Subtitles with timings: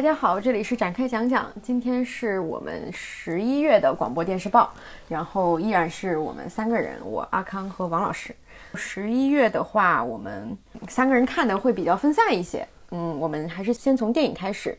[0.00, 1.52] 大家好，这里是展开讲讲。
[1.60, 4.72] 今天是我们十一月的广播电视报，
[5.08, 8.34] 然后依然是我们三个人，我阿康和王老师。
[8.76, 10.56] 十一月的话，我们
[10.88, 12.66] 三个人看的会比较分散一些。
[12.92, 14.74] 嗯，我们还是先从电影开始。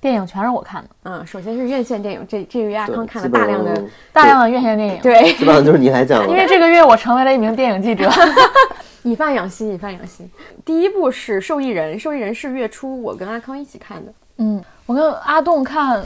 [0.00, 0.90] 电影全是我看的。
[1.02, 5.02] 嗯，首先是院线电影，这这个月阿康看了大量的大量的院线电影。
[5.02, 6.28] 对， 基本上就是你来讲了。
[6.28, 8.08] 因为这个月我成为了一名电影记者，
[9.02, 10.30] 以饭养吸，以饭养吸。
[10.64, 14.14] 第一部是《受益人》，《受益人》是月初我跟阿康一起看的。
[14.38, 16.04] 嗯，我跟阿栋看，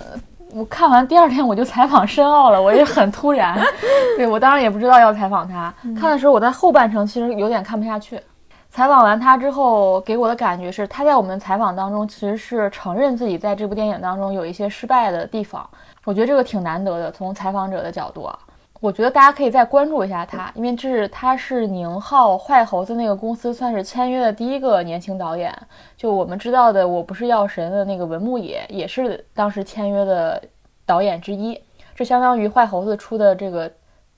[0.53, 3.59] 我看完第二天我就采访申奥了，我也很突然。
[4.17, 8.21] 对我当然也不知道要采访他，看的时候我在后半程其实有点看不下去。
[8.69, 15.67] 采访完他之后，给我的感觉是他在我们采访当中其实是承认自己在这部电影当中有一些失败的地方，
[16.05, 17.11] 我觉得这个挺难得的。
[17.11, 18.39] 从采访者的角度啊。
[18.79, 25.53] 我觉得大家可以再关注一下他，因为这是他是宁浩坏猴子那个公司算是签约的第一个年轻导演。
[25.97, 30.41] 就我们知道的，我不是药神的那个文牧野也是当时签约的
[30.85, 31.59] 导演之一。
[31.95, 33.71] 这相当于坏猴子出的这个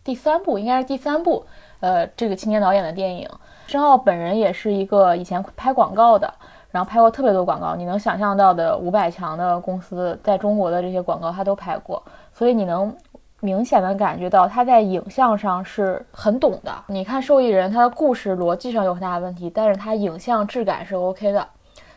[0.03, 1.47] 第三部，应该是第三部，
[1.79, 3.29] 呃，这个青年导演的电影。
[3.69, 6.35] 申奥本人也是一个以前拍广告的，
[6.73, 12.93] 然后拍过特别多广告，你能想象到的五百强的公司在中国的这些广告他都拍过，所以你能。
[13.41, 16.75] 明显的感觉到他在影像上是很懂的。
[16.89, 21.47] 你看《受益人》，他的故事逻辑上有很大的问题，但是他影像质感是 OK 的。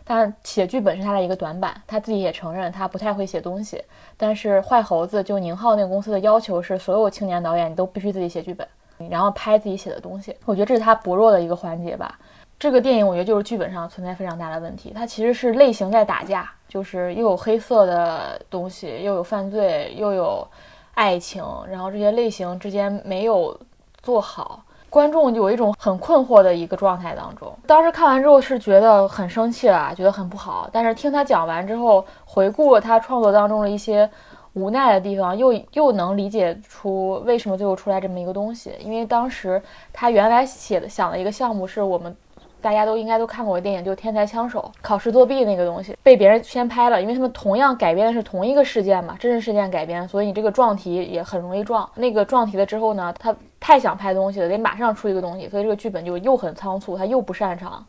[0.04, 3.82] 但写剧本是他的一个短板，他自己也承认他不太会写东西。
[4.18, 8.68] 但是坏猴子就宁浩那个公司的要求是，所有青年导演你都必须自己写剧本，
[9.10, 10.36] 然后拍自己写的东西。
[10.46, 12.20] 我觉得这是他薄弱的一个环节吧。
[12.60, 14.92] 这个电影我觉得就是剧本上存在非常大的问题。
[14.94, 20.48] 它其实是类型在打架，就是又有黑色的东西，又有犯罪，又有。
[20.94, 23.60] 爱情，然后这些类型之间没有
[24.02, 27.52] 做好，观众有一种很困惑的一个状态当中。
[27.66, 30.70] 当时看完之后是觉得很生气了，觉得很不好。
[30.72, 34.10] 但是听他讲完之后，回顾了他创作当中的一些
[34.54, 38.74] 无奈的地方，又又能理解出为什么最后出来这么一个东西。
[38.80, 39.62] 因为当时
[39.94, 42.16] 他原来写的想的一个项目是我们。
[42.62, 51.90] 大家都应该都看过的电影，就《天才枪手》考试作弊那个东西，被别人先拍了，因为他们同样改编的是同一个事件嘛，真实事件改编，所以你这个撞题也很容易撞。
[51.96, 57.86] 那个撞题了之后呢，他太想拍东西了，得马上出一个东西，所以这个剧本就又很仓促，他又不擅长，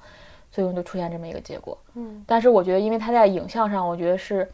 [0.51, 1.77] 最终就出现这么一个结果。
[1.95, 4.51] 嗯，但是我觉得，因为他在影像上，我觉得是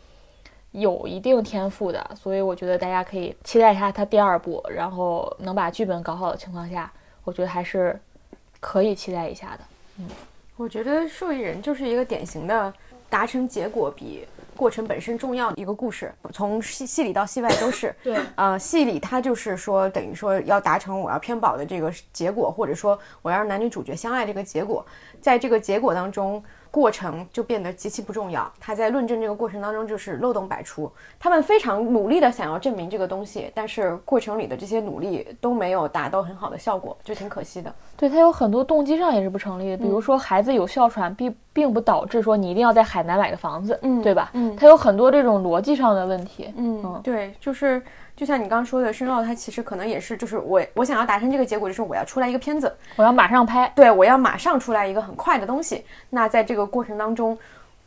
[0.72, 6.92] 有一定天赋的，所以我觉得大家可以期待一下他第二部，然后能把剧本搞好的情况下，
[7.24, 7.98] 我觉得还是
[8.60, 9.60] 可以期待一下的。
[9.98, 10.06] 嗯，
[10.56, 12.72] 我觉得受益人就是一个典型的
[13.08, 14.26] 达成结果比
[14.56, 17.94] 过程本身重要的一个故事，从戏戏里到戏外都是。
[18.02, 24.84] 对，呃，戏里他就是说，等于说要达成我要偏保的这个结果，或者说我要让男女主角相爱这个结果，
[25.20, 26.42] 在这个结果当中。
[26.70, 28.50] 过程就变得极其不重要。
[28.60, 30.90] 他在论证这个过程当中就是漏洞百出。
[31.18, 37.74] 他们非常努力的想要证明这个东西，但是过程里的这些努力都没有达到很好的效果，就挺可惜的。
[37.96, 44.30] 对他有很多动机上也是不成立的，比如说孩子有哮喘，并并不导致说你一定要在海南买个房子，嗯，对吧？
[44.34, 46.52] 嗯，他有很多这种逻辑上的问题。
[46.56, 47.82] 嗯，对，就是。
[48.18, 55.84] 就像你刚刚说的，申奥它其实可能也是，就是我我想要达成这个结果，就是我要出来一个片子，我要马上拍，对我要马上出来一个很快的东西。
[56.10, 57.38] 那在这个过程当中，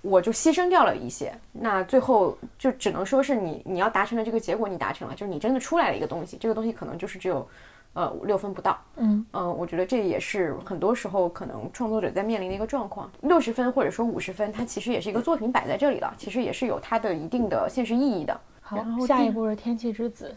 [0.01, 1.33] 我就牺牲掉了一些。
[1.51, 6.37] 那最后就只能说是你你要达成的这个结果你达成了，就是你真的出来了一个东西。
[6.39, 7.45] 这个东西可能就是只有
[7.91, 8.79] 呃六分不到。
[8.95, 13.11] 嗯嗯，我觉得这也是很多时候可能创作者在面临的一个状况。
[13.23, 18.39] 六十分或者说五十分，它其实也是一个作品摆在这里了，其实也是有它的一定的现实意义的。
[18.75, 20.35] 然后下一步是《天气之子》，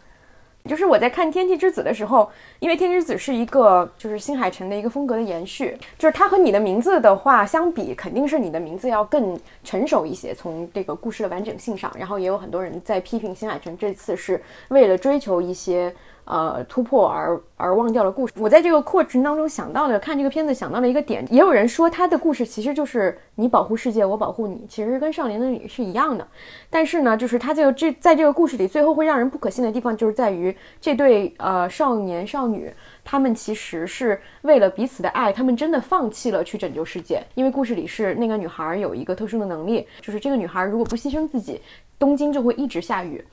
[0.69, 2.29] 就是我在看《天气之子》的时候，
[2.59, 11.91] 因为《天气之子》是一个就是新海诚的一个风格的延续，就是它和你的名字的话相比，肯定是你的名字要更成熟一些，从这个故事的完整性上。
[11.97, 15.93] 然后也有很多人在批评新海诚这次是为了追求一些。
[16.25, 18.33] 呃，突破而而忘掉了故事。
[18.37, 26.27] 我在这个过程当中想到的，看这个片子想到了一个点，也有人说他的故事其实就是你保护世界，我保护你，其实跟少年的你是一样的。
[26.69, 32.73] 但是呢，就是他这个这在这个故事里，最后会让人不可信的地方，就是在于这对呃少年少女，
[33.03, 37.21] 他们其实是为了彼此的爱，他们真的放弃了去拯救世界。
[37.35, 41.61] 因为故事里是那个女孩有一个特殊的能力，就是这个女孩如果不牺牲自己，
[41.99, 43.23] 东京就会一直下雨。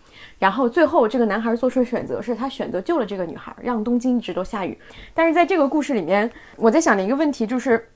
[0.42, 4.76] 然后最后，这个男孩做出的选择是他选择救了这个女孩，让东京一直都下雨。
[5.14, 7.88] 但是在这个故事里面，我在想的一个问题就是，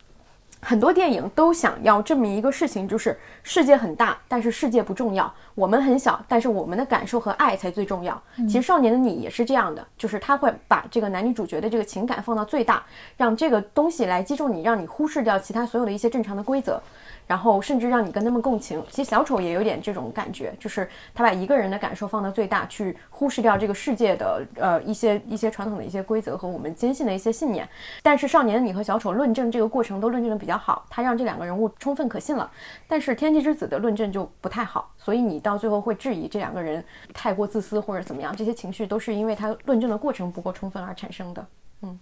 [0.60, 5.26] 很多电影都想要证明一个事情，就是世界很大，但是世界不重要；
[5.56, 8.22] 我们很小，但是我们的感受和爱才最重要。
[8.46, 12.80] 其实《少年的你》也是这样的，就是他会把这个男女主角的这个情感放到最大，
[13.16, 16.80] 让这个东西来击中你，让你忽视掉其他所有的一些正常的规则。
[17.26, 18.82] 然后甚至让你跟他们共情。
[18.88, 27.68] 其实小丑也有点这种感觉，就是他把一个人的感受放到最大，去忽视掉这个世界的呃一些一些传统的一些规则和我们坚信的一些信念。
[28.02, 32.50] 但是少年的你和小丑论证这个过程都论证的比较好，他让这两个人物充分可信了。
[32.86, 41.46] 但是天气之子的论证就不太好，所以你到最后会质疑这两个人太过自私或者怎么样，这些情绪都是因为他论证的过程不够充分而产生的。
[41.82, 41.98] 嗯，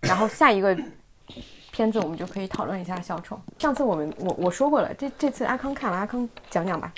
[0.00, 0.76] 然后下一个。
[1.76, 3.38] 片子我们就可以讨论一下小丑。
[3.58, 6.90] 上次我们我我说过了，这这次阿康看了，阿康讲讲吧。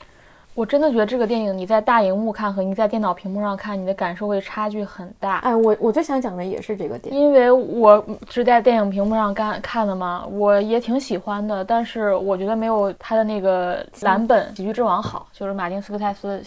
[0.55, 5.39] 我真的觉得这个电影你在大荧幕看和你在电脑屏幕上看，你的感受会差距很大。
[5.39, 16.41] 哎，我我最想讲的也是这个点，因为我是在电影屏幕上看看的嘛，我也挺喜欢的，但是我觉得没有他的那个蓝本《喜剧之王》好，就是马丁斯科塞斯。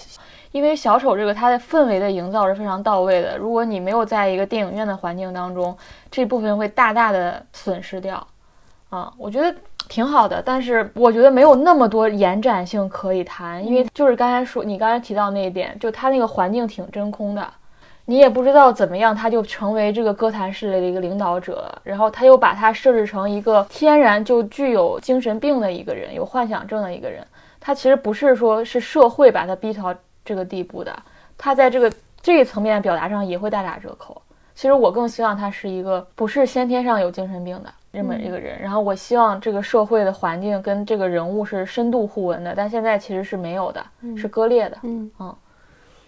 [0.51, 5.77] 因为小丑这个它的氛围的营造是非常到位的，如果你没有在一个电影院的环境当中，
[6.09, 8.25] 这部分会大大的损失掉。
[8.89, 9.55] 啊，我觉得
[9.87, 17.47] 挺好的，但是我觉得没有那么多延展性可以谈，因为就是刚才说你刚才提到那一点，就他那个环境挺真空的，
[18.03, 27.25] 你也不知道怎么样他就成为这个歌坛势力的一个领导者，然后他又把他设置成一个天然就具有精神病的一个人，有幻想症的一个人，
[27.61, 30.97] 他其实不是说是社会把他逼到这个地步的，
[31.37, 31.91] 他在这个
[32.21, 34.21] 这一层面表达上也会大打折扣。
[34.53, 37.73] 其实我更希望他是一个不是先天上有精神病的。
[37.93, 43.85] 这么一个人，然后我希望这个社会的环境跟这个人物是深度互文的，但现在其实是没有的，
[44.15, 44.77] 是割裂的。
[44.83, 45.35] 嗯嗯，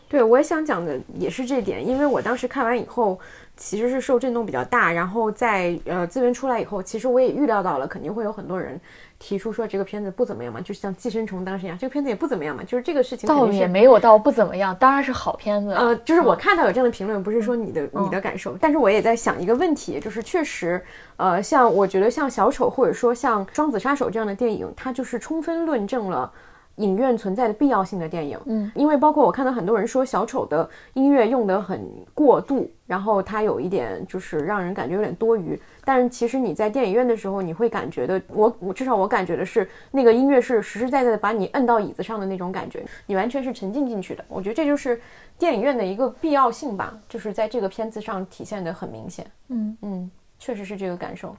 [0.08, 3.20] 对，我也想讲的也是这点，因为我当时看完以后。
[3.56, 8.82] 其实是受震动比较大，然后在呃资源出来以后，其实我也预料到了，肯定会有很多人
[9.24, 15.72] 提出说这个片子不怎么样嘛，就像寄生虫当时一样，这个片子也不怎么样嘛，就是这个事情倒也没有到不怎么样，当然是好片子。
[15.72, 20.84] 呃，就是我看到有这样的评论，不是说你的你的感受，但是我也在想一个问题，就是确实，
[21.16, 26.30] 呃，像我觉得像小丑或者说像双子杀手这样的电影，它就是充分论证了。
[26.78, 35.60] 影院存在的必要性的电影，嗯，因为包括我看到很多人说小丑的音乐用得很过度，然后它有一点就是让人感觉有点多余。
[35.86, 44.26] 但是其实你在电影院的时候，你会感觉的，我我至少我感觉的是那个音乐是实实在在的把你摁到椅子上的那种感觉，你完全是沉浸进去的。
[44.28, 45.00] 我觉得这就是
[45.38, 49.30] 电影院的一个必要性吧，就是在这个片子上体现的很明显。
[49.50, 51.36] 嗯嗯，确实是这个感受。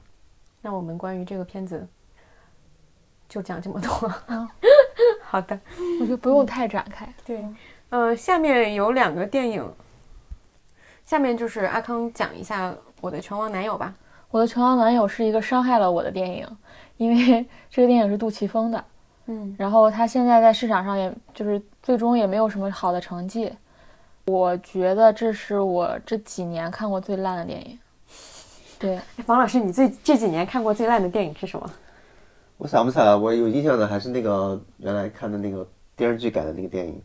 [0.61, 1.85] 那我们关于这个片子
[3.27, 4.11] 就讲这么多。
[5.35, 5.59] 好的，
[5.99, 7.05] 我觉得不用太展开。
[7.27, 7.45] 对，
[7.89, 9.69] 呃，下面有两个电影，
[11.05, 13.93] 下面就是阿康讲一下我的拳王男友吧。
[14.31, 16.47] 我的拳王男友是一个伤害了我的电影，
[16.95, 18.81] 因为 这个电影是杜琪峰的，
[19.25, 23.51] 嗯，然后他现在在市场上也就是最终也没有什么好的成绩。
[24.27, 27.77] 我觉得这是我这几年看过最烂的电影。
[28.79, 31.69] 对，王老师，你最这几年看过最烂的电影是什么？
[32.57, 36.93] 我想不起来，我有印象的还是那个原来看的那个电视剧改的那个电影《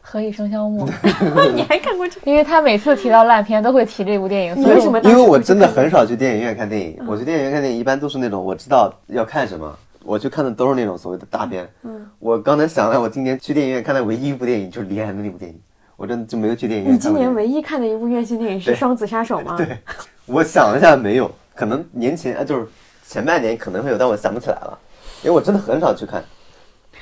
[0.00, 0.86] 何以笙箫默》。
[1.52, 2.20] 你还看过这？
[2.24, 4.62] 因为他每次提到烂片都会提这部电影。
[4.62, 5.00] 为什么？
[5.00, 6.96] 因为我真的很少去电影院看电影。
[7.06, 11.68] 我去电影院看电影一般都是那种我知道要看什么，我去看的都是那种所谓的大片。
[11.82, 12.06] 嗯。
[12.20, 15.60] 我刚才想了，我今年去电影院看的唯一一部电影就是李安的那部电影，
[15.96, 16.94] 我真的就没有去电影院。
[16.94, 19.56] 你今年唯一看的一部院线电影是《双子杀手》吗？
[19.58, 19.76] 对。
[20.26, 22.66] 我想了一下，没有，可能年前啊，就是
[23.04, 24.78] 前半年可能会有，但我想不起来了。
[25.22, 26.24] 因为我真的很少去看，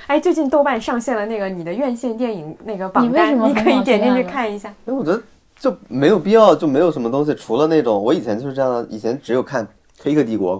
[0.08, 4.68] 哎，最近豆瓣上线了那个你的院线电影那个榜单，你可以点进去看一下。
[4.86, 5.22] 因为我觉得
[5.56, 9.64] 就没有必要，就没有什么东西，除了那种我以前就是这样的，以前只有看
[10.02, 10.56] 《黑客帝国》，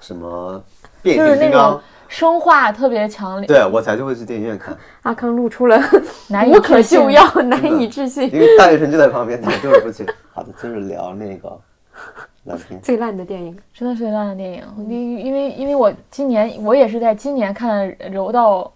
[0.00, 0.62] 什么
[1.00, 4.76] 变形金刚，生化特别强烈，对我才就会去电影院看。
[5.02, 5.80] 阿康露出了
[6.28, 10.04] 难无可救药、难以置信，因为大学生就在旁边，他就是不去。
[10.32, 11.60] 好的，接着聊那个。
[12.82, 14.64] 最烂的电影，真的是最烂的电影。
[14.88, 18.70] 因因为因为我今年我也是在今年看《柔道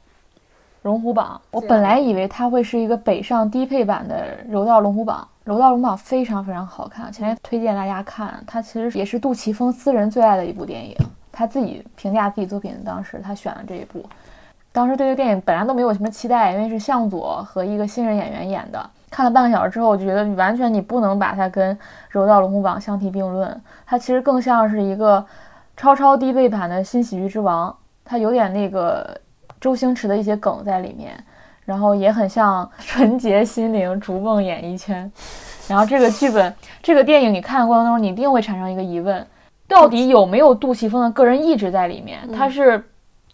[0.83, 5.27] 龙虎榜》，我本来以为它会是一个北上低配版的《柔道龙虎榜》。
[5.51, 8.43] 《柔道龙虎榜》非常非常好看，强烈推荐大家看。
[8.47, 10.95] 它其实也是杜琪峰私人最爱的一部电影，
[11.33, 14.05] 他自己评价自己作品，当时他选了这一部。
[14.73, 18.91] 当时对这个电影本来都没有什么期待，因为是向佐和一个新人演员演的。
[19.11, 21.75] 看了半个小时之后，我就觉得完全你不能把它跟
[22.11, 23.61] 《柔道龙虎榜》相提并论。
[23.87, 25.25] 它其实更像是一个
[25.77, 27.75] 超超低配版的新喜剧之王，
[28.05, 29.19] 它有点那个
[29.61, 31.13] 周星驰的一些梗在里面，
[31.65, 35.11] 然后也很像纯洁心灵逐梦演艺圈。
[35.69, 39.27] 然后这个剧本、这个电影你看的过程中，你一定会产生一个疑问：
[39.67, 42.21] 到底有没有杜琪峰的个人意志在里面？
[42.33, 42.83] 他是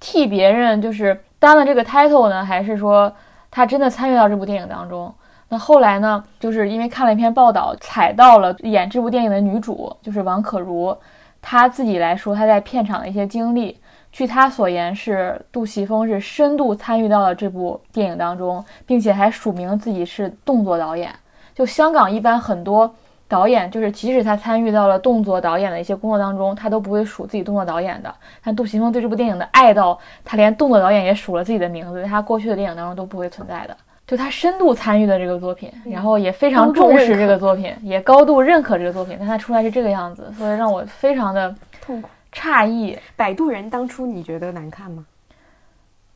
[0.01, 3.13] 替别人就是担了这个 title 呢，还是说
[3.51, 5.15] 他真的参与到这部电影当中？
[5.55, 6.25] 那后来呢？
[6.41, 10.97] 就是因为看了一篇报道，踩到了演这部电影的女主，就是王可如，
[11.41, 13.79] 她自己来说她在片场的一些经历，
[14.11, 21.15] 据她所言，是杜琪峰是深度参与到了这部电影当中，并且还署名自己是动作导演。
[21.55, 22.93] 就香港一般很多
[23.29, 28.13] 导演，就是即使他参与到了动作导演的一些工作当中，他都不会署自己动作导演的。
[28.43, 33.77] 但杜琪峰对这部电影的爱到，他连动作导演也署了自己的名字，在他过去的电影当中都不会存在的。
[34.07, 42.09] 就他深度参与的这个作品，然后也非常重视这个作品，也高度认可这个作品，但他出来是这个样子，所以让我非常的痛苦。
[42.33, 42.99] 诧异。
[43.17, 45.07] 摆渡人当初你觉得难看吗？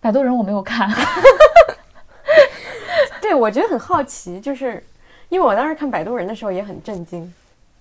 [0.00, 0.90] 摆渡人我没有看。
[3.22, 4.82] 对，我觉得很好奇，就是
[5.28, 7.32] 因为我当时看摆渡人的时候也很震惊，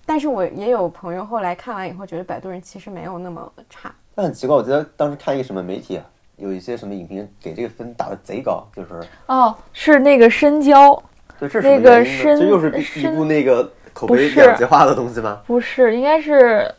[0.06, 3.94] 但是我也有朋友后来看完以后觉得摆渡人其实没有那么差。
[4.14, 6.04] 那很奇怪，我记得当时看一个什么媒体啊，
[6.38, 10.94] 有一些什么影评给这个分打的贼高，就是哦，是那个深交，
[11.38, 15.40] 对，这是那个深这又是一部那个口碑两极化的东西吗？
[15.46, 16.72] 不是，应该是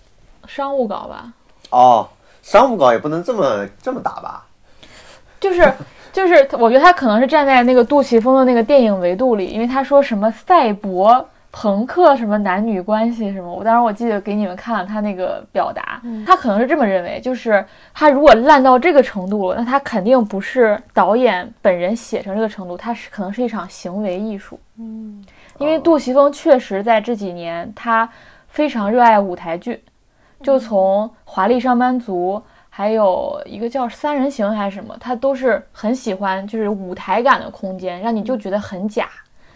[0.47, 1.31] 商务稿吧？
[1.71, 2.07] 哦，
[2.41, 4.45] 商务稿也不能这么这么打吧？
[5.39, 5.71] 就是
[6.11, 24.60] 就是，我觉得他可能是站在那个杜琪峰的那个电影维度里，因为他说什么赛博朋克什么男女关系什么，我当时我记得给你们看了他那个表达，他可能是这么认为，就是他如果烂到这个程度了，那他肯定不是导演本人写成这个程度，他是可能是一场行为艺术。
[24.77, 25.25] 嗯，
[25.58, 28.08] 因为杜琪峰确实在这几年，他
[28.48, 29.84] 非常热爱舞台剧，
[30.41, 32.39] 就从《华丽上班族》，
[32.70, 39.10] 还有一个叫《三人行》还是什么，他都是很喜欢就是舞台感的空间，让你就觉得很假。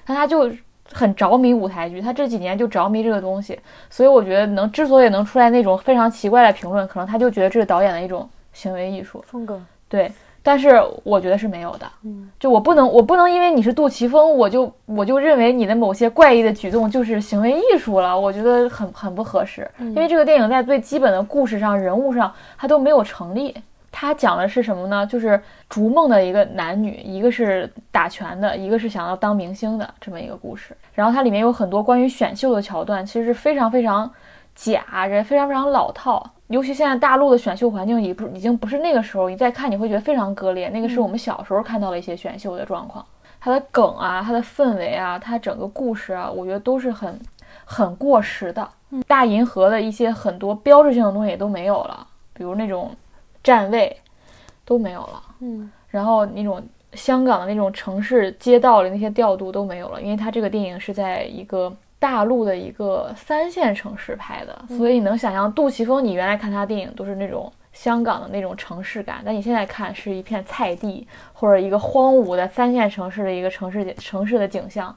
[0.06, 0.52] 但他就
[0.94, 3.60] 很着迷舞台剧，他这几年就着迷这个东西，
[3.90, 9.24] 所以我觉得能之所以能出来那种非常奇怪的评论，可能他就觉得这是导演的一种行为艺术。
[9.28, 9.60] 风格，
[9.90, 11.86] 对，但是我觉得是没有的。
[12.04, 19.70] 嗯，就我不能，我不能因为你是杜琪峰，我就我就认为你的某些怪异的举动就是行为艺术了，我觉得很很不合适。
[19.80, 23.56] 因为这个电影在最基本的故事上、人物上，它都没有成立。
[23.96, 25.06] 它讲的是什么呢？
[25.06, 30.76] 就是逐梦的一个男女，一个是打拳的，一个是想要当明星的这么一个故事。
[30.94, 34.12] 然后它里面有很多关于选秀的桥段，其实是非常非常
[34.56, 36.28] 假，人非常非常老套。
[36.48, 40.70] 尤其现在大陆的选秀环境已不已经不是那个时候，你再看你会觉得非常割裂。
[40.70, 43.06] 那个是我们小时候看到的一些选秀的状况，
[43.40, 47.20] 它的梗啊，它的氛围啊，它整个故事啊，我觉得都是很
[47.64, 48.68] 很过时的。
[49.08, 52.92] 大银河的一些很多标志性的东西也都没有了，比如那种
[53.44, 53.96] 站位
[54.66, 55.24] 都没有了。
[55.42, 74.96] 嗯，然后那种香港的那种城市街道里那些调度都没有了，因为它这个电影是在一个大陆的一个三线城市拍的，所以你能想象杜琪峰，你原来看他电影都是那种香港的那种城市感，但你现在看是一片菜地或者一个荒芜的三线城市的一个城市城市的景象，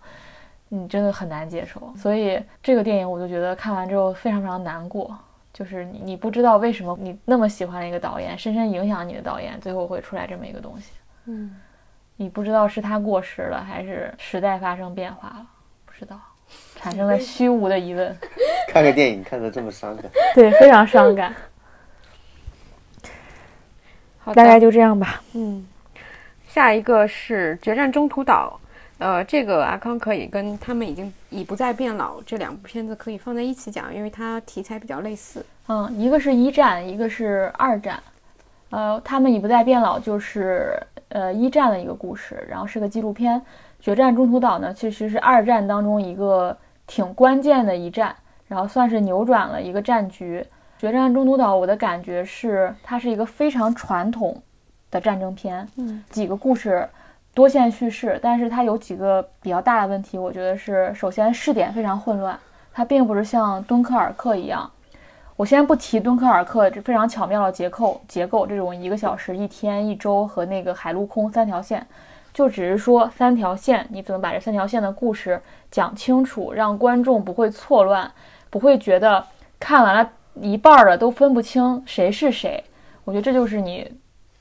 [0.68, 1.80] 你真的很难接受。
[1.96, 5.16] 所以这个电影我就觉得看完之后非常非常难过。
[5.56, 10.90] 就是你，你不知道为什么你那么喜欢一个导演，深深影响你的导演，最后会出来这么一个东西。
[11.24, 11.56] 嗯，
[12.16, 15.46] 你不知道是他过时了，还是时代发生变化了，
[15.86, 16.20] 不知道，
[16.74, 18.14] 产生了虚无的疑问。
[18.68, 21.34] 看个电影看得这么伤感， 对，非常伤感。
[24.18, 25.22] 好大概就这样吧。
[25.32, 25.66] 嗯，
[26.46, 28.60] 下一个是《决战中途岛》，
[28.98, 35.44] 呃，这个阿康可以跟他们已经已不再变老这两部片子可以放在一起讲，因为它题材比较类似。
[35.68, 38.02] 嗯，一个是一战，一个是二战。
[38.70, 40.76] 呃，他们已不再变老，就是
[41.10, 43.40] 呃一战的一个故事，然后是个纪录片。
[43.80, 48.16] 决战中途岛呢，其实是二战当中一个挺关键的一战，
[48.48, 50.44] 然后算是扭转了一个战局。
[50.78, 54.42] 决战中途岛，我的感觉是它是一个非常传统
[54.90, 56.88] 的战争片，嗯，几个故事
[57.36, 62.38] 多线叙事，但是它有几个比较大的问题，我觉得是首先试点非常混乱，
[62.72, 64.70] 它并不是像敦刻尔克一样。
[65.36, 71.86] 我先不提敦刻尔克这非常巧妙的结构结构，这种一个小时、一天、一周和那个海陆空三条线，
[72.32, 75.38] 就只是说三条线，你怎么把这三条线的故事
[75.70, 78.10] 讲清楚，让观众不会错乱，
[78.48, 79.22] 不会觉得
[79.60, 82.64] 看完了一半儿了都分不清谁是谁。
[83.04, 83.92] 我觉得这就是你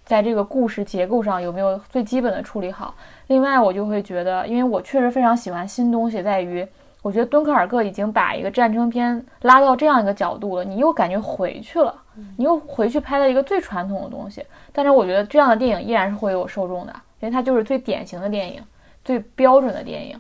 [0.06, 2.94] 在这个故事结构上有没有最基本的处理好。
[3.28, 6.66] 另外，我就会觉得，因为我确实非常喜欢新东西，在于。
[7.02, 11.94] 我觉得敦刻尔克已经把一个战争片拉到这样一个角度了，你又感觉回去了，
[12.36, 14.44] 你又回去拍了一个最传统的东西。
[14.74, 18.60] 但是我觉得这样的电影依然是会有受众的，因为它就是最典型的电影，
[19.04, 20.20] 最标准的电影。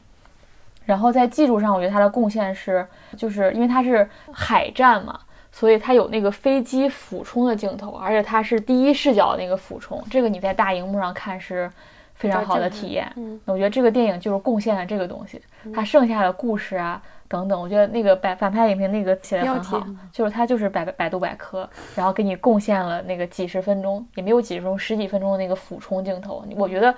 [0.85, 2.87] 然后在技术上，我觉得它的贡献是，
[3.17, 5.19] 就是因为它是海战嘛，
[5.57, 11.71] 所以它有那个飞机俯冲的镜头，而且它是第一视角的那个俯冲，这个你在大荧幕上看是
[12.13, 13.09] 非常好的体验。
[13.15, 15.41] 嗯，我觉得这个电影就是贡献了这个东西，
[15.73, 26.93] 它剩下的故事啊等等，我觉得那个百反派影评那个写的很好就是它就是百百度百科，然后给你贡献了那个几十分钟，也没有几十分钟，十几分钟的那个俯冲镜头，我觉得。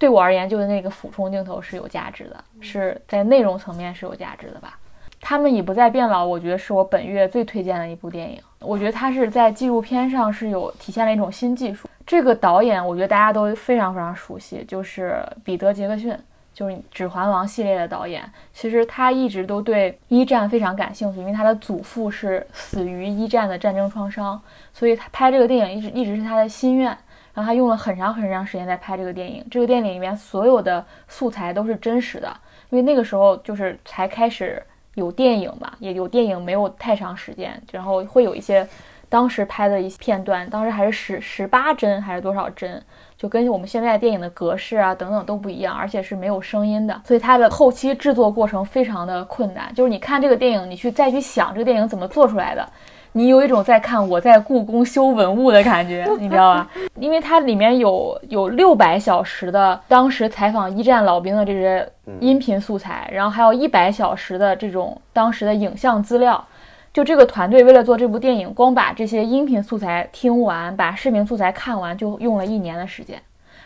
[0.00, 4.78] 对我而言，就是那个俯冲镜头是有价值的，是在内容层面是有价值的吧。
[5.20, 8.40] 他们已不再变老，我觉得是我本月最推荐的一部电影。
[8.60, 11.88] 我觉得它是在纪录片上是有体现了一种新技术。
[12.06, 16.14] 这个导演，我觉得大家都非常非常熟悉，就是彼得·杰克逊，
[16.52, 18.22] 就是《指环王》系列的导演。
[18.52, 24.40] 其实他一直都对一战非常感兴趣，因为他的祖父是死于一战的战争创伤，
[24.72, 26.96] 所以他拍这个电影一直一直是他的心愿。
[27.32, 29.46] 然后他用了很长很长时间在拍这个电影。
[29.48, 32.28] 这个电影里面所有的素材都是真实的，
[32.70, 34.60] 因为那个时候就是才开始
[34.94, 38.66] 有电影吧，也有电影没有太长时间，然后会有一些
[39.08, 42.82] 当时拍的一些片段，当时还是十十八帧还是多少帧，
[43.16, 49.72] 就跟我们现在电影的格式啊等等都不一样，而且是没有声音的，所以它的后期制作过程非常的困难。
[49.74, 52.68] 就是你看这个电影，你去再去想这个电影怎么做出来的。
[53.12, 56.70] 你有一种在看我在故宫修文物的感觉， 你知道吧？
[56.98, 61.86] 因为它里面有有六百小时的当时采访一战老兵的这些
[62.20, 66.44] 音频素材，然后还有一百小时的这种当时的影像资料。
[66.92, 73.16] 就这个团队为了做这部电影，光把这些音频素材听完，把视频素材看完，就用了一年的时间。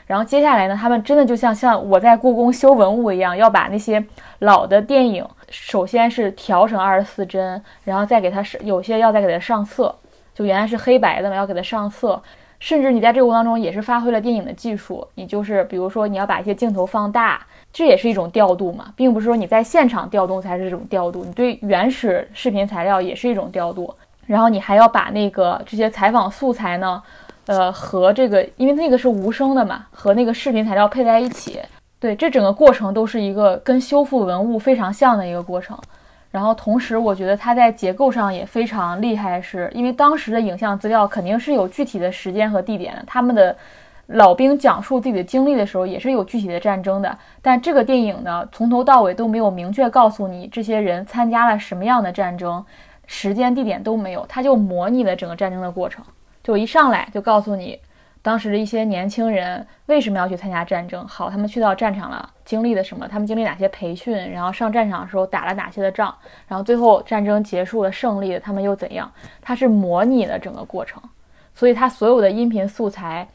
[0.06, 4.04] 然后接下来呢，他们真的就像像我在故宫修文物一样，要把那些
[4.40, 9.94] 老的电影，首先是调成二十四帧，然后再给它上，有些要再给它上色，
[10.34, 12.22] 就原来是黑白的嘛，要给它上色。
[12.60, 17.40] 甚至你在这个过程当中也是发挥了电影的技术，你就是比如说你要把一些镜头放大，
[17.72, 23.94] 这也是一种调度嘛，并不是说你在现场调动才是这种调度，你对原始视频材料也是一种调度。
[24.26, 27.02] 然后你还要把那个这些采访素材呢。
[27.46, 31.60] 呃，和这个，因为那个是无声的嘛，和那个视频材料配在一起，
[32.00, 35.78] 对，这整个过程都是一个跟修复文物非常像的一个过程。
[36.30, 43.04] 然后同时，我觉得它在结构上也非常厉害，是因为当时的影像资料肯定是有具体的时间和地点的。
[43.06, 43.56] 他们的
[44.08, 47.16] 老兵讲述自己的经历的时候，也是有具体的战争的。
[47.40, 52.64] 但这个电影呢，从头到尾都没有明确告诉你这些人参加了什么样的战争，
[53.06, 56.04] 时间地点都没有，它就模拟了整个战争的过程。
[56.44, 57.80] 就一上来就告诉你，
[58.22, 61.04] 当时的一些年轻人为什么要去参加战争？
[61.08, 63.08] 好，他们去到战场了，经历了什么？
[63.08, 64.14] 他们经历哪些培训？
[64.30, 66.14] 然后上战场的时候打了哪些的仗？
[66.46, 69.10] 然后最后战争结束了，胜利了，他们又怎样？
[69.40, 71.02] 它是模拟的整个过程，
[71.54, 73.26] 所以它所有的音频素材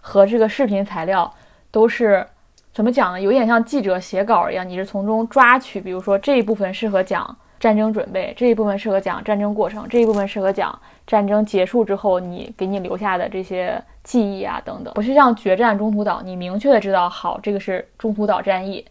[0.00, 1.34] 和这个视频材料
[1.70, 2.26] 都是
[2.74, 3.20] 怎么讲呢？
[3.20, 10.78] 有点像记者写稿一样，你是从中抓取，比如说这一部分适合讲战争准备，这一部分适合讲战争过程，这一部分适合讲。
[11.06, 18.84] 战争结束之后，你给你留下的这些记忆啊，等等，不是像决战中途岛，你明确的知道，好，这个是中途岛战役。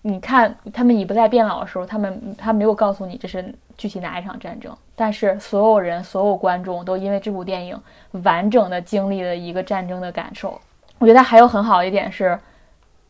[0.00, 7.78] 你看他们已不再变老的时候，他们他没有告诉你这是具体哪一场战争，但是所有人、所有观众都因为这部电影
[8.24, 10.58] 完整的经历了一个战争的感受。
[10.98, 12.38] 我觉得还有很好一点是，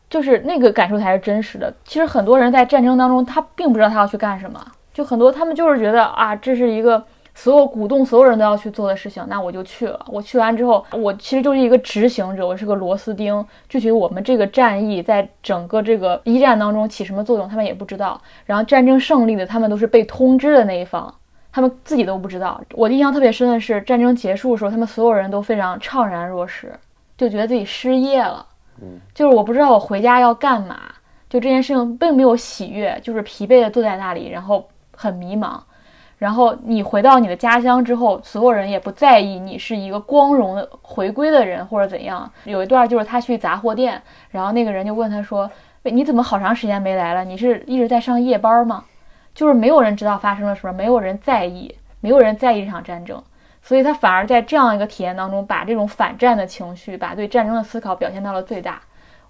[0.09, 1.73] 就是那个感受才是真实的。
[1.85, 4.59] 其实很多人在战争当中，他并不知道他要去干什么，
[4.99, 7.01] 就很多他们就是觉得啊，这是一个。
[7.35, 9.97] 所有鼓动所有人都要去做的事情，那我就去了。
[10.07, 13.45] 我去完之后，我其实就是一个执行者，我是个螺丝钉。
[13.69, 18.19] 具体我们这个战役在整个这个一战当中起什么作用，他们也不知道。
[18.45, 21.13] 然后战争胜利的，他们都是被通知的那一方，
[21.49, 22.61] 他们自己都不知道。
[22.73, 26.73] 我印象特别深的是，战争结束的时候，他们所有人都非常怅然若失，
[27.17, 28.45] 就觉得自己失业了。
[28.81, 30.77] 嗯，就是我不知道我回家要干嘛，
[31.29, 34.67] 就这件事情并没有喜悦，就是疲惫的坐在那里，然后
[34.99, 35.57] 很迷茫。
[36.17, 42.29] 然后你回到你的家乡之后，所有人也不在意你是一个光荣的回归的人或者怎样。
[42.43, 45.49] 有一段就是他去杂货店，然后那个人就问他说
[45.83, 47.23] ：“你怎么好长时间没来了？
[47.23, 48.83] 你是一直在上夜班吗？”
[49.33, 53.23] 就是没有人知道发生了什么，没有人在意，没有人在意这场战争，
[53.61, 58.81] 所以他反而在这样一个体验当中，把这种反战的情绪，把对战争的思考表现到了最大。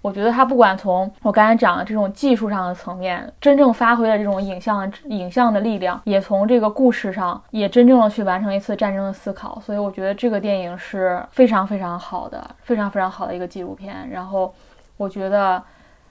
[0.02, 9.60] 我觉得他不管从我刚才讲的这种技术上的层面，真正发挥了这种影像影像的力量，也从这个故事上也真正的去完成一次战争的思考。
[9.60, 14.08] 所以我觉得这个电影是非常非常好的，非常非常好的一个纪录片。
[14.10, 14.54] 然后
[14.96, 15.62] 我觉得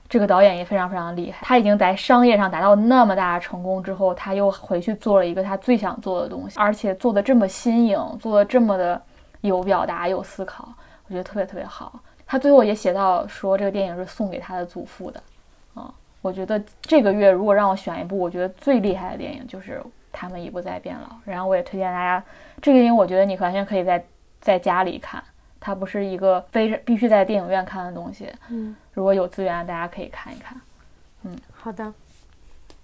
[0.08, 9.02] 这个导演也非常非常厉害，他已经在商业上达到那么大的成功之后，他又回去做了一个他最想做的东西，而且做的这么新颖，做的这么的
[9.42, 10.68] 有表达有思考，
[11.08, 12.00] 我觉得特别特别好。
[12.32, 15.20] 他最后也写到说，这个电影是送给他的祖父的，
[15.74, 21.08] 啊，我觉得这个月如果让我选一部，我觉得最厉害的电影就是《他们已不再变老》。
[21.26, 22.24] 然后我也推荐大家，
[22.62, 24.06] 这个电影我觉得你完全可以在
[24.40, 25.24] 在家里看，
[25.60, 28.32] 它不是一个非必须在电影院看的东西。
[28.50, 30.56] 嗯，如果有资源，大家可以看一看。
[31.24, 31.92] 嗯好的，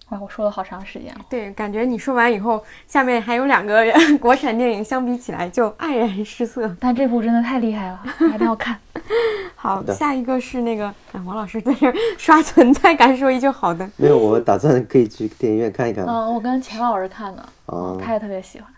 [0.10, 1.18] 哇，我说了好长时间哦。
[1.28, 3.84] 对，感觉你说完以后，下面还有两个
[4.22, 6.76] 国产电影，相比起来就黯然失色。
[6.80, 8.78] 但这部真的太厉害了，大家一定要看。
[9.56, 13.90] 好，的下一个是那个，哎，王老师在这儿 刷存在感，说一句好的。
[13.98, 16.06] 没有，我打算可以去电影院看一看。
[16.06, 18.70] 嗯，我跟钱老师看的，啊，他也特别喜欢。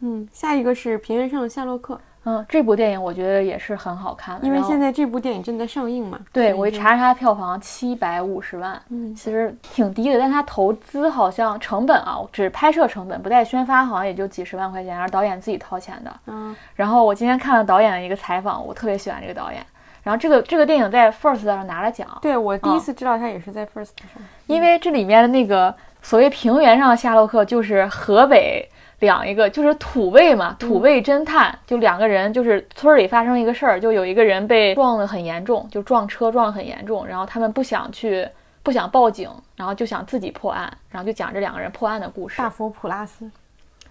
[0.00, 6.18] 嗯，下一个是《平原上的夏洛克》，嗯，这部电影我觉得也是很好看的，因为现在这部电影正在上映嘛。
[6.32, 16.12] 对我一查查票房七百五十万，嗯其实挺低的，但它投资好像成本啊，只拍摄成本不带宣发，好像也就几十万块钱，然后导演自己掏钱的。
[16.26, 19.64] 嗯，然后我今天看了导演的一个采访，我特别喜欢这个导演。
[20.02, 24.22] 然后这个这个电影在 First 上拿了奖，对我第一嗯次知道他也是在 First 上。
[24.46, 28.66] 因为这里面的那个所谓平原上的夏洛克，就是河北
[29.00, 38.28] 两一个就是土味嘛，土味侦探，就两个人，就是村里发生一个事儿，就有一个人被撞得很严重，就撞车撞得很严重，然后他们不想去。
[38.62, 42.36] 不想报警，然后就想自己破案，然后就讲这两个人破案的故事。
[42.36, 43.28] 大佛普拉斯，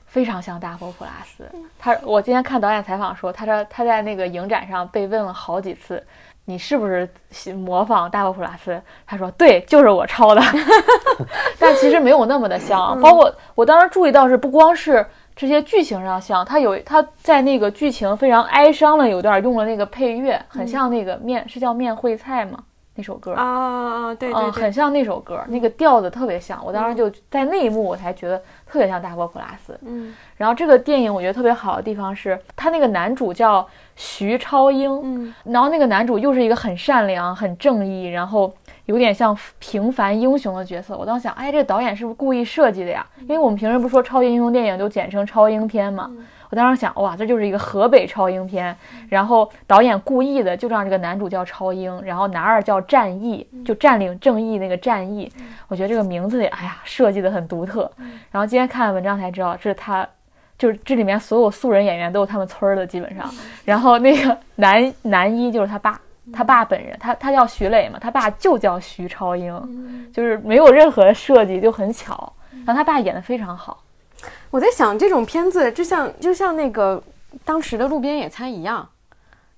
[0.05, 1.43] 非常像大佛普拉斯。
[1.79, 6.01] 他，我今天看导演采访说，他说他在那个影展上被问了好几次，
[6.49, 7.07] 你是不是
[7.53, 8.81] 模仿大卫普拉斯？
[9.05, 10.41] 他说对，就是我抄的。
[11.59, 15.05] 但其实没有那么的像，包括我当时注意到是不光是。
[15.35, 22.61] 这些剧情上像，他有他在那个剧情非常哀伤的有段用了那个配乐，很像那个面是叫面会菜吗？
[22.95, 24.15] 那首歌啊啊啊！
[24.15, 26.59] 对对嗯，很像那首歌，那个调子特别像。
[26.65, 29.79] 我当时就在那一幕，我才觉得特别像大波普拉斯。
[29.85, 33.65] 嗯然后这个电影我觉得特别好的地方是，他那个男主叫
[34.01, 38.49] 徐超英，嗯然后那个男主又是一个很善良、很正义，然后
[38.85, 40.97] 有点像平凡英雄的角色。
[40.97, 43.05] 我当时想，哎，这导演是不是故意设计的呀？
[43.23, 46.09] 因为我们平时不说超级英雄电影都简称超英片嘛。
[46.49, 48.73] 我当时想，哇，这就是一个河北超英片，
[49.09, 55.29] 然后导演故意的就让这个男主叫超英，然后男二叫战役，就占领正义那个战役。
[55.67, 57.91] 我觉得这个名字也，哎呀，设计的很独特。
[58.31, 60.07] 然后今天看文章才知道，这是他。
[60.59, 63.27] 就是这里面所有素人演员都是他们村儿的，基本上。
[63.65, 65.99] 然后那个男 男一就是他爸，
[66.31, 72.31] 他爸本人，他他叫徐磊嘛，他爸就叫徐超英，就是没有任何设计，就很巧。
[72.65, 73.81] 然后他爸演的非常好，
[74.51, 77.01] 我在想这种片子，就像就像那个
[77.43, 78.87] 当时的路边野餐一样，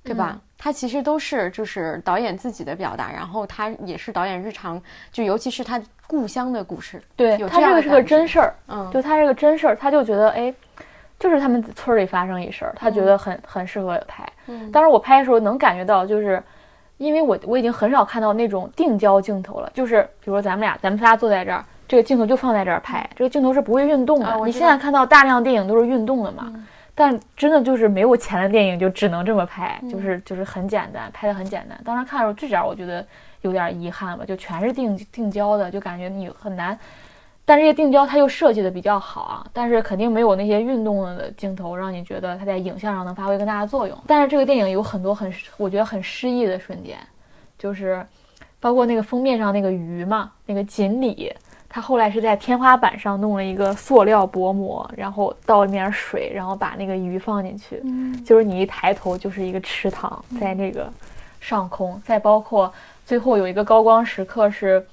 [0.04, 0.32] 对吧？
[0.36, 4.80] 嗯它其实都是就是导演自己的表达，然后他也是导演日常，
[5.12, 7.02] 就尤其是他故乡的故事。
[7.16, 10.54] 对有这他这个是个真事儿，嗯，就他这个真事儿，他就觉得哎，
[11.22, 14.28] 就是他们村儿里发生一事儿，他觉得很很适合拍。
[14.48, 16.42] 嗯当时我拍的时候能感觉到，就是
[16.98, 24.36] 因为我我已经很少看到那种定焦镜头了，就是比如说咱们俩，咱们仨坐在这儿，这个镜头就放在这儿拍，这个镜头是不会运动的。
[24.46, 26.52] 你现在看到大量电影都是运动的嘛，
[26.96, 31.80] 但真的就是没有钱的电影就只能这么拍，就是就是很简单，拍的很简单。
[31.86, 33.06] 当时看的时候这点儿我觉得
[33.42, 36.78] 有点遗憾吧，就全是定定焦的，就感觉你很难。
[37.44, 43.98] 但这些定焦它又设计的比较好啊，但是肯定没有那些运动的镜头让你觉得它在影像上能发挥更大的作用。
[44.08, 46.98] 但是这个电影有很多很我觉得很诗意的瞬间，
[47.58, 48.06] 就是
[48.60, 51.34] 包括那个封面上那个鱼嘛，那个锦鲤，
[51.68, 57.84] 它后来是在天花板上弄了一个塑料薄膜，然后倒一点水，然后把那个鱼放进去，
[58.24, 60.88] 就是你一抬头就是一个池塘在那个
[61.42, 62.72] 上空，再包括
[63.06, 64.86] 最后有一个高光时刻是。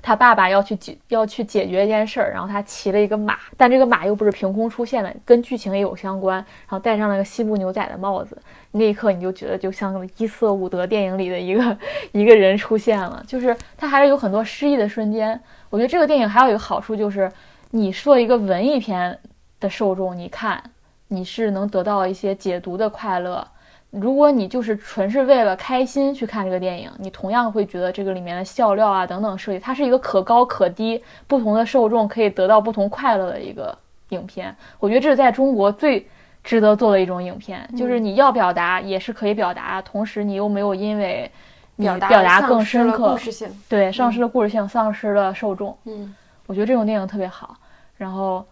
[0.00, 6.36] 他爸爸要去解要去解决一件事儿，然后他骑了一个马，但这个马又不是凭空出现的，跟剧情也有相关。
[6.36, 8.40] 然后戴上了个西部牛仔的帽子，
[8.72, 11.76] 那一刻你就觉得就像伊瑟伍德电影里的一个
[12.12, 15.38] 一个人出现了，就是他还是有很多诗意的瞬间。
[15.68, 17.30] 我觉得这个电影还有一个好处就是，
[17.72, 19.18] 你做一个文艺片
[19.60, 20.62] 的受众，你看
[21.08, 23.46] 你是能得到一些解读的快乐。
[23.90, 33.76] 如果你就是纯是为了开心去看这个电影，你同样会觉得这个里面的笑料啊等等设计，它是一个可高可低，不同的受众可以得到不同快乐的一个
[34.10, 34.54] 影片。
[34.78, 36.06] 我觉得这是在中国最
[36.44, 41.30] 值得做的一种影片，就是你要表达也是可以表达，同时你又没有因为
[41.76, 43.48] 表达表达更深刻故，事性。
[43.68, 45.76] 对，丧失了故事性，丧失了受众。
[45.84, 46.14] 嗯
[46.46, 47.54] 我觉得这种电影特别好，
[47.98, 48.42] 然后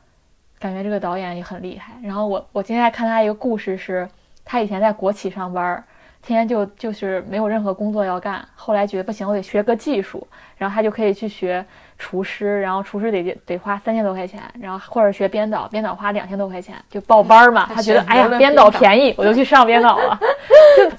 [0.59, 1.94] 感觉这个导演也很厉害。
[2.03, 4.07] 然后我我今天还看他一个故事是，
[4.46, 5.85] 他以前在国企上班，
[6.22, 11.66] 天天就就是没有任何工作要干，后来觉得不行，我得学个技术，然后他就可以去学
[11.98, 17.66] 厨师，然后厨师得得花三千多块钱，然后或者学编导，编导花两千多块钱，就报班儿嘛。
[17.68, 20.18] 他他觉得哎呀编导编导便宜，我就去上编导了。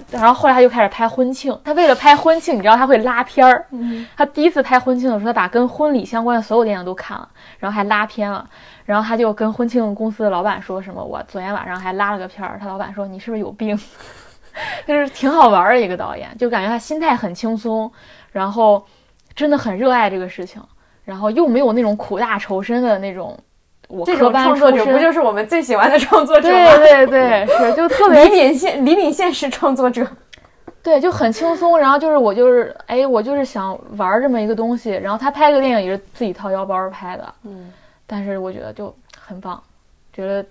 [0.07, 7.29] 就然后后来他就开始拍婚庆，他为了拍婚庆，你知道他会拉片儿，嗯他第一次拍婚庆的时候，他把跟婚礼相关的所有电影都看了，
[7.59, 8.47] 然后还拉片了。
[8.85, 13.77] 然后他就跟婚庆公司的老板说什么：“我昨天晚上还拉了个片儿。”他老板说：“你是不是有病？”
[14.87, 17.91] 就是挺好玩的一个导演，就感觉他心态很轻松，
[18.31, 18.83] 然后
[19.35, 20.63] 真的很热爱这个事情，
[21.07, 23.39] 然后又没有那种苦大仇深的那种。
[23.87, 26.75] 我这种创作者不就是我们最喜欢的创作者对吗？
[26.75, 30.05] 对对对，是就特别李敏现李敏现实创作者，
[30.83, 31.79] 对，就很轻松。
[31.79, 34.89] 然后就是我就是哎，我就是想玩这么一个东西。
[34.91, 37.71] 然后他拍这个电影也是自己掏腰包拍的，嗯，
[38.05, 39.63] 但是我觉得就很棒，
[40.11, 40.45] 觉得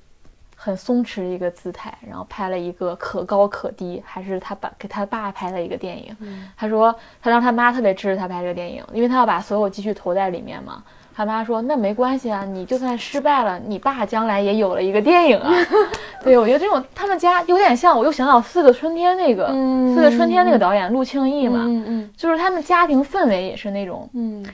[0.67, 6.17] 很松弛的一个姿态，然后拍了一个可高可低，还是他爸给他爸拍的一个电影。
[6.57, 10.83] 他说他让他妈特别支持他拍这个电影，因为他要把所有积蓄投在里面嘛。
[11.15, 15.51] 他妈说：“那没关系啊，你就算失败了，你爸将来也有了一个电影啊。
[16.25, 24.45] ”对，我觉得这种他们家有点像，我又想到《四个春天》那个，嗯四个春天》那个导演陆庆义嘛，嗯嗯就是他们家庭氛围也是那种嗯，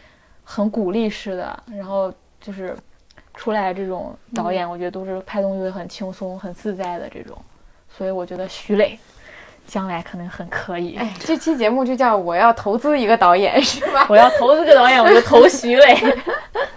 [0.44, 2.77] 很鼓励式的，然后就是
[3.42, 7.37] 出来这种导演，我觉得都是拍东西会很轻松、很自在的这种，
[7.90, 8.96] 所以我觉得徐磊
[9.66, 10.94] 将来可能很可以。
[10.94, 14.07] 哎，这期节目就叫我要投资一个导演是吧？
[14.09, 15.96] 我要投资个导演，我就投徐磊。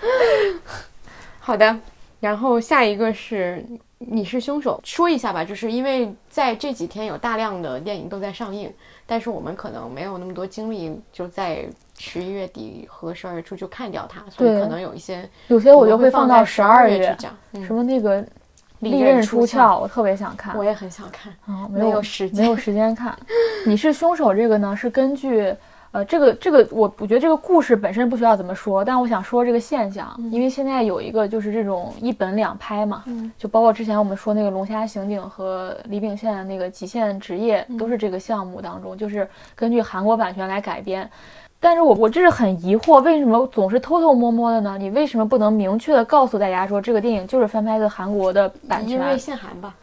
[1.39, 1.77] 好的，
[2.19, 3.63] 然后下一个是
[3.99, 8.73] 你是凶手，说一下吧，就是因为在这几天有大量的电影都在上映，
[9.05, 11.63] 但是我们可能没有那么多精力，就在
[11.97, 17.33] 十一月底和十二月初就看掉它，所以可能有一些有些我就会放到十二月去讲。
[17.53, 18.21] 嗯什么那个
[18.79, 20.63] 《利利刃刃出鞘》，我特别想看我。
[20.63, 23.17] 也很想看，啊，没有有时间没有时间看。
[23.65, 25.55] 你是凶手这个呢，是根据
[25.91, 41.09] 呃这个这个我我觉得这个故事本身不需要怎么说，但我想说这个现象，因为现在有一个就是这种一本两拍嘛，嗯就包括之前我们说那个龙虾刑警和李秉宪的那个极限职业，都是这个项目当中，就是根据韩国版权来改编。
[41.65, 44.77] 但是我我这是很疑惑，为什么总是偷偷摸摸的呢？
[44.77, 48.91] 你为什么不能明确的告诉大家说这个电影就是翻拍的韩国的版权？
[48.91, 49.73] 因为限韩吧。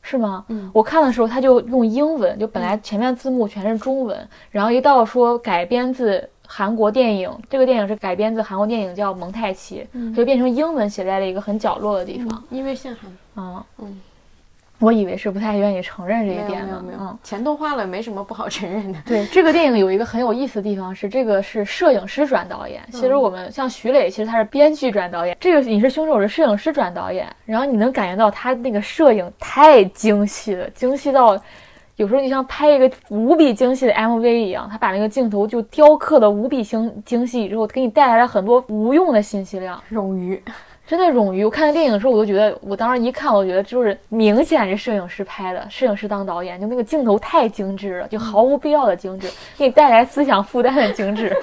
[0.00, 0.46] 是吗？
[0.48, 4.16] 嗯我看的时候他就用英文，就本来前面字幕全是中文，
[4.50, 12.42] 然后一到说改编自韩国电影，这个电影是改编自韩国电影叫《蒙太奇》，就变成英文写在了一个很角落的地方。
[12.48, 14.00] 因为限韩，嗯嗯
[14.78, 16.82] 我以为是不太愿意承认这一点呢。
[16.86, 18.98] 没有没有嗯，，钱都花了，没什么不好承认的。
[19.06, 22.82] 对，这个电影有一个很有意思的地方是，这个是摄影师转导演。
[22.92, 31.40] 其实嗯我们像徐磊，其实他是编剧转导演，这个你是凶手是摄影师转导演，然后你能感觉到他那个摄影太精细了，精细到
[31.96, 39.82] 有时候你像拍一个无比精细的 MV 一样，他把那个镜头就雕刻的无比精精细之后，给你带来了很多无用的信息量。
[39.90, 40.42] 冗余，
[40.86, 41.44] 真的冗余。
[41.44, 51.34] 我看电影的时候，我都觉得，我当时一看，我觉得就是明显是摄影师拍的，摄影师当导演，就那个镜头太精致了，就毫无必要的精致，给你带来思想负担的精致，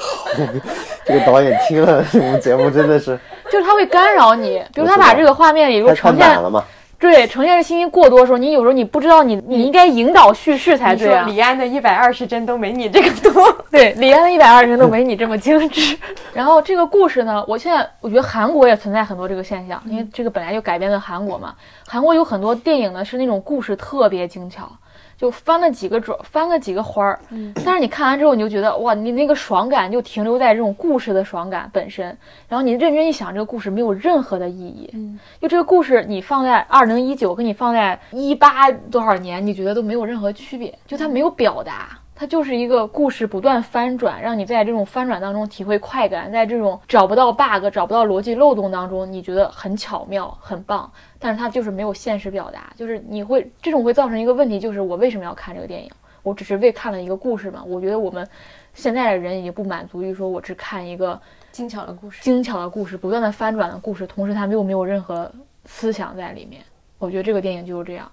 [1.05, 3.19] 这个导演听了我们节目真的是
[3.51, 4.63] 就是他会干扰你。
[4.73, 6.63] 比如他把这个画面里如果太太呈现了嘛。
[7.03, 11.25] 对呈现的信息过多的时候，你有时候你不知道你你应该引导叙事才对啊。
[11.27, 13.51] 李安的一百二十帧都没你这个多。
[13.69, 15.97] 对，李安的一百二十帧都没你这么精致。
[16.33, 21.53] 然后这个故事呢，我现在我觉得韩国也存在很多这个现象，因为这个本来就改编的韩国嘛。
[21.85, 24.71] 韩国有很多电影呢是那种故事特别精巧，
[25.17, 27.19] 就翻了几个转，翻了几个花儿。
[27.63, 32.05] 但是你看完之后，你就觉得哇，你那个爽感就停留在这种故事的爽感本身，
[32.47, 34.89] 然后你认真一想，这个故事没有任何的意义。
[34.93, 41.99] 嗯，就这个故事，你放在二零一九跟你放在一八多少年，你觉得都没有任何区别，就它没有表达。
[42.15, 50.91] 它就是一个故事不断翻转，让你在这种翻转当中体会快感，在这种找不到 bug、找不到逻辑漏洞当中，你觉得很巧妙、很棒。
[51.19, 55.89] 但是它就是没有现实表达，就是你会这种会造成一个问题，就是我为什么要看这个电影？
[56.21, 57.63] 我只是为看了一个故事嘛？
[57.65, 58.25] 我觉得我们
[58.73, 61.19] 现在的人已经不满足于说我只看一个
[61.51, 65.29] 精巧的故事，精巧的故事，不断的翻转的故事，同时它又没有任何
[65.65, 66.61] 思想在里面。
[66.97, 68.09] 我觉得这个电影就是这样。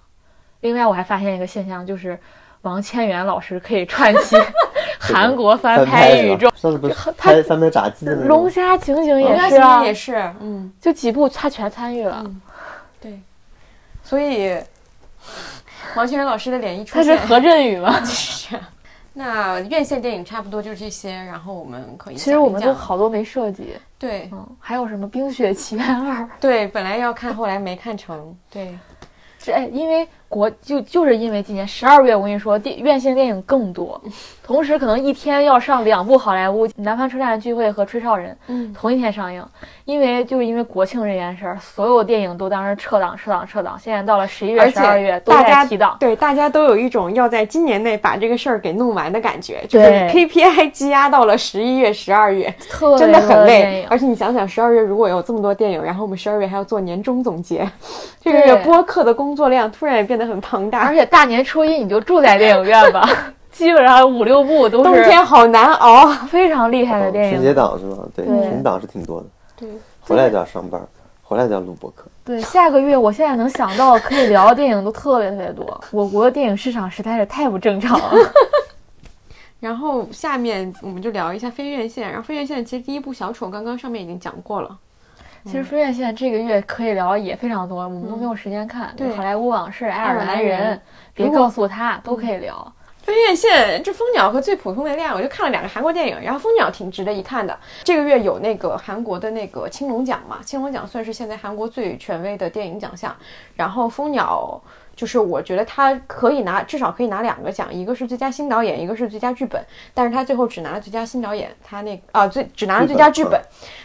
[0.59, 2.19] 另外，我还发现一个现象，就是
[2.61, 4.35] 王千源老师可以串起
[4.99, 12.23] 韩国翻翻拍宇宙上次不是他拍翻拍炸鸡的那《龙，虾刑警》人家也是啊，也是，嗯，就几部他全参与了。
[13.01, 13.19] 对，
[14.03, 14.55] 所以
[15.95, 17.99] 王千源老师的脸一出他是，何振宇吗？
[18.05, 18.55] 是。
[19.13, 23.75] 那院线电影差不多就这些，然后我们可以其实我们都好多没涉及。
[23.99, 26.21] 对嗯，还有什么《冰雪奇缘二》？
[26.39, 28.33] 对，本来要看，后来没看成。
[28.49, 28.77] 对，
[29.37, 34.01] 这哎，因为国就就是因为今年十二月，我跟你说，电院线电影更多，
[34.51, 39.41] 同时可能一天要上两部好莱坞，《南方车站聚会》和《吹哨人》嗯，同一天上映，
[39.85, 45.95] 因为就是因为国庆这件事儿，所有电影都当时撤档、撤档、撤档，现在到了十一月、十二月都大家在提档。
[46.01, 53.85] 对，大家都有一种要在今年内把这个事儿给弄完的感觉，就是 KPI 积压到了十一月、十二月，特别真的很累。
[53.89, 57.65] 而且你想想，十二月如果有这么多电影，然后我们十二月还要做年终总结，
[58.21, 60.93] 这个月播客的工作量突然也变得得很庞大而。
[60.93, 63.07] 且大年初一你就住在电影院吧，
[63.51, 66.27] 基本上五六部都是冬天好难熬啊！
[66.29, 67.55] 非常厉害的电影春节影。
[67.55, 67.97] 档是吧？
[68.15, 69.27] 对，对春节档是挺多的。
[69.55, 70.81] 对，回来就要上班，
[71.21, 72.05] 回来就要录播客。
[72.23, 75.81] 对，下个月我现在能想到可以聊的电影都特别特别多。
[75.91, 78.11] 我国的电影市场实在是太不正常了。
[79.59, 82.07] 然后下面我们就聊一下非院线。
[82.09, 84.75] 然后非院线其实第一部小丑刚刚上面已经讲过了。
[85.45, 88.93] 其实飞院线这个月可以聊的也非常多，我们都没有时间看。
[88.95, 90.79] 对好莱坞往事、爱尔兰人，
[91.13, 92.73] 别告诉他，都可以聊。
[93.03, 97.57] 非院线这《蜂鸟》和《最普通的恋爱》，我就看了两个韩国电影，然后《蜂鸟》挺值得一看的。
[97.83, 103.15] 这个月有那个韩国的那个青龙奖嘛，青龙奖算是现在韩国最权威的电影奖项。
[103.55, 104.61] 然后《蜂鸟》
[105.01, 109.59] 就是我觉得他可以拿，至少可以拿两个奖，一个是最佳新导演，一个是最佳剧本。
[109.95, 113.41] 但是他最后只拿了最佳新导演，他那啊最只拿了最佳剧本。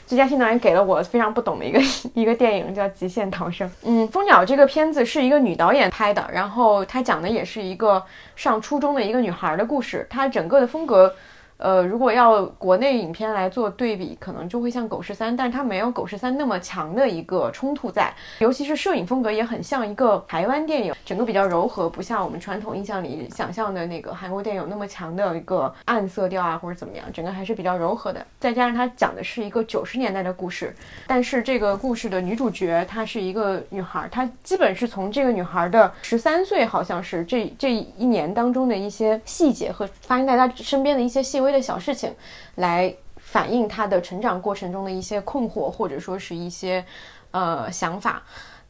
[0.07, 1.81] 最佳新导演给了我非常不懂的一个
[2.13, 3.67] 一个电影，叫《极限逃生》。
[3.85, 10.07] 嗯，《蜂鸟》这个片子是一个女导演拍的，然后她讲的也是一个上初中的一个女孩的故事。
[10.11, 11.15] 她整个的风格，
[11.59, 28.25] 呃，如果要国内影片来做对比，可能就会像《狗十三》，但是它没有《狗十三》那么强的一个冲突在，尤其是摄影风格也很像一个台湾电影，整个比较柔和，不像我们传统印象里想象的那个韩国电影那么强的一个暗色调啊，或者怎么样，整个还是比较柔和的。
[28.39, 30.75] 再加上它讲的是一个九十年代的故事，
[31.07, 42.15] 但是这个故事的女主角她是一个女孩，她基本是从这个女孩的十三岁，好像是这这一年当中的一些细节和发生在她身边的一些细微微的小事情，
[42.57, 46.85] 来反映她的成长过程中的一些困惑，或者说是一些
[47.31, 48.23] 呃想法。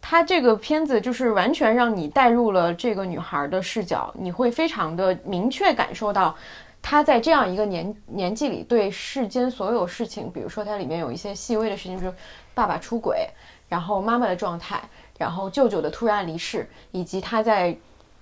[0.09, 6.37] 他这个片子就是完全让你带入了这个女孩的视角，你会非常的明确感受到。
[6.81, 12.12] 她在这样一个年年纪里，对世间所有事情，比如说它里面有一些细微的事情，比如
[12.55, 13.29] 爸爸出轨，
[13.69, 14.81] 然后妈妈的状态，
[15.19, 17.77] 然后舅舅的突然离世，以及她在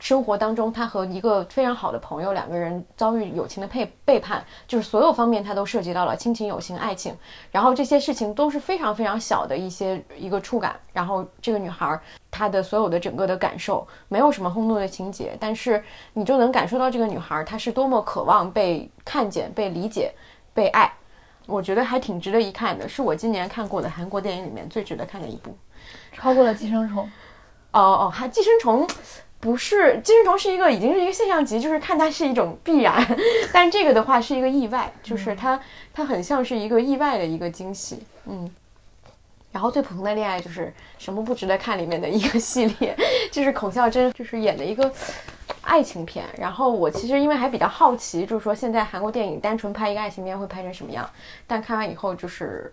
[0.05, 7.17] 生活当中，他和一个非常好的朋友两个人遭遇友情的背背叛，就是所有方面他都涉及到了亲情、友情、爱情，
[7.51, 11.99] 然后这些事情都是非常非常小的一些一个触感，然后这个女孩
[12.31, 20.13] 她的所有的整个的感受没有什么轰动的情节，但是你就能感受到这个女孩她是多么渴望被看见、被理解、
[20.53, 20.93] 被爱。
[21.47, 25.57] 我觉得还挺值得一看的，是我今年看过的韩国电影里面最值得看的一部。
[26.13, 27.07] 超过了《寄生虫》。
[27.73, 28.87] 哦哦，还寄生虫
[29.45, 33.07] 不是寄生虫是一个已经是一个现象级，就是看它是一种必然，
[33.53, 35.61] 但这个的话是一个意外，就是它
[35.93, 38.51] 它很像是一个意外的一个惊喜，嗯。
[39.53, 42.97] 然后最普通的恋爱就是什么不值得看里面的一个系列，
[43.31, 44.91] 就是孔孝真就是演的一个
[45.61, 46.25] 爱情片。
[46.39, 51.09] 然后我其实因为还比较好奇，就是说现在韩国电影单纯拍一个爱情片会拍成什么样，
[51.47, 52.73] 但看完以后就是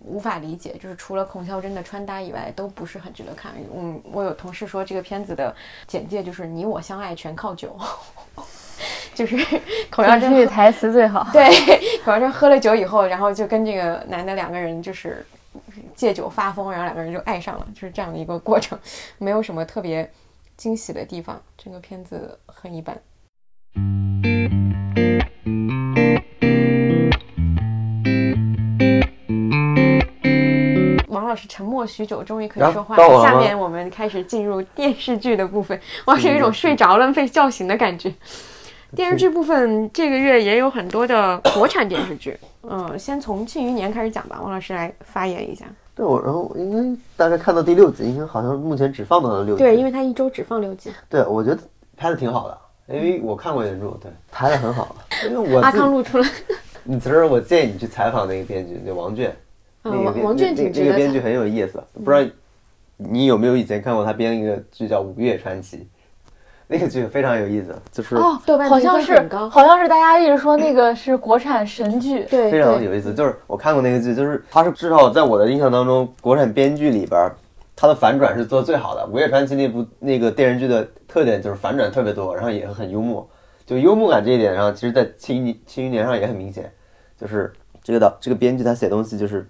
[0.00, 3.52] 无法理解，就是除了孔孝真的穿搭以外，都不是很值得看。
[3.74, 5.54] 嗯，我有同事说这个片子的
[5.86, 7.78] 简介就是你我相爱全靠酒，
[9.14, 9.36] 就是
[9.90, 11.28] 孔孝真这句台词最好。
[11.32, 11.46] 对，
[12.02, 15.24] 孔孝真喝了酒以后，然后就跟这个男的两个人就是
[15.94, 18.78] 借酒发疯，然后两个人就爱上了，就是这样的一个过程，
[19.18, 20.10] 没有什么特别
[20.56, 21.40] 惊喜的地方。
[21.58, 22.98] 这个片子很一般。
[31.30, 35.80] 老师沉默许久，终于可以说话下面我们开始进入电视剧的部分。
[36.06, 38.12] 王老师有一种睡着了被叫醒的感觉。
[38.96, 44.40] 电视剧部分这个月也有很多的国产电视剧，嗯，先从《庆余年》开始讲吧。
[44.42, 45.64] 王老师来发言一下。
[45.94, 49.62] 对，我然后应该大概看到第六集，应该好像目前只放到了六集。
[49.62, 50.90] 对，因为它一周只放六集。
[51.08, 51.58] 对，我觉得
[51.96, 54.96] 拍的挺好的，因为我看过原著，对，拍的很好。
[55.24, 56.28] 因为我阿自康露出来，
[56.82, 59.30] 你其实我建议你去采访那个编剧，就王倦。
[59.82, 62.30] 王王倦那挺值得采那个编剧很有意思，不知道
[62.96, 65.78] 你有没有以前看过他编一个剧叫《五岳传奇》，
[66.68, 69.14] 那个剧非常有意思，就是哦豆瓣，好像是
[69.50, 72.24] 好像是大家一直说那个是国产神剧。
[72.24, 73.14] 对对非常有意思。
[73.14, 77.34] 就是我看过那个剧，就是他是至少在我的印象当中，国产编剧里边儿，
[77.74, 79.02] 它的反转是做得最好的。
[79.10, 83.26] 《午夜传奇》那部那个电视剧的特点就是反转特别多，然后也很幽默。
[83.64, 86.70] 就幽默感这一点上，其实在《庆余年》《庆余年》上也很明显。
[87.18, 87.52] 就是
[87.82, 89.48] 这个导这个编剧他写东西就是，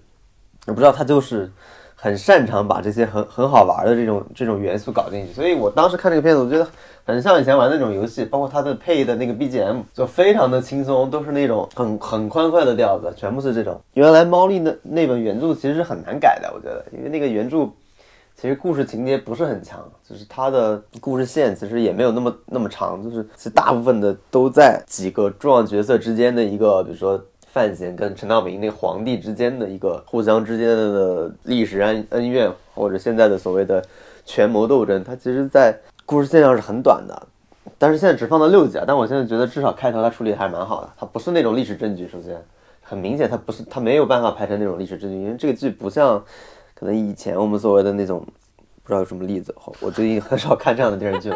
[0.67, 1.51] 我不知道他就是
[1.95, 5.33] 很擅长把这些很很好玩的这种这种元素搞进去。
[5.33, 6.67] 所以我当时看这个片子，我觉得
[7.03, 13.81] 很像以前玩那种游戏，包括它的配的那个 BGM 就非常的轻松，都是那种很很欢快的调子，全部是这种。
[13.93, 17.67] 原来猫丽那那本原著其实是很难改的，我觉得，因为那个原著
[18.35, 27.19] 其实故事情节不是很强，就是它的故事线其实也没有那么那么长，就是其实大部分的都在几个重要角色之间的一个，比如说。
[27.53, 33.83] 范闲跟陈道明那个皇帝之间的一个互相之间的历史恩恩怨，或者现在的所谓的
[34.25, 37.27] 权谋斗争，它其实，在故事线上是很短的，
[37.77, 38.85] 但是现在只放到六集啊。
[38.87, 42.07] 但我现在觉得至少开头它处理的还是蛮好的，它不是那种历史证据。
[42.07, 42.41] 首先，
[42.81, 46.23] 很明显它不是，它没有办法拍成那种历史证据，因为这个剧不像
[46.73, 48.25] 可能以前我们所谓的那种，
[48.83, 49.53] 不知道有什么例子。
[49.81, 51.33] 我最近很少看这样的电视剧，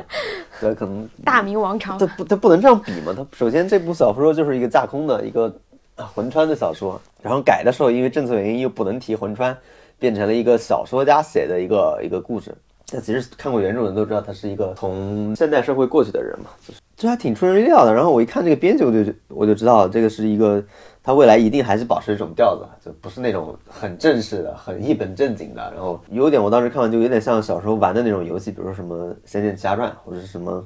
[0.61, 3.13] 对，可能大明王朝它不它不能这样比嘛。
[3.15, 5.53] 它首先这部小说就是一个架空的一个
[5.95, 9.55] 啊魂穿的小说，然后改的时候因为政策原因又不能提魂穿。
[9.97, 12.53] 变成了一个小说家写的一个一个故事，
[12.91, 17.93] 但其实看过原著的人都知道，他是一个从现代社会过去的人嘛，就是这还挺出人意料的。
[17.93, 20.61] 然后我一看这个编辑，我就我就知道这个是一个
[21.01, 25.61] 他未来一定还是保持一种调子，就不是那种很正式的、很一本正经的。
[25.73, 30.51] 然后有点，我当时看完就有点像小时候玩的那种游戏，比如说什么《仙剑奇侠传》或者是什么《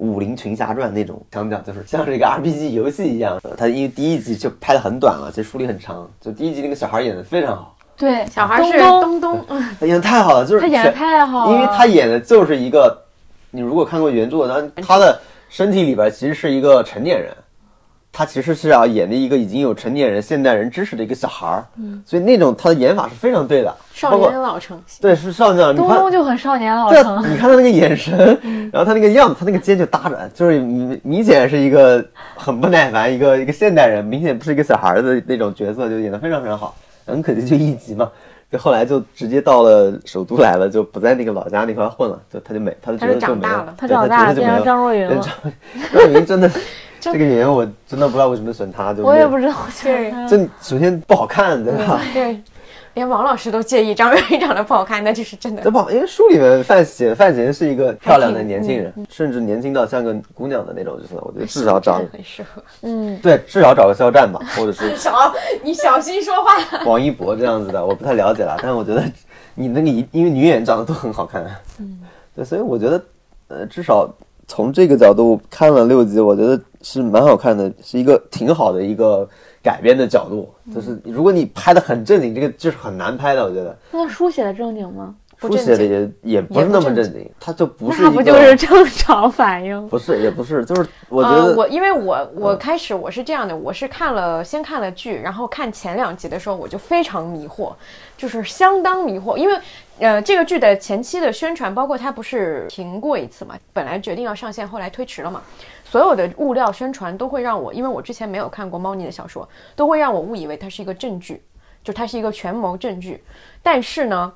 [0.00, 3.38] 武林群侠传》那种腔调，就是像是一个 RPG 游戏一样。
[3.56, 7.76] 他因为第一集就拍的很短了，其实书里很长，就第一集那个小孩演的非常好。
[7.98, 9.44] 对，小孩是东东，
[9.78, 12.96] 他演的太好了，就是他演的太好了，因为他演的就是一个，
[13.50, 15.20] 你如果看过原著，那他的
[15.50, 17.30] 身体里边其实是一个成年人，
[18.12, 25.74] 他其实是要演的一个已经有成年人、现代人知识的一个小孩儿，嗯，所以那种他的演法是非常对的，少年老成，对，是少年。
[25.76, 28.18] 东东就很少年老成，你看 他那个眼神，
[28.72, 32.04] 然后他那个样子，他那个肩就搭着，就是明明显是一个
[32.34, 36.74] 很不耐烦，一个一个现代人，明显不是一个小孩的那种角色，就演的非常非常好。
[37.06, 38.08] 很可惜就一集嘛，
[38.52, 45.16] 就后来就直接到了首都来了，就不在那个老家那块混了，就他就没，他就没了，他长大了变成张若昀了。
[45.18, 45.34] 张
[45.92, 46.50] 若昀真的，
[47.00, 52.00] 这个演员我真的不知道为什么选他，就我也不知道，对，这首先不好看，对吧？
[52.12, 52.40] 对。
[52.94, 55.70] 连王老师都介意张若昀长得不好看，那就是真的。
[55.70, 62.60] 不好，因为书里面范闲范闲是一个漂亮的年轻人，甚至年轻到像个姑娘的那种，就是我觉得至少找很适合。
[62.82, 65.32] 嗯，对，至少找个肖战吧，或者是少，
[65.62, 66.84] 你小心说话。
[66.84, 69.04] 王一博这样子的，我不太了解了，但是我觉得
[69.54, 71.44] 你那个一因为女演员长得都很好看，
[71.78, 72.00] 嗯，
[72.34, 73.00] 对，所以我觉得
[73.46, 74.12] 呃，至少
[74.50, 79.28] 从这个角度看了六集，我觉得是蛮好看的，是一个挺好的一个。
[79.62, 83.44] 改编的角度，就是如果你拍的很正经，这个就是很难拍的。
[83.44, 83.76] 我觉得。
[83.90, 85.14] 那书写的正经吗？
[85.38, 88.02] 书写的也也不是那么正经，他就不是。
[88.02, 89.86] 那不就是正常反应？
[89.88, 97.74] 不是，也不是，就是我觉得我因为我我开始我是这样的，我是看了先看了剧，然后看前两集的时候我就非常迷惑，
[98.16, 99.54] 就是相当迷惑，因为
[100.00, 105.42] 呃这个剧的前期的宣传，包括它不是停过一次嘛，本来决定要上线，后来推迟了嘛。
[105.84, 111.42] 所有的物料宣传都会让我，因为我之前没有看过猫腻的小说，都会让我误以为它是一个正剧，
[111.84, 113.22] 就它是一个权谋正剧。
[113.62, 114.32] 但是呢，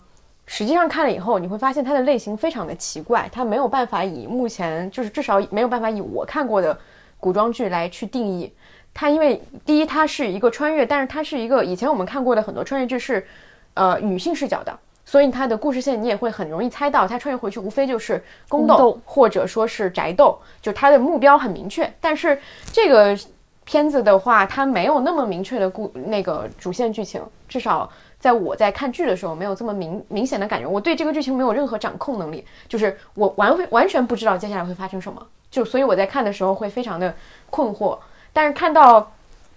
[0.47, 6.79] 实际上看了以后，你会发现它的类型非常的奇怪，它没有办法以目前就是至少没有办法以我看过的
[7.19, 8.53] 古装剧来去定义
[8.93, 9.09] 它。
[9.09, 13.27] 因为第一，它是一个穿越，但是它是一个以前我们看过的很多穿越剧是，
[13.75, 14.79] 呃，女性视角的。
[15.07, 21.93] 所以它的故事线你也会很容易猜到，他穿越回去无非就是宫斗或者说是宅斗，就他的目标很明确。
[22.01, 22.41] 但是
[22.73, 23.17] 这个
[23.65, 27.89] 片子的话，它没有那么明确的故那个主线剧情，至少
[28.19, 30.67] 在我在看剧的时候没有这么明明显的感觉。
[30.67, 37.15] 我对这个剧情没有任何掌控能力，就是我完完全不知道接下来会发生什么，就所以我在看的时候会非常的
[37.51, 37.99] 困惑。
[38.33, 39.13] 但是看到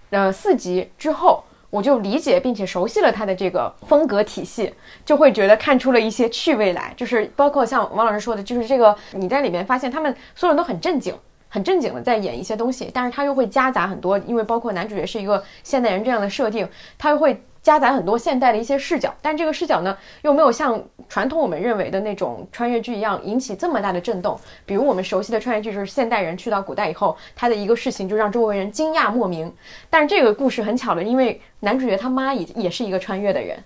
[0.09, 1.43] 呃四集之后。
[1.77, 4.73] 我就理解并且熟悉了他的这个风格体系，
[5.05, 6.91] 就会觉得看出了一些趣味来。
[6.97, 11.13] 就是包括像王老师说的，就是这个你在里面发现他们所有人都很正经，
[11.47, 16.67] 很正经的在演一些东西，但是他又会夹杂很多，因为包括男主角是一个现代人这样的设定，
[16.97, 17.39] 他又会。
[17.67, 24.39] 夹杂很多现代的一些视角，但这个视角呢，又没有像传统我们认为的那种穿越剧一样引起这么大的震动。
[24.65, 29.53] 比如我们熟悉的穿越剧，就是现代人去到古代以后，他的一个事情就让周围人惊讶莫名。
[29.89, 33.61] 但是这个故事很巧的，因为男主角他妈也也是一个穿越的人，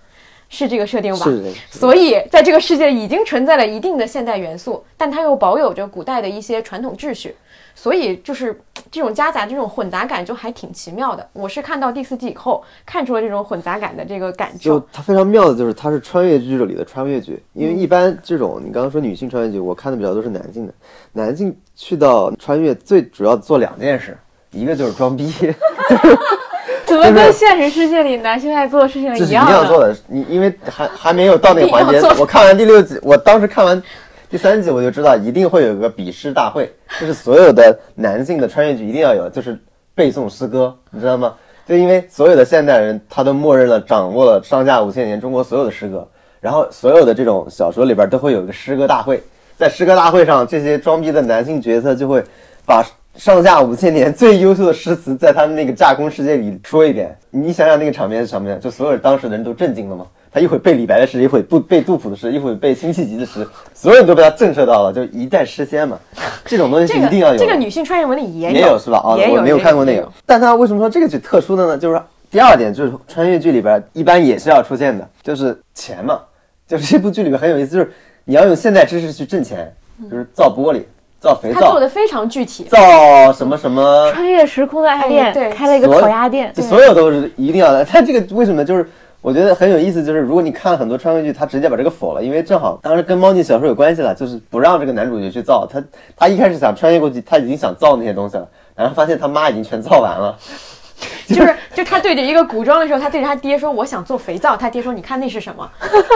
[0.48, 1.24] 是这个设定吧？
[1.24, 1.50] 是的。
[1.70, 7.36] 所以在这个世界已经存在了一定的现代元素，但它又保有着古代的一些传统秩序。
[7.74, 8.60] 所以就是
[8.90, 11.26] 这种夹杂、这种混杂感就还挺奇妙的。
[11.32, 14.78] 我是看到第四季以后看出了这种混杂感的这个感受。
[14.78, 20.74] 就它非常妙的就是它是穿越剧里的穿越剧，因为一般这种你刚刚说女性穿越剧，我看的比较多是男性的。
[21.12, 24.16] 男性去到穿越最主要做两件事，
[24.50, 25.32] 一个就是装逼。
[26.84, 29.48] 怎么跟现实世界里男性爱做的事情一样？
[29.48, 32.00] 一样做的，你因为还还没有到那个环节。
[32.18, 33.82] 我看完第六集，我当时看完。
[34.32, 39.58] 第三集我就知道一定会有一个比试大会， 就是所有的男性的穿越剧一定要有，就是
[39.94, 41.34] 背诵诗歌，你知道吗？
[41.66, 46.08] 就因为所有的现代人他都默认了掌握了上下五千年中国所有的诗歌，
[46.40, 49.22] 然后所有的这种小说里边都会有一个诗歌大会，
[49.58, 52.24] 在诗歌大会上，这些装逼的男性角色就会
[52.64, 52.82] 把
[53.14, 57.14] 上下五千年最优秀的诗词在他们那个架空世界里说一遍。
[57.28, 58.58] 你想想那个场面是什么样？
[58.58, 60.06] 就所有当时的人都震惊了吗？
[60.34, 65.98] 他一会儿背李白的诗，一会儿不背杜甫的诗，一会儿背辛弃疾的诗，所有人都被他震慑到了，就一代诗仙嘛。
[66.46, 67.38] 这种东西是一定要有的。
[67.38, 68.98] 这个女性穿越文里也也有是吧？
[69.04, 70.10] 哦，也有我没有看过那个。
[70.24, 71.76] 但他为什么说这个剧特殊的呢？
[71.76, 76.18] 就是第二点，就是穿越剧里边一般也是要出现的，就是钱嘛。
[76.66, 77.92] 就是这部剧里面很有意思，就是
[78.24, 79.70] 你要用现代知识去挣钱，
[80.10, 80.80] 就是造玻璃、
[81.20, 82.64] 造肥皂、他做的非常具体。
[82.64, 87.84] 造什么什么，穿越时空的爱哎恋对开了一个烤鸭店这，所有都是一定要的。
[87.84, 88.88] 他这个为什么就是？
[89.22, 95.64] 我觉得很有意思，就是如果你看了很多穿越剧，他直接把这个否了，因为正好当时跟猫腻小说有关系了，就是不让这个男主角去造。
[95.64, 95.82] 他
[96.16, 100.36] 他一开始想穿越过去，他已经想造那些东西了，然后发现他妈已经全造完了。
[101.26, 105.68] 就是就他对着一个古装的时候，他对着他爹说：“我想做肥皂。”他爹说：“你看那是什么？”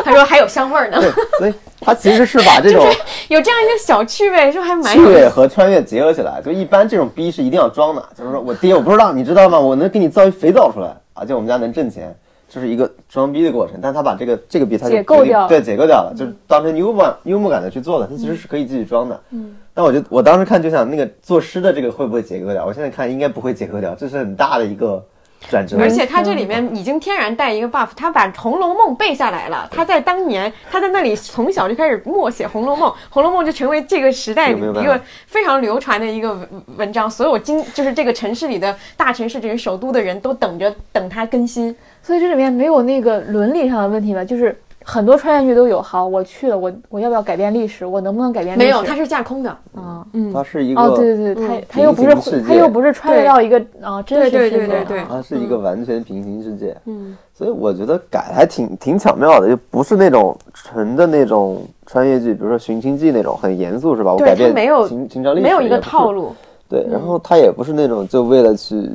[0.04, 1.00] 他说：“还有香味儿呢。
[1.00, 2.86] 对， 所以他其实是把这种”
[3.28, 5.02] 有这样一个小趣味，就还蛮有。
[5.07, 6.40] 趣味和穿越结合起来。
[6.44, 9.59] 就一般这种逼是一定要装的，就是说我爹我不知道，你知道吗？
[9.59, 12.14] 我能给你造一肥皂出来，而且我们家能挣钱。
[12.49, 19.20] 这是一个装逼的过程，但他把这个这个逼他就解构掉了对，解构掉了，就是当成幽默幽默感的去做的，他其实是可以继续装的。
[19.30, 22.64] 嗯，但我觉得我当时看就想那个作诗的这个会不会解构掉？
[22.64, 25.05] 我现在看应该不会解构掉，这是很大的一个
[25.49, 25.78] 转折。
[25.78, 29.68] 而且他这里面已经天然带一个 buff，他把《红楼梦》背下来了。
[29.70, 37.11] 他在当年，他在那里从小就开始默写《红楼梦》，《红楼梦》就成为这个时代一个非常流传的一个文文章。
[37.11, 41.74] 所有经就是这个城市里的大城市，这个首都的人都等着等它更新。
[42.03, 44.24] 所以这里面没有那个伦理上的问题吧？
[44.24, 44.57] 就是
[44.89, 47.84] 很多穿越剧都有，好，我去了，我我要不要改变历史？
[47.84, 48.66] 我能不能改变历史？
[48.66, 49.51] 没有，它是架空的。
[49.74, 56.76] 啊，嗯，它是一个，哦，对对对，它它又不是平行世界他又不是穿越到一个啊真实对世界，对对对它是一个完全平行世界。
[56.84, 64.12] 嗯，所以我觉得改还挺挺巧妙的，就不是那种纯的那种穿越剧，比如说《寻秦记》那种很严肃是吧？
[64.12, 66.32] 我对改变没有秦秦朝历史没有一个套路。
[66.68, 68.89] 对，然后它也不是那种就为了去，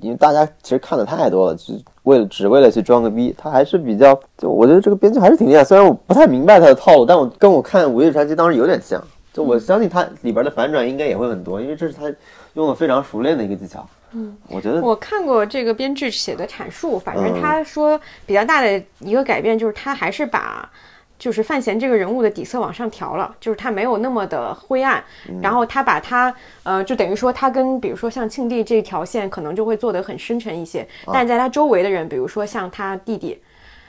[0.00, 1.74] 因为大家其实看的太多了，就
[2.04, 5.64] 为了只为了去装个逼，他还是比较，就我觉得这个编剧还是挺厉害。
[5.64, 12.12] 虽然我不太明白他的套路，但我跟我看《午夜传奇》当时有点像，就我相信他里边的反转应该也会很多，因为这是他
[12.54, 13.86] 用的非常熟练的一个技巧。
[14.12, 20.70] 嗯，我觉得我看过这个编剧写的阐述，反正嗯他说比较大的一个改变就是他还是把
[21.18, 25.02] 就是范闲这个人物的底色往上调了，就是他没有那么的灰暗，
[25.42, 33.40] 然后他把他呃就等于说他跟比如说像庆帝这条线可能就会做得很深沉一些，但在他周围的人，比如说像他弟弟，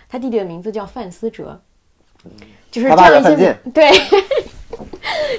[0.09, 1.59] 他弟弟的名字叫范思哲。
[2.69, 3.91] 就是他爸这样一些叫范建对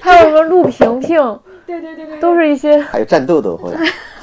[0.00, 3.70] 还有什么陆平平， 对对对对都是一些还有战斗都会，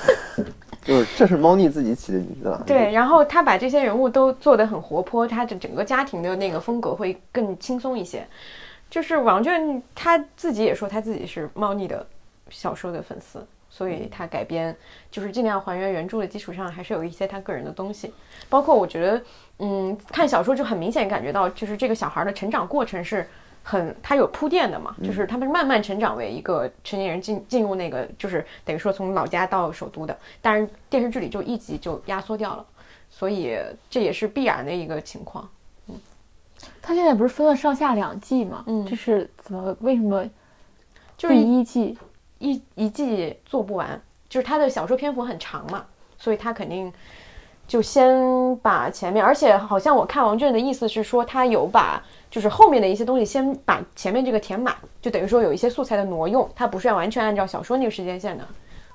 [0.87, 2.63] 就是这是猫腻自己起的名字了。
[2.65, 8.25] 对，然后他把这些人物都做得很活泼，他的整个家庭的那个风格会更轻松一些。
[8.89, 12.07] 就是王倦他自己也说他自己是猫腻的
[12.49, 14.73] 小说的粉丝，所以他改编
[15.11, 18.13] 就是尽量还原原著的基础上，还是有一些他个人的东西。
[18.47, 19.21] 包括我觉得，
[19.59, 23.27] 嗯，看小说就很明显感觉到，就是这个小孩的成长过程是
[23.69, 32.65] 很他有铺垫的嘛，就是他们是慢慢成长为一个成年人进进入那个就是等于说从老家到首都的，但是电视剧里就一集就压缩掉了。
[33.09, 33.57] 所以
[33.89, 35.49] 这也是必然的一个情况。
[35.87, 35.95] 嗯
[36.81, 38.63] 他现在不是分了上下两季嘛？
[38.67, 40.23] 嗯这是怎么为什么
[41.17, 41.97] 就是第一季
[42.39, 45.85] 一一季做不完，就是他的小说篇幅很长嘛，
[46.17, 46.91] 所以他肯定
[47.67, 58.43] 就先把前面，而且好像我看王倦的意思是说，他有把就是后面的一些东西先把前面这个填满，就等于说有一些素材的挪用，它不是要完全按照小说那个时间线的。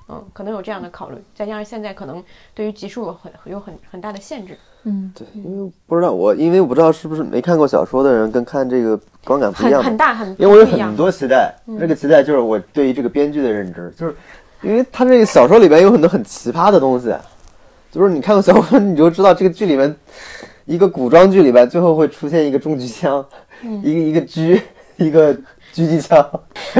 [0.09, 2.21] 嗯，可能有这样的考虑，再加上现在可能
[2.53, 9.81] 对于集数有很有很很大的限制，嗯，对，因为不知道我，因为我不知道是不是没看过小说的人跟看这个观感不一样。
[9.81, 9.87] 嘛。
[9.87, 14.13] 很大很因为我有很多期待，这个期待就是我对于这个编剧的认知，就是
[14.61, 17.15] 因为他这个小说里边有很多很奇葩的东西，
[17.89, 19.95] 就是你看过小说你就知道这个剧里面
[20.65, 23.25] 一个古装剧里边最后会出现一个重机枪，
[23.83, 24.61] 一个一个狙，
[24.97, 26.25] 一个狙击枪，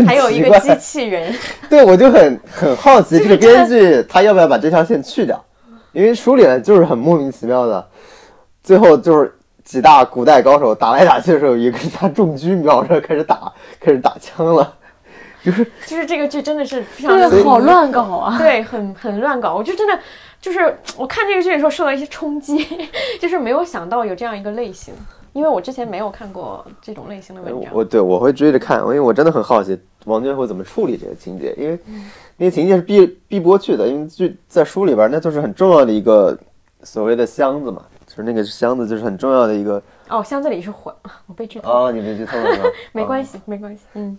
[0.06, 1.34] 还有一个机器人，
[1.70, 5.44] 对，我就很很好奇，这个编剧他要不要把这条线去掉？
[5.92, 7.88] 因为书里呢就是很莫名其妙的，
[8.64, 14.74] 最后就是几大古代高手打来打去的时候，一个拿重狙瞄着开始打，开始打枪了，
[15.44, 18.38] 就是就是这个剧真的是非常这个好乱搞啊！
[18.38, 19.56] 对，很很乱搞。
[19.56, 20.00] 我就真的
[20.44, 20.60] 就是
[20.98, 22.68] 我看这个剧的时候受到一些冲击，
[23.18, 24.94] 就是没有想到有这样一个类型，
[25.32, 27.72] 因为我之前没有看过这种类型的文章。
[27.74, 31.80] 我对我会追着看，因为我真的很好奇王娟会怎么处理这个情节，因为
[32.36, 36.38] 那个情节是必必播去的，因为剧在书里边那就是很重要的一个
[36.84, 40.94] 所谓的箱子嘛，就是那个箱子就是很重要的一个哦，箱子里是火，
[41.26, 41.86] 我被剧透了。
[41.86, 42.64] 哦，你被剧透了吗？
[42.92, 43.84] 没关系，系，没关系。
[43.94, 44.18] 嗯，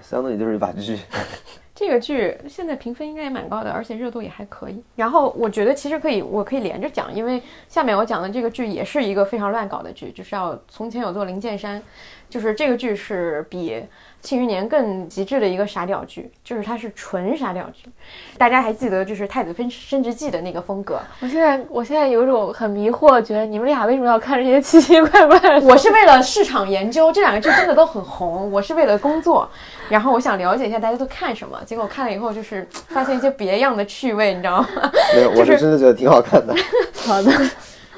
[0.00, 0.98] 相当于就是一把剧。
[1.74, 4.80] 这个剧现在评分应该也蛮高的，而且热度也还可以。
[4.94, 11.82] 然后我觉得其实可以，我可以连着讲，因为下面我讲的这个剧也是一个非常乱搞的剧，就是要从前有座灵剑山，
[12.28, 13.72] 就是这个剧是比
[14.22, 17.90] 《庆余年》更极致的一个傻屌剧，就是它是纯傻屌剧。
[18.38, 21.00] 大家还记得就是《太子妃升职记》的那个风格？
[21.20, 25.66] 我现在我现在有一种很迷惑，觉得你们俩为什么要看这些奇奇怪怪的？
[25.66, 29.48] 我是为了市场研究，这两个剧真的都很红，我是为了工作，
[29.88, 31.60] 然后我想了解一下大家都看什么。
[31.66, 34.68] 结果看了以后，就是发现一些别样的趣味，你知道吗？
[35.16, 36.54] 没有，我是真的觉得挺好看的。
[36.94, 37.32] 好的，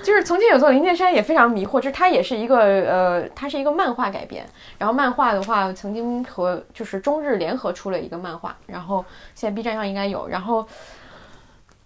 [0.04, 4.44] 就是从前有座灵剑山也非常迷惑，就是它也是一个呃，它是一个漫画改编。
[4.78, 10.28] 然后漫画的话，曾经和就是中日联合出了一个漫画，然后现在 B 站上应该有。
[10.28, 10.64] 然后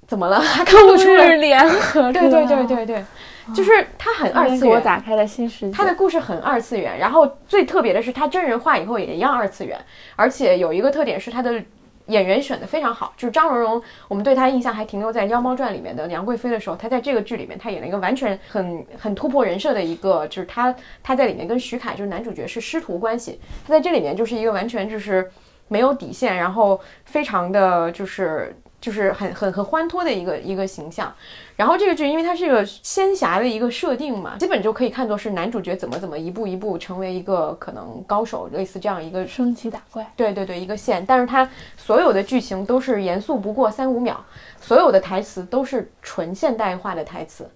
[0.07, 0.41] 怎么了？
[0.43, 1.27] 还看不出来？
[1.27, 3.05] 是联合，对对对对对，
[3.55, 4.83] 就是它很二次元我元。
[4.83, 5.73] 打开了新世界。
[5.73, 9.79] 它的故事很二次元，然后最特别的是，它真人化以后也一样二次元，
[10.16, 11.62] 而且有一个特点是它的
[12.09, 25.31] 演员选的非常好，就是张荣荣，我们对她印象还停留在《妖猫传》里面的杨贵妃的时候，她在这个剧里面，她演了一个完全很很突破人设的一个，就是她她在里面跟徐凯就是男主角是师徒关系，她在这里面就是一个完全就是
[25.69, 28.55] 没有底线，然后非常的就是。
[28.81, 31.12] 就是很很很欢脱的一个一个形象，
[31.57, 44.24] 然后这个剧因为它是一个仙侠的一个设定嘛，基本就可以看作是男主角怎么怎么一步一步成为一个可能高手，类似这样一个升级打怪，对对对一个线，但是它所有的剧情都是严肃不过三五秒，
[44.61, 47.49] 所有的台词都是纯现代化的台词。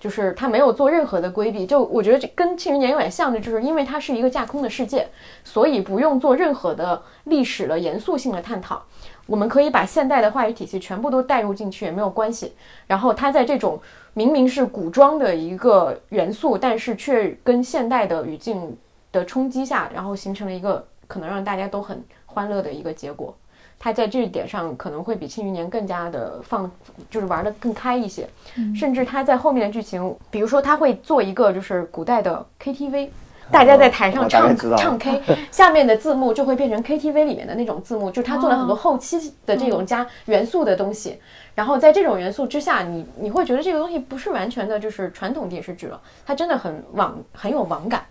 [0.00, 5.08] 就是他没有做任何的规避，就我觉得这跟《庆余年》有点像的，就是因为它是一个架空的世界，
[5.44, 8.82] 所以不用做任何的历史的严肃性的探讨。
[9.26, 12.52] 我们可以把现代的话语体系全部都带入进去也没有关系。
[12.86, 13.80] 然后它在这种
[14.12, 18.76] 明明是古装的一个元素，但是却跟现代的语境
[19.10, 23.34] 的冲击下，然后形成了一个可能让大家都很欢乐的一个结果。
[23.78, 26.70] 它在这一点上可能会比《庆余年》更加的放，
[27.10, 28.28] 就是玩的更开一些。
[28.74, 33.08] 甚至它在后面的剧情，比如说它会做一个就是古代的 KTV。
[33.50, 41.18] 大家在台上唱唱 K， 下面的字幕就会变成 KTV 里面的那种字幕，就是他做了很多后期的这种加元素的东西。
[41.54, 48.04] 然后在这种元素之下，你你会觉得这个东西不是完全的就是传统电视剧了，它真的很网很有网感。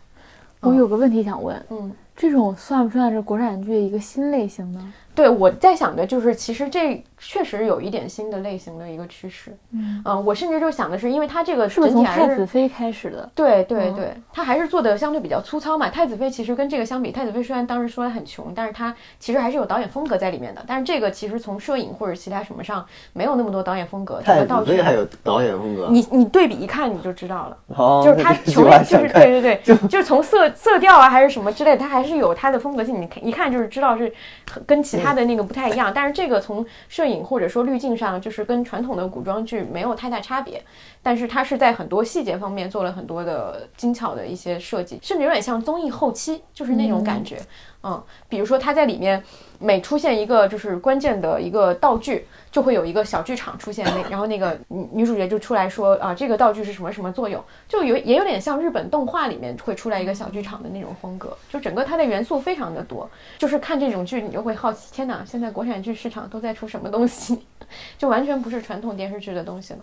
[0.61, 4.93] 我有个问题想问，嗯，这种算不算是国产剧一个新类型呢？
[5.15, 9.55] 对，我在想的就是，其实这确实有一点新的类型的一个趋势。
[9.71, 13.29] 嗯，我甚至就想的是，因为它这个是不是从整体还是太子妃开始的？
[13.35, 15.89] 对对嗯对，它还是做的相对比较粗糙嘛。
[15.89, 20.63] 太子妃其实跟这个相比，太子妃虽然当时说的很穷，但是它其实还是有导演风格在里面的。
[20.67, 27.57] 但是这个其实从摄影或者其他什么上没有那么多导演风格，整太个道具子妃还有导演风格，你你对比一看你就知道了。
[27.75, 33.01] 哦就是他穷，就是对对对，就是从色色调啊还是什么之类的，它还是有他的风格性。
[33.01, 34.13] 你看一看就是知道是
[34.65, 40.63] 跟其他的那个不太一样，但是这个从摄影或者说滤镜上，就是跟传统的古装剧没有太大差别。
[41.01, 47.37] 但是它是在很多细节方面做了很多的精巧的一些设计，甚至有点像综艺后期，就是那种感觉。
[47.37, 47.45] 嗯，
[48.29, 49.21] 比如说它在里面
[49.59, 67.45] 每出现一个就是关键的一个道具，就会有一个小剧场出现，那 然后那个女女主角就出来说啊，这个道具是什么什么作用，就有也有点像日本动画里面会出来一个小剧场的那种风格，就整个它的元素非常的多，就是看这种剧你就会好奇，天哪，现在国产剧市场都在出什么东西，
[67.97, 69.79] 就完全不是传统电视剧的东西了。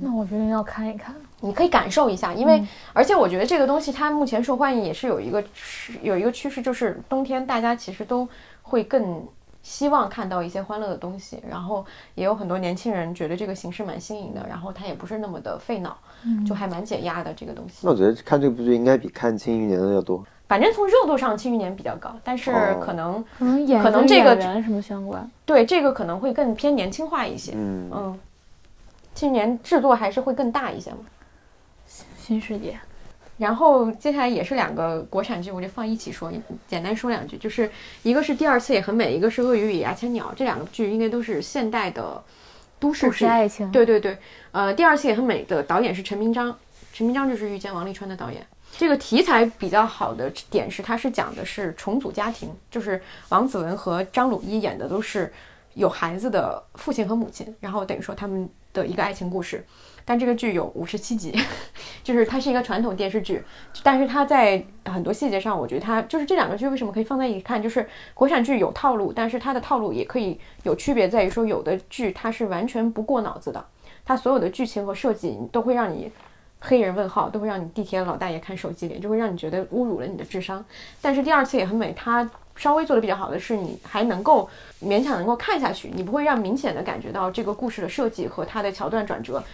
[0.00, 1.14] 那我决定要看一看。
[1.40, 8.26] 你可以感受一下，因为、而且我觉得这个东西它目前受欢迎也是有一个趋有一个趋势，就是冬天大家其实都
[8.62, 9.22] 会更
[9.62, 15.96] 希望看到一些欢乐的东西，然后也有很多年轻人觉得这个形式蛮新颖的，然后它也不是那么的费脑，
[16.46, 17.90] 就还蛮解压的这个东西那。
[17.90, 20.24] 我觉得看这部剧应该比看《庆余年》的要多。
[20.46, 25.30] 反正从热度上，《庆余年》比较高，但是哦可能、可能演跟可能这个演员什么相关？
[25.46, 27.52] 对这个可能会更偏年轻化一些。
[27.54, 28.18] 嗯，嗯，
[29.14, 30.98] 庆余年制作还是会更大一些嘛。
[32.18, 32.78] 新世界。
[33.36, 36.32] 然后接下来也是两个国产剧，我就放一起说，
[36.68, 37.68] 简单说两句，就是
[38.04, 42.22] 一个是第二次也很美，一个是《鳄鱼与牙签鸟》，这两个剧应该都是现代的
[42.78, 43.70] 都市爱情。
[43.72, 44.16] 对对对，
[44.52, 46.56] 呃，第二次也很美的导演是陈明章，
[46.92, 48.46] 陈明章就是遇见王沥川的导演。
[48.76, 55.32] 这个题材比较好的点是，它是讲的是重组家庭，就是王子文和张鲁一演的都是
[55.74, 59.64] 有孩子的父亲和母亲，然后等于说他们的一个爱情故事。
[60.06, 61.34] 但这个剧有五十七集，
[62.04, 63.42] 就是它是一个传统电视剧，
[63.82, 73.66] 但是它在很多细节上，我觉得它就是这两个剧为什么可以放在一起看，就是国产剧有套路，但是它的套路也可以有区别，在于说有的剧它是完全不过脑子的，
[74.04, 76.12] 它所有的剧情和设计都会让你
[76.66, 80.64] 黑人问号，都会让你地铁老大爷看手机脸，就会让你觉得侮辱了你的智商。
[81.02, 84.48] 但是第二次也很美，它稍微做的比较好的是，你还能够
[84.82, 89.44] 勉强能够看下去，你不会让明显的感觉到这个故事的设计和它的桥段转折，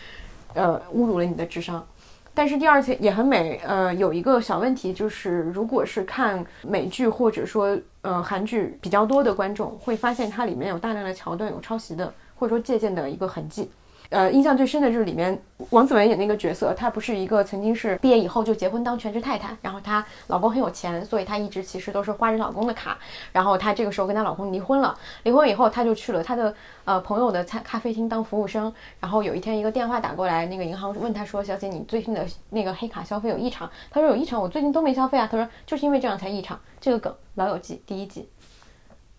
[0.54, 1.84] 呃，侮辱了你的智商。
[2.32, 13.68] 但是第二次也很美，呃，有一个小问题就是，如果是看美剧或者说呃韩剧比较多的观众，会发现它里面有大量的桥段有抄袭的或者说借鉴的一个痕迹。
[14.10, 15.40] 呃，印象最深的就是里面
[15.70, 22.98] 王子文演那个角色，她不是一个曾经是毕业以后就结婚当全职太太，然后她老公很有钱，所以她一直其实都是花着老公的卡。
[23.32, 26.52] 然后她这个时候跟她老公离婚了，离婚以后她就去了她的
[26.84, 28.72] 呃朋友的餐咖啡厅当服务生。
[28.98, 38.28] 然后有一天一个电话打过来，那个银行问她说：“小姐，你最近的那个黑卡消费有异常？”她说：“有异常，我最近都没消费啊。”她说：“就是因为这样才异常。”这个梗《老友记》第一季。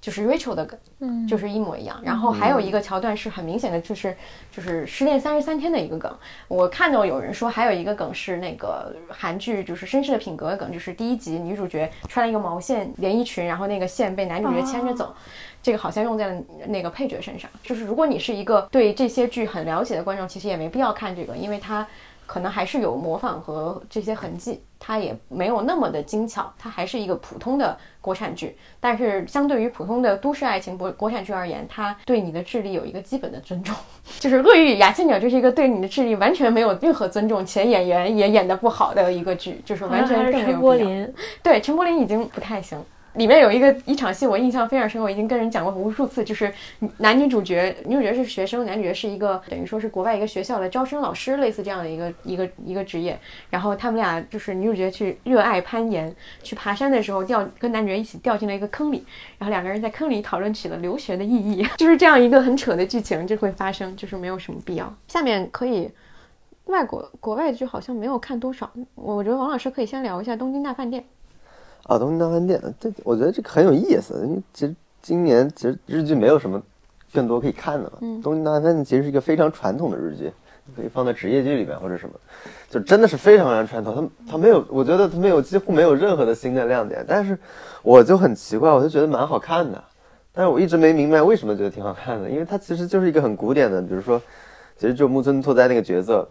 [0.01, 2.01] 就是 Rachel 的梗，嗯，就是一模一样。
[2.03, 4.17] 然后还有一个桥段是很明显的，就是
[4.51, 6.11] 就是失恋三十三天的一个梗。
[6.47, 15.15] 我看到有人说还有一个梗是那个韩剧就是绅士的品格的梗，就是第一集女主角穿了一个毛线连衣裙，然后那个线被男主角牵着走，
[15.61, 17.47] 这个好像用在了那个配角身上。
[17.61, 21.87] 就是如果你是一个对这些剧很了解的观众，其实也没必要看这个，因为它。
[22.31, 28.55] 可能还是有模仿和这些痕迹，它也没有那么的精巧，它还是一个普通的国产剧。
[28.79, 33.75] 但是相对于普通的都市爱情国国产剧而言，它对你的智力有一个基本的尊重。
[34.17, 41.13] 就是《鳄鱼与牙签鸟》就是一个对你的智力完全没有任何尊重，且演员也演得不好的一个剧，就是完全更没有陈柏霖，
[41.43, 42.81] 对陈柏霖已经不太行。
[43.13, 46.53] 里面有一个一场戏，我印象非常深，我已经跟人讲过无数次，就是
[46.97, 53.19] 男女主角，女主角是学生，男主角是一个等于说是国外一个学校的招生老师，类似这样的一个一个一个职业。
[53.49, 59.03] 然后他们俩就是女主角去热爱攀岩，去爬山的时候掉，跟男主角一起掉进了一个坑里，
[59.37, 64.93] 然后两个人在坑里讨论起了留学的意义， 就是这样一个很扯的剧情就会发生，就是没有什么必要。
[65.09, 65.91] 下面可以，
[66.65, 71.01] 外国国外剧好像没有看多少，我觉得王老师可以先聊一下《东京大饭店》。
[71.83, 76.61] 啊，东京大饭店，这我觉得这个很有意思，因为其实今年其实日剧没有什么
[77.11, 77.93] 更多可以看的了。
[78.01, 80.31] 嗯，东京大饭店其实是一个非常传统的日剧，
[80.75, 82.13] 可以放在职业剧里面或者什么，
[82.69, 84.09] 就真的是非常非常传统。
[84.25, 87.03] 它它没有，我觉得它没有几乎没有任何的新的亮点。
[87.07, 87.37] 但是
[87.81, 89.83] 我就很奇怪，我就觉得蛮好看的，
[90.31, 94.21] 但是我一直没明白为什么觉得挺好看的，因为它其实就是一个很古典的，比如说，
[94.77, 96.27] 其实就木村拓哉那个角色。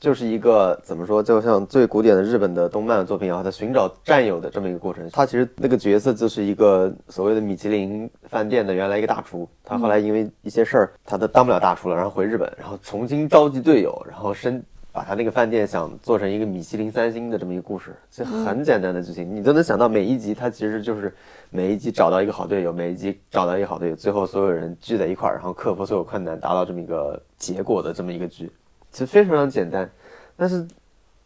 [0.00, 5.06] 就是一个怎么说，就像最古典的日本的动漫作品啊，他寻找战友的这么一个过程。
[5.10, 17.94] 他其实那个角色就是一个所谓的米其林饭店的原来一个大厨，他后来因为一些事儿，他都当不了大厨了，然后回日本，然后重新召集队友，然后升把他那个饭店想做成一个米其林三星的这么一个故事。
[18.10, 21.14] 这很简单的剧情，你都能想到每一集他其实就是
[21.50, 28.50] 每一集找到一个好队友，每一集找到一个好队友，最后所有人聚在一块儿，然后克服所有困难，达到这么一个结果的这么一个剧。
[28.90, 29.88] 其实非常非常简单，
[30.36, 30.66] 但是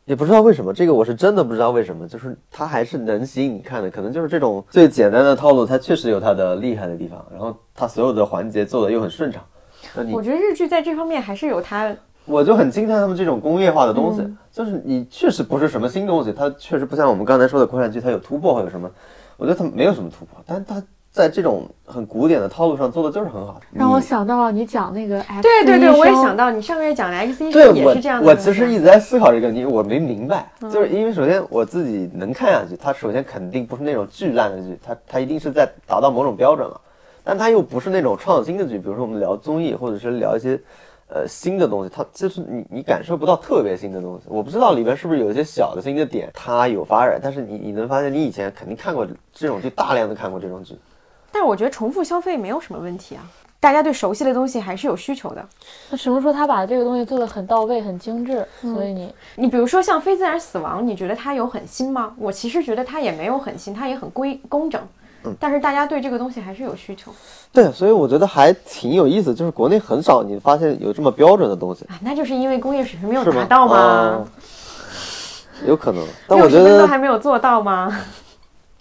[0.05, 3.91] 也不知道为什么，这个我是真的不知道为什么，就是它还是能吸引你看的。
[3.91, 9.43] 可能就是这种最简单的套路，它确实有它的厉害的地方，然后它所有的环节做的又很顺畅。
[10.13, 11.95] 我觉得日剧在这方面还是有它，
[12.27, 18.91] 我就很惊叹他们这种工业化的东西，就是你确实不是什么新东西，它确实不像我们刚才说的国产剧，它有突破或者什么，
[19.37, 20.83] 我觉得它没有什么突破，但它。
[21.15, 28.27] 在这种很古典的套路上做的就是很好，让我想到了你讲那个 X 对对对，我也想到你上个月讲的 X 医生也是这样的。
[28.27, 36.81] 我其实一直在思考这个问题，我没明白，就是因为首先我自己能看下去，它首先肯定不是那种巨烂的剧，它它一定是在达到某种标准了，
[37.23, 40.61] 但它又不是那种创新的剧，比如说我们聊综艺或者是聊一些
[41.07, 44.25] 呃新的东西，它就是你你感受不到特别新的东西。
[44.27, 50.77] 我不知道里面是不是有一些小的新的点，它有发展，但是你你能发现你以前肯定看过这种剧，大量的看过这种剧。
[51.35, 53.23] 但是我觉得重复消费没有什么问题啊，
[53.59, 55.45] 大家对熟悉的东西还是有需求的。
[55.91, 58.47] 那什么说他把这个东西做的很到位、很精致？
[58.63, 62.13] 所以你你比如说像《非自然死亡》，你觉得它有很新吗？
[62.17, 64.81] 我其实觉得它也没有很新，它也很规工整。
[65.25, 67.11] 嗯，但是大家对这个东西还是有需求。
[67.53, 71.85] 对，所以我觉得还挺有意思，就是国内很少你发现有这么标准的东西。
[71.87, 74.25] 啊，那就是因为工业水平没有达到吗？
[75.67, 78.01] 有可能，但我觉得都还没有做到吗？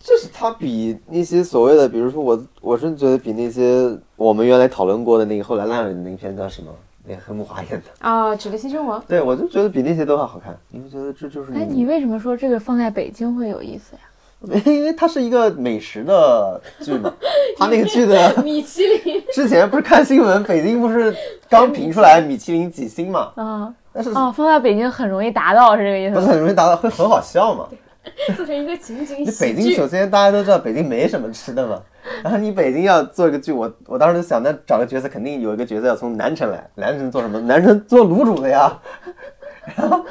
[0.04, 6.70] 就是它比那些所谓的，比如说我，我是觉得比那些我们原来讨论过的那个后来烂尾的那片叫什么？
[7.06, 8.96] 那个黑木华演的啊，《指的新生活》。
[9.08, 10.58] 对，我就觉得比那些都要好看。
[10.70, 11.52] 你们觉得这就是？
[11.54, 14.62] 哎，你为什么说这个放在北京会有意思呀？
[14.66, 17.14] 因为它是一个美食的剧嘛。
[17.58, 19.22] 它那个剧的米其林。
[19.34, 21.14] 之前不是看新闻，北京不是
[21.50, 23.32] 刚评出来米其林几星嘛？
[23.36, 23.74] 啊。
[23.92, 26.16] 但是啊，放在北京很容易达到，是这个意思？
[26.16, 27.68] 不是很容易达到，会很好笑嘛？
[28.36, 29.32] 做成一个情景喜剧。
[29.32, 31.82] 你北京首先大家都知道北京没什么吃的嘛，
[32.24, 37.40] 然后你北京要做一个剧，我我当时就想，那找个角色肯定有一个角色要从南城来，南城做什么？
[37.42, 38.80] 南城做卤煮的呀。
[39.76, 40.06] 然后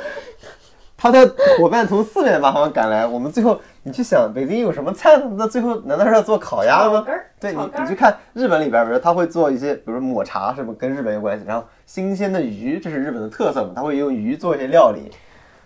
[0.97, 5.25] 他的伙伴从四面八方赶来，我们最后你去想，北京有什么菜呢？
[5.37, 7.05] 那最后难道是要做烤鸭吗？
[7.39, 11.45] 对你，你去看日本里边，比如他会做一些，比如抹茶，什么跟日本有关系？
[11.47, 15.11] 然后新鲜的鱼，这是日本的特色嘛，他会用鱼做一些料理。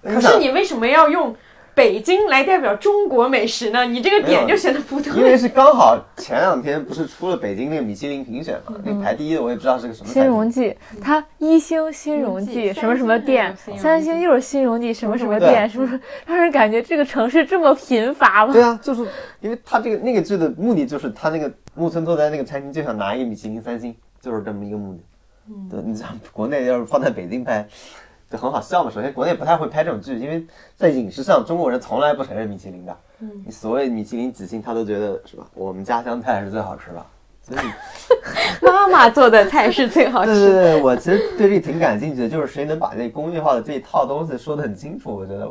[0.02, 1.34] 可是你为什么要用？
[1.76, 3.84] 北京来代表中国美食呢？
[3.84, 5.12] 你这个点就显得不对。
[5.12, 10.10] 因为是刚好前两天不是出了北京那个米其林评选嘛，那排第一的我也不知道是个什么。
[10.10, 18.54] 新荣记，它一星新荣记什么什么店，三星又是新荣记什么什么店，是不是让人感觉这个城市这么贫乏吗？
[18.54, 19.06] 对啊，就是
[19.42, 25.00] 因为他这个那个剧的目的就是他那个木村拓哉那个餐厅就想拿一个米其林三星，就是这么一个目的。
[25.50, 27.68] 嗯，对，你像国内要是放在北京拍。
[28.30, 28.90] 就很好笑嘛。
[28.90, 30.46] 首先，国内不太会拍这种剧，因为
[30.76, 32.96] 在饮食上，中国人从来不承认米其林的。
[33.20, 35.46] 嗯，你所谓米其林几星，他都觉得是吧？
[35.54, 37.06] 我们家乡菜是最好吃的。
[37.42, 37.60] 所以，
[38.66, 40.34] 妈妈做的菜是最好吃。
[40.34, 45.14] 对对对，我其实对这挺感兴趣的，就是谁能把这工业化的这一套东西说得很清楚。
[45.14, 45.48] 我觉得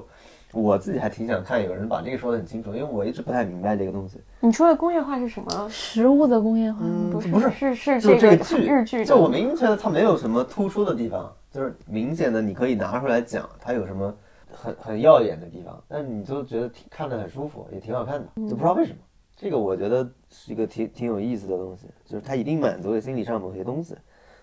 [0.52, 4.20] 我自己还挺想看有人把这个说得很清楚，因为我一直不太明白这个东西。
[4.42, 5.68] 你说的工业化是什么？
[5.70, 6.80] 食物的工业化？
[7.10, 9.06] 不是，不是，是是这个剧日剧。
[9.06, 11.32] 就我明明觉得它没有什么突出的地方。
[11.56, 14.14] 就是明显的，你可以拿出来讲，它有什么
[14.51, 18.97] 很很耀眼的地方，但是你就觉得挺看着很舒服，也挺好看的，就不知道为什么。
[19.38, 23.95] 这个我觉得是一个挺挺有意思的东西，就是它一定满足了心理上某些东西。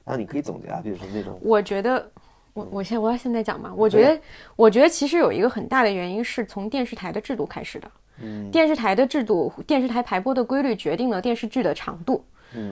[0.06, 1.38] 那你可以总结啊，比如说那种。
[1.42, 2.10] 我觉得，
[2.54, 4.18] 我我现我要现在讲嘛，我觉得
[4.56, 7.90] 我觉得其实有一个很大的原因是从电视台的制度开始的。
[8.22, 8.50] 嗯。
[8.50, 12.24] 电视台的制度，电视台排播的规律决定了电视剧的长度。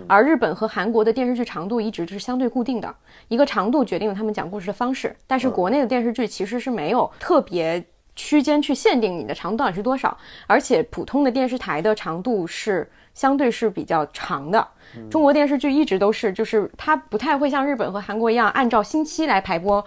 [0.09, 2.95] 而日本和韩国的电视剧长度一直是相对固定的，
[3.29, 5.15] 一个长度决定了他们讲故事的方式。
[5.27, 7.83] 但是国内的电视剧其实是没有特别
[8.17, 10.17] 区间去限定你的长度到底是多少，
[10.47, 14.67] 而且普通的电视台的长度是相对是比较长的。
[15.09, 19.85] 中国电视剧一直都是，就是它不太会像日本和韩国一样按照星期来排播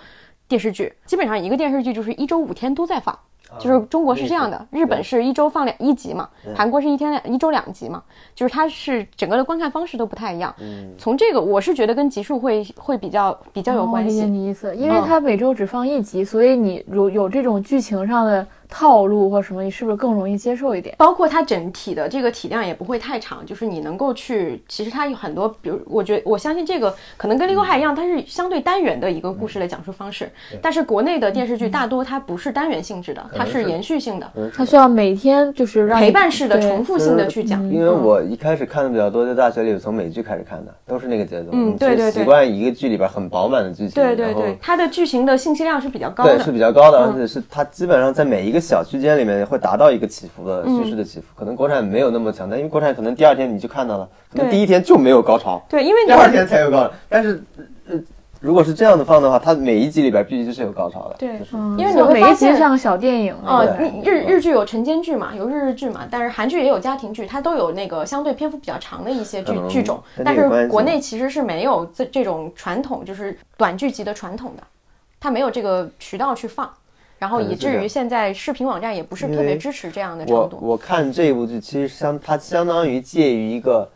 [0.47, 3.17] 电视剧，基本上一个电视剧就是一周五天都在放。
[3.59, 8.01] 就是中国是这样的，日本是一周放两一集嘛，韩国是一天两一周两集嘛，
[8.35, 10.53] 就是它是整个的观看方式都不太一样。
[10.97, 14.15] 从这个我是觉得跟集数会会比较比较有关系。
[14.15, 18.45] 理解你意思，因为它每周只放一集，所以你如有这种剧情上的。
[18.73, 20.95] 套路或什么，你是不是更容易接受一点？
[20.97, 30.27] 包括它整体的这个体量也不会太长，就是你能够去，其实它有很多，比如我觉得我相信这个可能跟《利沟海》一样，它是相对单元的一个故事的讲述方式。
[30.59, 37.63] 但是国内的电视剧大多它不是单元性质的，它是延续性的，它需要每天就是让陪伴式的、重复性的去讲。
[37.69, 41.49] 因为我一开始看的比较多，在大学里从美剧开始看的，都是那个节奏。
[41.51, 42.11] 嗯，对对对。
[42.11, 44.01] 习惯一个剧里边很饱满的剧情。
[44.01, 46.35] 对对对，它的剧情的信息量是比较高的。
[46.35, 49.33] 对，是比较高的，而且是它基本上在每一个小区间里面。
[49.43, 56.91] 会达到一个起伏的趋势的起伏，可能国产没有那么强，但因为国产可能第二天你就看到了，可能第一天就没有高潮，对，因为第二天才有高潮。
[57.09, 57.43] 但是，
[57.89, 57.99] 呃，
[58.39, 61.29] 如果是这样的放的话，它每一集里边必须是有高潮的，对，
[61.77, 63.65] 因为你会每一集像小电影啊，
[64.03, 74.63] 日日剧有晨间剧嘛，有日日剧嘛，但是韩剧也有家庭剧，它都有那个相对篇幅比较长的一些剧剧种，但是国内其实是没有这这种传统，就是短剧集的传统的，
[75.19, 76.71] 它没有这个渠道去放。
[77.23, 80.57] 然后以至于现在视频网站也不是特别支持这样的长度。
[80.59, 83.89] 我我看这部剧其实相它相当于介于一个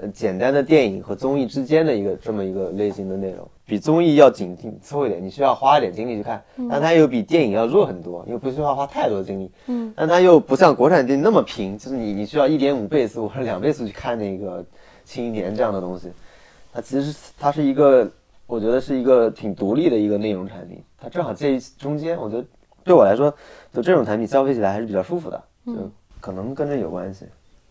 [0.00, 9.48] 呃简单的电影和综艺之间的一个这么一个类型的内容，比综艺要紧紧凑一点，你需要花一点精力去看，但它又比电影要弱很多，又不需要花太多精力。
[9.68, 14.60] 嗯，但它又不像国产电影那么平，就是你你需要一点五倍速或者两倍速去看那个
[15.04, 16.10] 《庆余年》这样的东西。
[16.72, 18.10] 它其实它是一个，
[18.48, 22.44] 我觉得是一个挺独立的一个内容产品，它正好介于中间，我觉得。
[22.84, 23.32] 对我来说，
[23.72, 27.26] 就这种产品消费起来还是比较舒服的，就可能跟这有关系。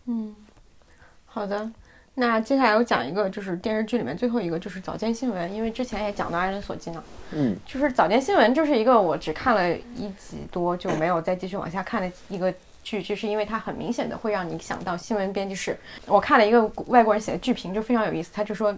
[0.06, 0.34] 嗯，
[1.26, 1.70] 好的。
[2.14, 5.50] 那接下来我讲一个，就是电视剧里面最后一个，就是早间新闻。
[5.54, 7.02] 因为之前也讲到爱人所记呢。
[7.30, 12.52] 嗯，就是早间新闻就是一个我只看了一集多就没有再继续往下看的一个
[12.82, 15.74] 剧，就是因为它很明显的会让你想到新闻编辑室。
[16.06, 18.76] 我看了一个外国人写的剧评，就非常有意思，他就说。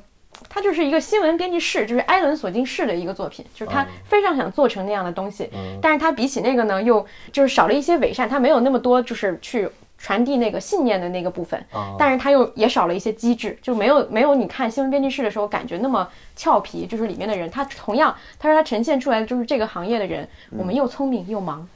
[0.48, 5.50] 它就是一个新闻编辑室，就是埃伦·索金式的一个作品，就是他非常想做成那样的东西，
[5.82, 9.68] 但是他比起那个呢，又就是少了一些伪善，他没有那么多就是去
[9.98, 11.64] 传递那个信念的那个部分，
[11.98, 21.66] 但是他又也少了一些机智，就没有没有你看新闻编辑室的时候感觉那么俏皮，就是里面的人，他同样他说他呈现出来的就是这个行业的人，我们又聪明又忙。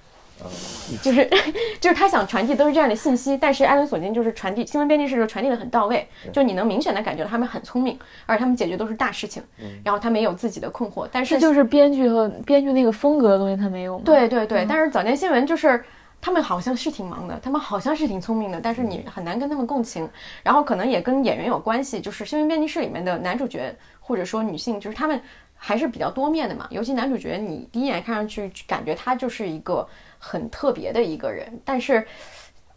[1.02, 1.28] 就是
[1.80, 9.42] 就是他想传递都是这样的信息，但是艾伦索金就是传递新闻编辑室就传递的很到位，就你能明显的感觉到他们很聪明，而且他们解决都是大事情，
[9.84, 13.98] 然后他们也有自己的困惑，但是就是编剧和编剧那个风格的东西他没有。
[14.00, 15.84] 对对对，但是早间新闻就是
[16.20, 20.08] 他们好像是挺忙的，他们好像是挺聪明的，但是你很难跟他们共情，
[20.42, 25.20] 然后可能也跟演员有关系，就是新闻编辑室里面的男主角或者说女性，就是他们。
[25.60, 26.68] 还是比较多面的嘛。
[26.70, 29.84] 尤其男主角，你第一眼看上去感觉他就是一个
[30.18, 32.06] 很特别的一个人，但是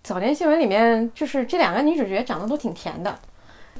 [0.04, 3.20] 早年新闻里面就是这两个女主角长得都挺甜的。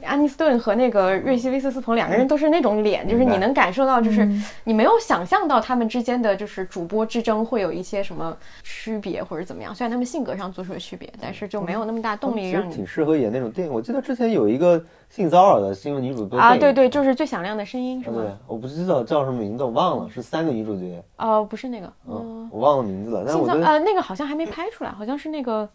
[0.04, 4.28] 安妮斯顿和那个瑞希·威斯斯彭两个人都是那种脸，就是你能感受到，就是
[4.64, 9.74] 你没有想象到他们之间的就是主播之争会有一些什么区别或者怎么样。
[9.74, 12.74] 虽然他们性格上做出了区别，但是就没有那么大动力让你。
[12.74, 13.74] 挺适合演那种电影。
[13.74, 18.22] 我记得之前有一个性骚扰的新闻女主播啊，对对，就是最响亮的声音，是吗？
[18.22, 21.04] 对，我不知道叫什么名字，我忘了，是三个女主角。
[21.18, 23.24] 哦，不是那个，嗯，我忘了名字了。
[23.26, 25.70] 但是我觉得呃，那个好像还没拍出来，好像是那个，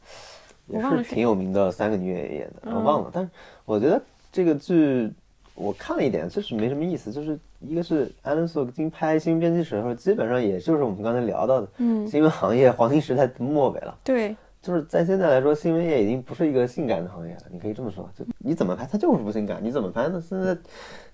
[0.67, 3.11] 也是挺有名的三个女演员演的，我忘了。
[3.13, 3.31] 但是
[3.65, 4.01] 我觉得。
[4.37, 5.11] 这个剧
[5.55, 7.11] 我看了一点，就是没什么意思。
[7.11, 13.97] 就是一个是安伦索金拍《新闻编辑史》的时候，基本上也就是我们刚才聊到的，嗯，新闻行业黄金时代的末尾了。
[14.05, 17.41] 对，就是在现在来说，新闻业已经不是一个性感的行业了。
[17.51, 19.59] 你可以这么说，就你怎么拍，它就是不性感。
[19.63, 20.23] 你怎么拍呢？
[20.29, 20.55] 现在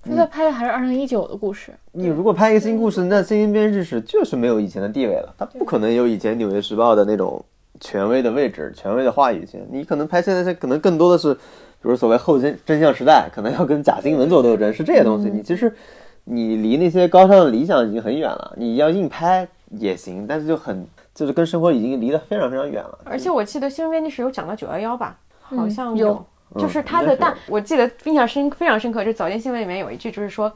[0.04, 1.72] 现在拍的还是二零一九的故事。
[1.92, 5.32] 你如果拍一个新故事，那《新闻编辑史》就是没有以前的地位了。
[5.38, 7.44] 它不可能有以前《纽约时报》的那种
[7.78, 9.64] 权威的位置、权威的话语权。
[9.70, 11.36] 你可能拍现在，这可能更多的是。
[11.82, 15.28] 比如所谓后真真相时代，可能要跟假新闻做斗争，是这些东西。
[15.28, 15.74] 你其实
[16.22, 18.54] 你离那些高尚的理想已经很远了。
[18.56, 22.98] 你要硬拍也行，但是就很就是跟生活已经离得非常非常远了。
[23.04, 26.24] 而且我记得新闻编辑室有讲到九幺幺吧，好像有，
[26.56, 29.04] 就是他的但，我记得印象深非常深刻。
[29.04, 30.52] 就早间新闻里面有一句，就是说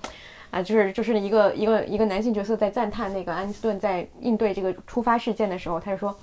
[0.52, 6.16] 啊，就是就是一个一个一个男性角色在赞叹那个安斯顿在应对这个突发事件的时候，他就说。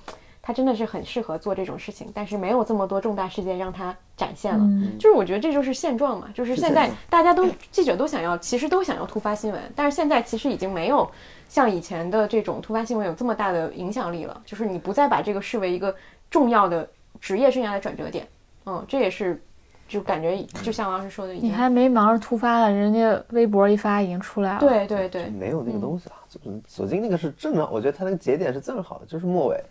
[0.46, 4.70] 他真的是很适合做这种事情，但是没有这么多重大事件让他展现了。
[5.00, 11.10] 就是我觉得这就是现状嘛，就是现在大家都记者都想要，其实都想要突发新闻，但是现在其实已经没有
[11.48, 14.41] 像以前的这种突发新闻有这么大的影响力了。
[14.46, 15.96] 就是你不再把这个视为一个
[16.30, 16.86] 重要的
[17.22, 18.28] 职业生涯的转折点。
[18.66, 19.41] 嗯，这也是
[19.88, 24.60] 就感觉就像王老师说的，你还没忙着突发呢，人家微博一发已经出来了。
[24.60, 26.16] 对对对，没有那个东西了。
[26.28, 29.64] 就是索金那个是正好，我觉得他那个节点是正好的，就是末尾。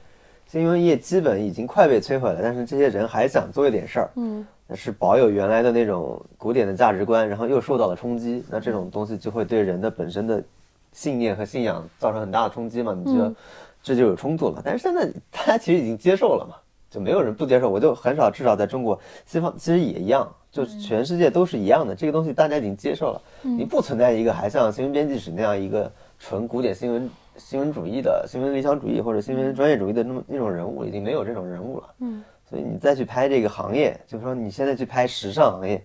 [0.53, 10.45] 新闻业基本已经快被摧毁了，但是这些人还想做一点事儿，嗯，是保有原来的那种古典的价值观，然后又受到了冲击，那这种东西就会对人的本身的
[10.93, 12.95] 信念和信仰造成很大的冲击嘛？
[13.03, 13.35] 你觉得
[13.83, 14.61] 这就有冲突了？
[14.63, 16.57] 但是现在大家其实已经接受了嘛，
[16.91, 17.71] 就没有人不接受。
[17.71, 23.23] 我就很少，至少在中国、西方其实也一样，就是全世界都是一样的，这个东西大家已经接受了。
[23.41, 27.09] 你不存在一个还像新闻编辑室那样一个纯古典新闻。
[27.37, 35.77] 新闻主义的新闻理想主义或者新闻专业主义的那么那种人物已经没有这种人物了，嗯，所以你再去拍这个行业，就是说你现在去拍时尚行业，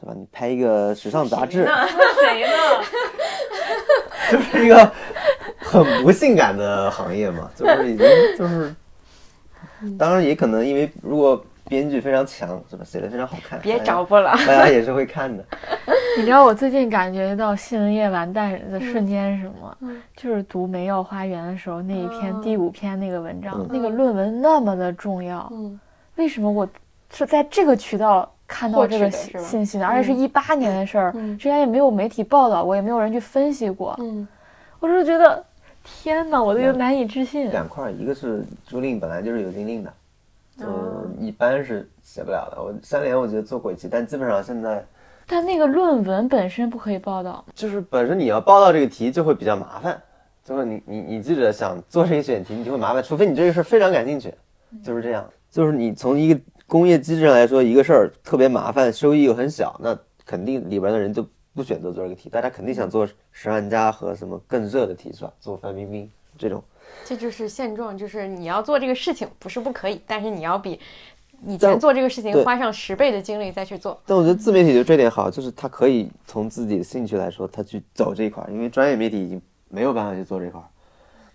[0.00, 0.14] 对吧？
[0.14, 2.50] 你拍一个时尚杂志，谁呢？
[4.32, 4.92] 就是一个
[5.58, 8.06] 很不性感的行业嘛，就是已经
[8.36, 8.74] 就是，
[9.98, 11.44] 当然也可能因为如果。
[11.68, 12.84] 编剧非常强，是吧？
[12.84, 15.44] 写的非常好看，别找不了， 大家也是会看的。
[16.18, 19.76] 你知道我最近感觉到新闻业完蛋的瞬间是什么？
[20.16, 25.46] 就是读《梅药花园》的时候那一篇第五篇那个文章，那个论文那么的重要。
[25.52, 25.78] 嗯，
[26.14, 26.66] 为什么我
[27.12, 29.86] 是在这个渠道看到这个信息呢？
[29.86, 33.94] 而且是一八年的事儿，之前也没有媒体报道过，也没有人去分析过。
[33.98, 34.26] 嗯，
[34.80, 35.44] 我是觉得
[35.84, 37.50] 天哪，我都有难以置信。
[37.50, 39.92] 两块，一个是朱令本来就是有禁令的。
[40.60, 42.62] 嗯，一般是写不了的。
[42.62, 44.84] 我三联我觉得做过一期，但基本上现在，
[45.26, 50.00] 但那个论文本身不可以报道，就是本身你要报道这个题就会比较麻烦，
[50.42, 54.32] 就是你你你记者想做这个选题，你就会麻烦，除非你这个事儿非常感兴趣，
[54.82, 55.28] 就是这样。
[55.50, 65.32] 就是你从一个工业机制上来说，一个事儿特别麻烦，收益又很小，那肯定里边的人就不选择做这个题，大家肯定想做十万加和什么更热的题是吧？
[65.40, 66.62] 做范冰冰这种。
[67.04, 70.80] 这就是现状，就是你要做这个事情不是不可以，但是你要比
[71.46, 74.00] 以前做这个事情花上十倍的精力再去做。
[74.06, 80.60] 但我觉得自媒体就这点好，就是他可以从自己的兴趣来说，他去走这一块，因为专业媒体已经没有办法去做这块。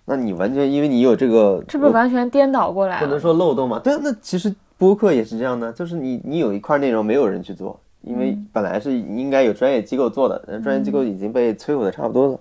[0.04, 2.99] 那你完全因为你有这个，这不是完全颠倒过来？
[2.99, 3.80] 不能说漏洞嘛？
[3.80, 12.39] 对啊，那其实播客也是这样的，就是你你有一块内容没有人去做，因为本来是应该有专业机构做的，专业机构已经被摧毁的差不多了。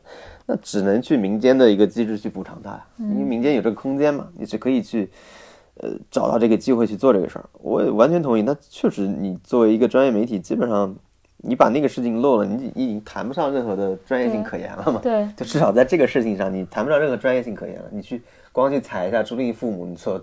[0.50, 5.08] 那只能去民间的一个机制去补偿它呀，因为民间有这个空间嘛，你是可以去，
[5.76, 7.48] 呃，找到这个机会去做这个事儿。
[7.62, 8.42] 我也完全同意。
[8.42, 10.92] 那确实，你作为一个专业媒体，基本上
[11.36, 14.98] 你把那个事情漏了，你你已经谈不上任何的专业性可言了嘛。
[15.00, 17.84] 对，就至少在这个事情上，你谈不上任何专业性可言了。
[17.92, 18.20] 你去
[18.50, 20.20] 光去踩一下朱令父母，你说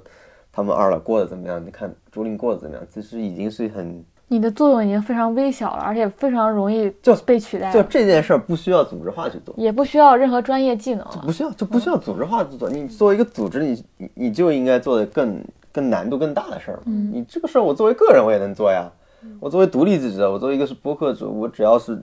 [0.51, 1.65] 他们二老过得怎么样？
[1.65, 2.86] 你看朱令过得怎么样？
[2.93, 4.03] 其实已经是很。
[4.30, 7.71] 你的作用已经非常微小了，而且非常容易就被取代。
[7.71, 12.69] 就这件事儿不需要组织化去做，也不需要任何专业技能，不需要就不需要组织化去做。
[12.69, 16.80] 你作为一个组织，你你你就应该做的更更难度更大的事儿。
[16.86, 18.91] 嗯，你这个事儿我作为个人我也能做呀。
[19.39, 22.01] 我作为独立记者，我作为一个是播客主，我只要是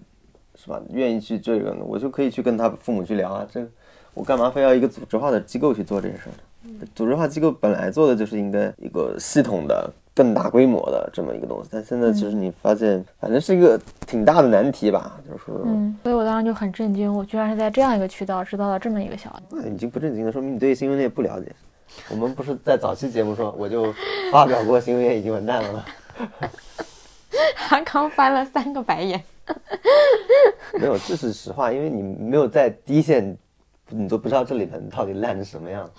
[0.56, 0.80] 是吧？
[0.92, 3.46] 愿意去这个，我就可以去跟他父母去聊啊。
[3.50, 3.64] 这
[4.14, 6.32] 我干嘛非要一个组织化的机构去做这件事儿
[6.68, 6.86] 呢？
[6.94, 19.56] 组织化机构本来做的就是应该一个系统的、更大规模的这么一个东西，但现在其实你发现，反正是一个挺大的难题吧，就是，嗯，所以我当时就很震惊，我居然是在这样一个渠道知道了这么一个消息。
[19.56, 21.52] 那已经不震惊了，说明你对新闻业不了解。
[22.08, 23.92] 我们不是在早期节目说，我就
[24.30, 25.84] 发表过新闻业已经完蛋了吗？
[27.56, 29.22] 他刚翻了三个白眼。
[30.78, 33.36] 没有，这是实话，因为你没有在第一线，
[33.90, 35.90] 你都不知道这里面到底烂成什么样。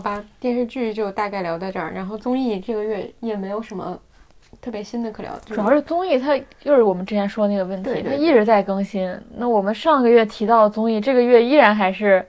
[0.00, 3.98] 好吧，电视剧就大概聊到这儿，然后综艺这个月也没有什么
[4.60, 9.14] 特别新的可聊，就主要是综艺，它又是我们之前说的那个问题，对对它一直在更新。
[9.36, 12.26] 那我们上个月提到的综艺，这个月依然还是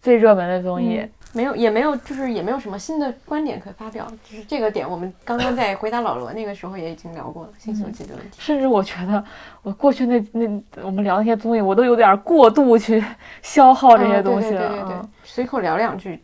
[0.00, 0.98] 最热门的综艺。
[0.98, 8.36] 嗯没有也没有就是也没有什么新的观点可发表，就是这个点我们刚刚在回答老罗那个时候也已经聊过了新手机的问题。
[8.38, 9.24] 甚至我觉得，
[9.64, 13.02] 我过去那那我们聊那些综艺，我都有点过度去
[13.42, 14.60] 消耗这些东西了。
[14.60, 16.22] 嗯对对对对对嗯，随口聊两句。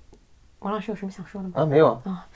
[0.60, 1.54] 王老师有什么想说的吗？
[1.56, 2.26] 啊，没有啊，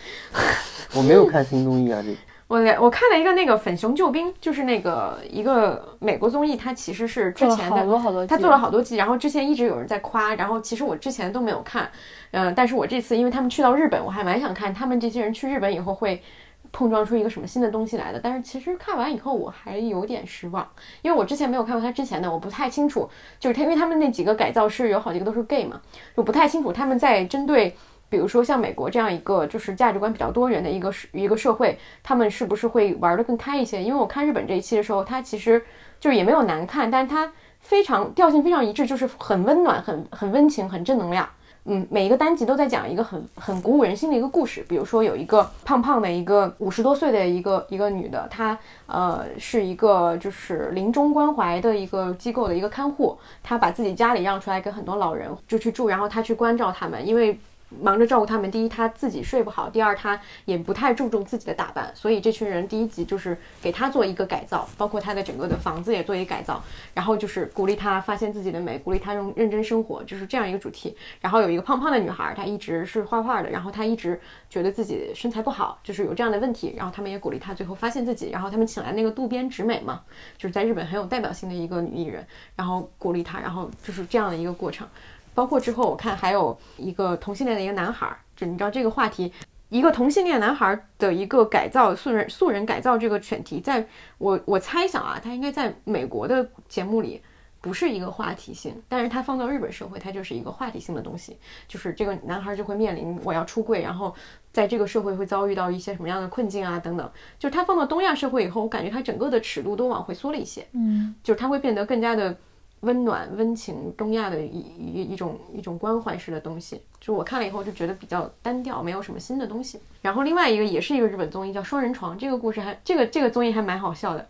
[0.97, 2.15] 我没有看新综艺啊，这
[2.47, 11.91] 我我看了一个那个粉熊救兵，就是那个一个美国综艺，它其实是之前的好多好多季，他做了好多季，然后之前一直有人在夸，然后其实我之前都没有看，
[12.33, 16.23] 嗯、但是我这次因为他们去到日本，我还蛮想看他们这些人去日本以后会
[16.71, 18.21] 碰撞出一个什么新的东西来的。
[18.23, 20.67] 但是其实看完以后我还有点失望，
[21.03, 23.09] 因为我之前没有看过他之前的，我不太清楚，
[23.41, 25.81] 就是他因为他们那几个改造师有好几个都是 gay 嘛，
[26.15, 27.77] 我不太清楚他们在针对。
[28.15, 33.83] 比如说像美国这样一个就是价值观比较多元的一个社一个社会，他们是不是会玩得更开一些？
[33.83, 35.61] 因为我看日本这一期的时候，它其实
[35.99, 41.29] 就是也没有难看，但是它非常调性非常一致，就是很温暖、很很温情、很正能量。
[41.65, 44.65] 嗯，每一个单集都在讲一个很很鼓舞人心的一个故事。
[44.69, 48.57] 比如说有一个胖胖的一个五十多岁的一个一个女的，她
[48.87, 57.37] 呃是一个就是临终关怀的一个机构的一个看护，她把自己家里让出来给很多老人就去住，然后她去关照他们，因为。
[57.81, 66.63] 忙着照顾他们，第一他自己睡不好，第二他也不太注重自己的打扮，所以这群人第一集就是给他做一个改造，包括他的整个的房子也做一个改造，
[66.93, 70.97] 然后就是鼓励他发现自己的美，鼓励他用认真生活，就是这样一个主题。
[71.21, 80.03] 然后有一个胖胖的女孩，她一直是画画的，然后她一直觉得自己身材不好，就是有这样的问题，然后他们也鼓励她最后发现自己，然后他们请来那个渡边直美嘛，
[80.37, 84.87] 就是在日本很有代表性的一个女艺人，然后鼓励她，然后就是这样的一个过程。
[85.35, 89.33] 包括之后我看还有一个同性恋的一个男孩儿，就你知道这个话题，
[89.69, 93.87] 一个同性恋男孩儿的一个改造素人素人改造这个选题，在
[94.19, 97.21] 我我猜想啊，他应该在美国的节目里
[97.61, 104.15] 不是一个话题性，但是他放到日本社会，它就是一个话题性的东西，就是这个男孩就会面临我要出柜，然后
[104.53, 112.37] 在这个社会会遭遇到一些什么样的困境啊等等，就是他放到东亚社会以后，我感觉他整个的尺度都往回缩了一些，嗯，就是他会变得更加的
[112.85, 116.81] 温暖、温情、东亚的一一一种一种关怀式的东西。
[117.01, 119.81] 就我看了以后就觉得比较单调，没有什么新的东西。
[120.01, 124.29] 然后另外一个也是一个日本综艺叫《双人床》，这个故事还这个这个综艺还蛮好笑的。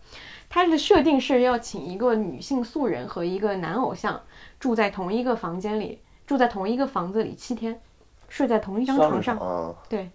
[0.49, 4.21] 它的设定是要请一个女性素人和一个男偶像
[4.59, 7.81] 住在同一个房间里，住在同一个房子里七天，
[8.29, 9.37] 睡在同一张床上。
[9.37, 10.09] 啊，对，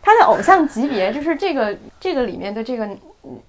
[0.00, 2.88] 他的偶像级别就是这个这个里面的这个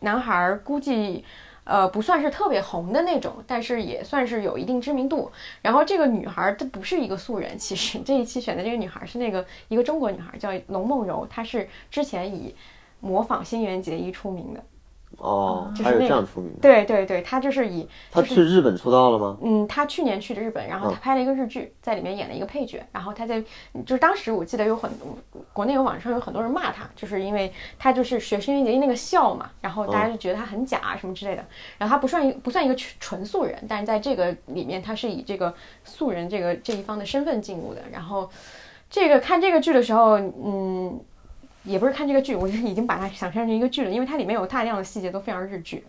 [0.01, 1.23] 男孩儿，估计
[1.63, 5.31] 呃不算是特别红的那种，但是也算是有一定知名度。
[5.61, 12.55] 然后这个女孩她不是一个素人，其实这一期选的这个女孩是那个一个中国女孩，叫龙梦柔，她是之前以
[12.99, 14.63] 模仿新垣结衣出名的。
[15.17, 16.59] 哦，就是那个这样出名的。
[16.59, 19.37] 对对对，他就是以他去日本出道了吗？
[19.41, 22.83] 嗯，他去年去的日本，然后他嗯拍了一个日剧，在里面演了一个配角。
[22.91, 23.41] 然后他在，
[23.85, 25.17] 就是当时我记得有很多
[25.53, 31.45] 国内有网上有很多人骂他，就是因为他就是学新垣结衣那个笑嘛，然后大家就觉得他很假啊什么之类的。
[31.77, 35.53] 然后他不算一不算一个纯纯素人，但是在这个里面他是以这个
[35.83, 37.81] 素人这个这一方的身份进入的。
[37.91, 38.29] 然后
[38.89, 40.99] 这个看这个剧的时候，嗯。
[41.63, 45.83] 也不是看这个剧，我就是已经把它想象成一个剧了，因为它里面有大量的细节都非常日剧，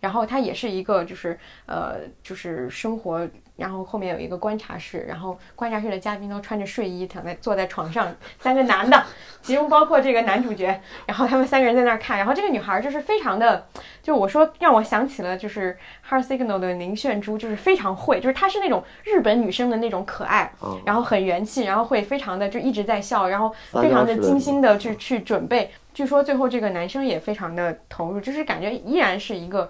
[0.00, 3.28] 然后它也是一个就是呃就是生活，
[3.58, 9.04] 然后后面有一个观察室，然后观察室的嘉宾都穿着睡衣躺在坐在床上，三个男的，
[9.42, 13.66] 其中包括这个男主角，然后他们三个人在那儿看，然后这个女孩就是非常的，
[14.00, 15.76] 就我说让我想起了就是
[16.08, 25.72] 《Heart Signal》的林炫珠，就是非常会，就是她是那种日本女生的那种可爱，哦然后很元气，然后会非常的就一直在笑，然后非常的精心的去去准备。
[25.92, 29.68] 据说最后这个男生也非常的投入，就是感觉依然是一个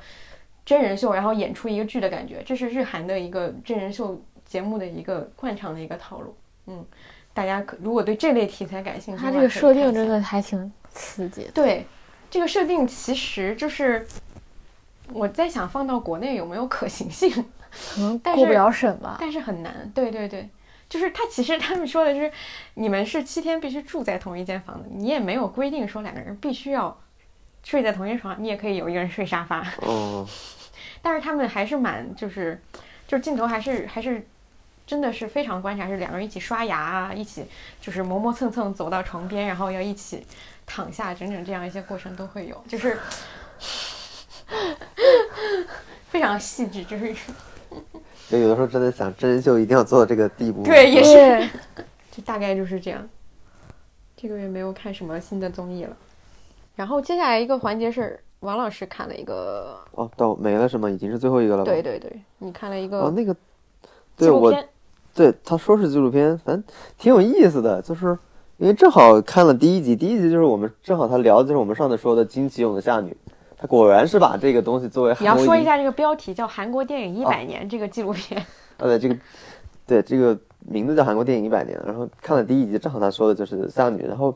[0.68, 2.42] 真人秀，然后演出一个剧的感觉。
[2.44, 6.36] 这是日韩的一个真人秀节目的一个惯常的一个套路。
[6.66, 6.84] 嗯
[7.32, 11.52] 大家可如果对这类题材感兴趣的话，它这个设定真的的还挺刺激的。
[11.52, 11.86] 对
[12.30, 14.06] 这个设定其实就是
[15.14, 17.30] 我在想放到国内有没有可行性，
[17.94, 19.16] 可能 过不了审吧。
[19.18, 19.90] 但是很难。
[19.94, 20.46] 对对对，
[20.86, 22.30] 就是他其实他们说的是
[22.74, 26.94] 你们是七天必须住在同一间房子，你也没有规定说两个人必须要
[27.64, 29.66] 睡在同一床，你也可以有一个人睡沙发。
[29.80, 30.26] 哦，
[31.02, 32.60] 但是他们还是蛮就是
[33.06, 34.26] 就是镜头还是还是
[34.86, 37.44] 真的是非常观察，是两个人一起刷牙啊，一起
[37.80, 40.26] 就是磨磨蹭蹭走到床边，然后要一起
[40.66, 42.98] 躺下，整整这样一些过程都会有，就是
[46.08, 47.14] 非常细致，就是
[48.28, 50.62] 就有的时候真的想真人秀一定要做到这个地步。
[50.62, 51.48] 对也是，
[52.10, 53.06] 就大概就是这样。
[54.16, 55.96] 这个月没有看什么新的综艺了，
[56.74, 60.88] 然后接下来一个环节是王老师看了一个，哦，到没了是吗？
[60.88, 61.70] 已经是最后一个了吧？
[61.70, 63.38] 对对对，你看了一哦，个那个，纪
[64.16, 64.68] 对我录片，
[65.14, 66.64] 对他说是纪录片，反正
[66.96, 68.16] 挺有意思的，就是
[68.58, 73.16] 因为正好看了第一集，第一集就是我们正好他聊的就是我们上次说的金奇勇的夏女，
[73.56, 78.40] 他果然是把这个东西作为你要韩国影说一下这个标题叫《韩国电影一百年》这个纪录片。
[78.40, 78.46] 啊，
[78.86, 79.16] 对这个，
[79.84, 84.32] 对这个名字叫韩国电影一百年，然后看了第一集，正好他说的就是夏女，然后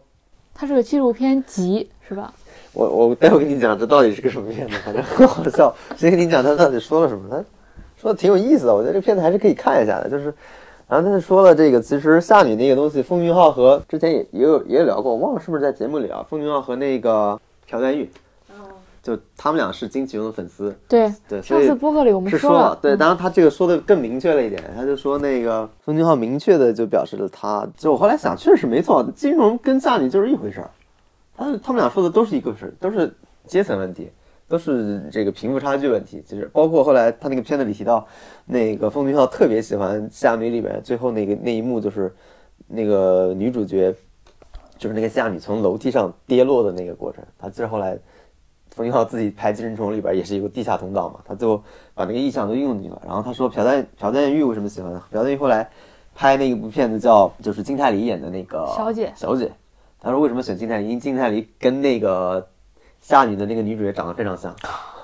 [0.53, 2.33] 它是个纪录片集，是吧？
[2.73, 7.37] 我我待会跟你讲这到底是个什么片子，反正很好笑，先跟你讲他到底说了什么，他
[8.01, 10.33] 说的挺有意思的，我觉得这片子还是可以看一下的，就是。
[10.89, 16.23] 然后他就说了这个，其实夏女那个东西，风云浩和之前也也有也有聊过，我忘了是不是在节目里啊？
[16.29, 18.11] 风云浩和那个朴赞玉，
[19.03, 30.69] 就他们俩是金启勇的粉丝，对，对，所上以次播客里我们是说了，对，嗯当然他这个说的更明确了一点，他就说那个风君浩明确的就表示了他，就我后来想，确实没错，金融跟夏女就是一回事儿，
[31.37, 33.15] 他他们俩说的都是一个事儿，都是
[33.47, 34.11] 阶层问题，
[34.49, 36.23] 都是这个贫富差距问题。
[36.27, 38.07] 其实包括后来他那个片子里提到，
[38.45, 42.15] 那个风君浩特别喜欢夏女里边最后那个那一幕，就是
[42.67, 43.95] 那个女主角，
[44.79, 47.99] 就是那个夏女从楼梯上跌落的那个过程，他这后来。
[48.75, 53.03] 冯俊浩自己拍《寄生虫》里边也是一个地下通道嘛，他最后把那个意象都用进去了。
[53.05, 55.03] 然后他说朴赞朴赞玉为什么喜欢呢？
[55.11, 55.69] 朴赞玉后来
[56.15, 59.53] 拍那一部片子叫就是金泰梨演的那个小姐小姐，
[60.03, 60.89] 他说为什么选金泰梨？
[60.89, 62.45] 因为金泰梨跟那个
[63.01, 64.55] 夏女的那个女主角长得非常像，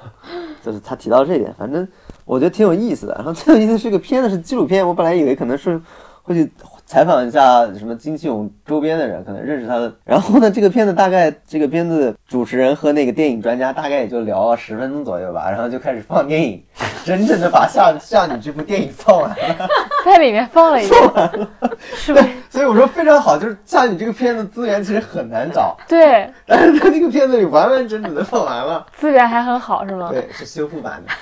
[0.64, 1.86] 就是他提到这一点，反正
[2.24, 3.14] 我觉得挺有意思的。
[3.14, 5.80] 然后最有意思是个片子是纪录片，我本来以为可能是
[6.22, 6.50] 会去
[6.84, 9.92] 采访一下什么金庆勇周边的人，可能认识他的。
[10.04, 16.60] 然后呢，这个片子大概这个片子主持人和那个电影专家大概也就聊了十分钟左右吧，然后就开始放电影，
[17.06, 19.68] 真正的把夏夏女这部电影放完了。
[20.04, 21.48] 在里面放了一个，
[21.94, 22.26] 是吧？
[22.58, 28.84] 所以我说非常好，就是像你这个片子资源其实很难找，对，但是他这个片子里完完整整的放完了。
[28.96, 30.08] 资源还很好，是吗？
[30.10, 31.12] 对，是修复版的。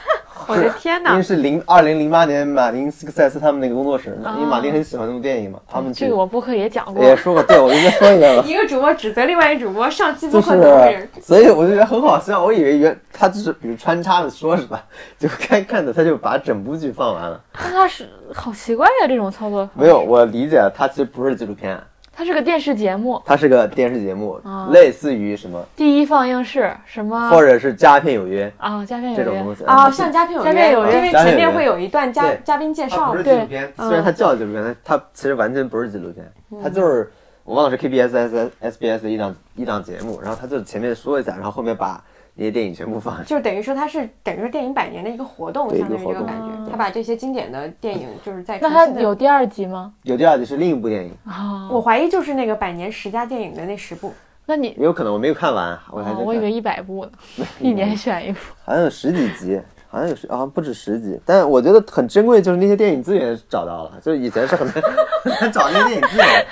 [0.46, 1.10] 我的天哪！
[1.10, 8.44] 因为是零二零零八年马丁斯科塞斯他们那个工作室，因为马丁很喜欢那部电影嘛，他们去这个我播客也讲过，也说过，对我应该说一个吧。
[8.46, 12.44] 一个主播指责另外一个主播上期就播客怎么回所以我就觉得很好笑。
[12.44, 14.84] 我以为原他就是比如穿插的说是吧？
[15.18, 17.40] 就该看的他就把整部剧放完了。
[17.54, 21.78] 那他是好奇怪呀，这种操作没有，，我理解他其实不是纪录片，
[22.16, 24.68] 它是个电视节目，它是个电视节目，啊。
[24.72, 27.28] 类似于什么，第一放映室什么？
[27.28, 29.24] 或者是佳片有约啊，佳片有约。
[29.24, 29.62] 这种东西。
[29.64, 30.96] 啊，像佳片有约，佳片有约。
[30.96, 36.26] 因为前面会有一段嘉嘉宾介绍它不是，纪对录片，虽然它叫纪录片，但它其实完全不是纪录片，
[36.62, 37.12] 它就是
[37.44, 42.02] 我忘了是 KBS S SBS 的一档一档节目，然后它就前面说一下，然后后面把
[42.36, 43.24] 那些电影全部放。
[43.24, 46.68] 就等于说它是等于说电影百年的一个活动，相当于这个一个感觉嗯。
[46.70, 49.92] 他把这些经典的电影就是在那它重新的有第二集吗？
[50.02, 54.12] 有第二集是另一部电影，啊，我怀疑就是那个百年十佳电影的那十部，
[54.44, 57.12] 那你有可能我没有看完，我还我以为一百部呢，
[57.58, 58.38] 一年选一部。
[58.64, 61.18] 好像有十几集，好像有十，好像不止十集。
[61.24, 64.74] 但我觉得很珍贵，就是那些电影资源找到了，就是以前是很难
[65.22, 66.46] 很难找那些电影资源，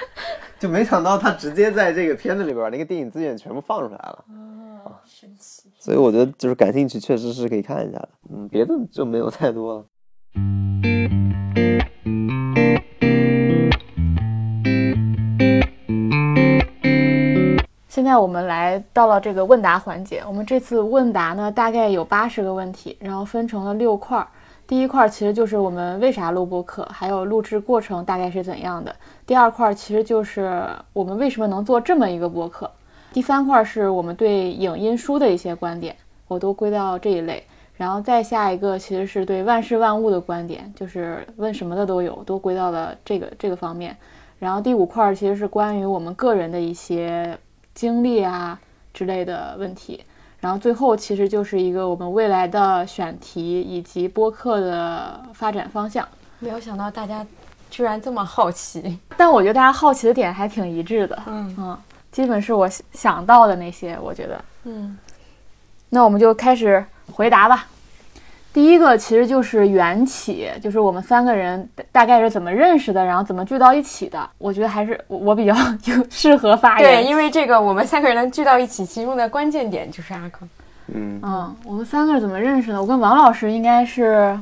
[0.59, 4.25] 就没想到他直接在这个片子里边把那个电影资源全部放出来了。
[4.29, 5.64] 哦啊，神奇！
[5.85, 8.09] 所以我觉得就是感兴趣，确实是可以看一下的。
[8.31, 9.85] 嗯，别的就没有太多了。
[17.87, 20.23] 现在我们来到了这个问答环节。
[20.27, 24.27] 我们这次问答呢，大概有八十个问题，然后分成了六块。
[24.67, 28.97] 第一块其实就是我们为啥录播课，还有录制过程大概是怎样的。
[29.27, 32.71] 第二块其实就是我们为什么能做这么一个播客。
[33.15, 35.95] 第三块儿是我们对影音书的一些观点，
[36.27, 37.47] 我都归到这一类。
[37.77, 43.97] 然后再下一个其实是对万事万物的观点，就是问什么的都有，都归到了这个这个方面。
[44.41, 47.39] 然后第五块儿其实是关于我们个人的一些
[47.73, 48.59] 经历啊
[48.93, 50.03] 之类的问题。
[50.41, 56.05] 然后最后其实就是一个我们未来的选题以及播客的发展方向。
[56.41, 57.25] 没有想到大家
[57.71, 58.99] 居然这么好奇。
[59.17, 61.79] 但我觉得大家好奇的点还挺一致的，嗯嗯，
[62.15, 64.41] 基本是我想想到的那些，我觉得。
[64.63, 64.97] 嗯
[65.89, 67.67] 那我们就开始回答吧。
[68.53, 74.31] 第一个其实就是缘起，就是我们三个人大大概是怎么认识的，然后怎么聚到一起的。
[74.39, 77.03] 我觉得还是我我比较 就适合发言。
[77.03, 80.49] 对，因为这个我们三个人能聚到一起，其中的关键点就是阿康。
[80.87, 82.81] 嗯，嗯，我们三个是怎么认识的？
[82.81, 84.39] 我跟王老师应该是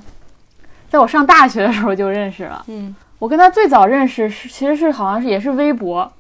[0.91, 2.63] 在我上大学的时候就认识了。
[2.69, 6.13] 嗯我跟他最早认识是其实是好像是也是微博，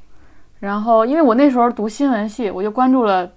[0.62, 3.28] 然后因为我那时候读新闻系，我就关注了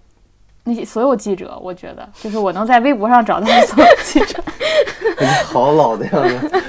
[0.63, 1.57] 那些所有记者。
[1.59, 4.39] 我觉得就是我能在微博上找到所有记者。
[5.17, 6.61] 感觉好老的样子。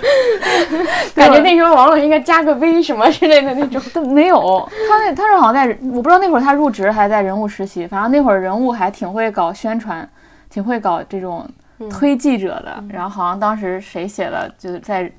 [1.15, 3.83] 感觉那时候王老师应该加个 V 什么之类的那种。
[3.93, 10.09] 但 没有，他那他是好像在，我不知道那会儿他入职还是在人物实习，反正那会儿人物还挺会搞宣传，
[10.49, 11.47] 挺会搞这种
[11.91, 12.83] 推记者的。
[12.89, 15.12] 然后好像当时谁写了，就是在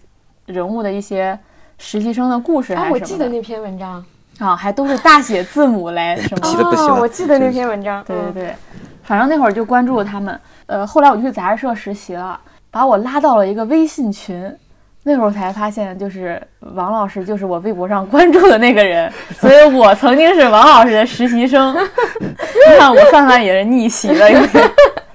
[0.47, 1.37] 人物的一些
[1.77, 4.03] 实习生的故事啊，还是什么的我记得那篇文章。
[4.39, 6.63] 啊，还都是大写字母来什么的。
[6.63, 8.03] 不行哦，我记得那篇文章。
[8.05, 8.55] 对对对，
[9.03, 10.39] 反正那会儿就关注了他们。
[10.67, 12.39] 呃，后来我就去杂志社实习了，
[12.69, 14.55] 把我拉到了一个微信群。
[15.03, 16.41] 那会儿才发现，就是
[16.75, 19.09] 王老师就是我微博上关注的那个人，
[19.39, 21.73] 所以我曾经是王老师的实习生。
[22.19, 24.69] 你看我算算也是逆袭了，有点。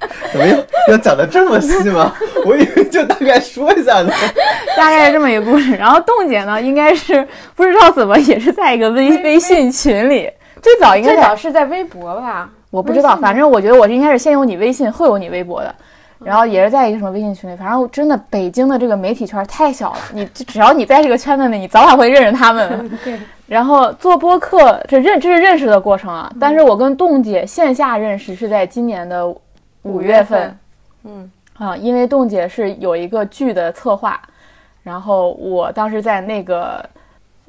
[0.32, 0.56] 怎么要
[0.88, 2.14] 要讲的这么细吗？
[2.44, 4.12] 我以为就大概说一下呢。
[4.76, 5.74] 大概是这么一个故事。
[5.76, 10.30] 然后冻姐呢，应该是不知道怎么也是在一个微微信群里，
[10.60, 12.48] 最早应该最早是在微博吧？
[12.70, 15.74] 我不知道，反正我觉得我应该是先有你微信，后有你微博的，
[16.24, 17.56] 然后也是在一个什么微信群里。
[17.56, 22.90] 反正真的北京的这个媒体圈太小了，你只要你在这个圈子里，你早晚会认识他们。
[23.04, 23.18] 对。
[23.46, 26.32] 然后做播客，这认这是认识的过程啊。
[26.40, 29.22] 但是我跟冻姐线下认识是在今年的
[29.82, 30.59] 五月份
[31.04, 34.20] 嗯啊，因为冻姐是有一个剧的策划，
[34.82, 36.84] 然后我当时在那个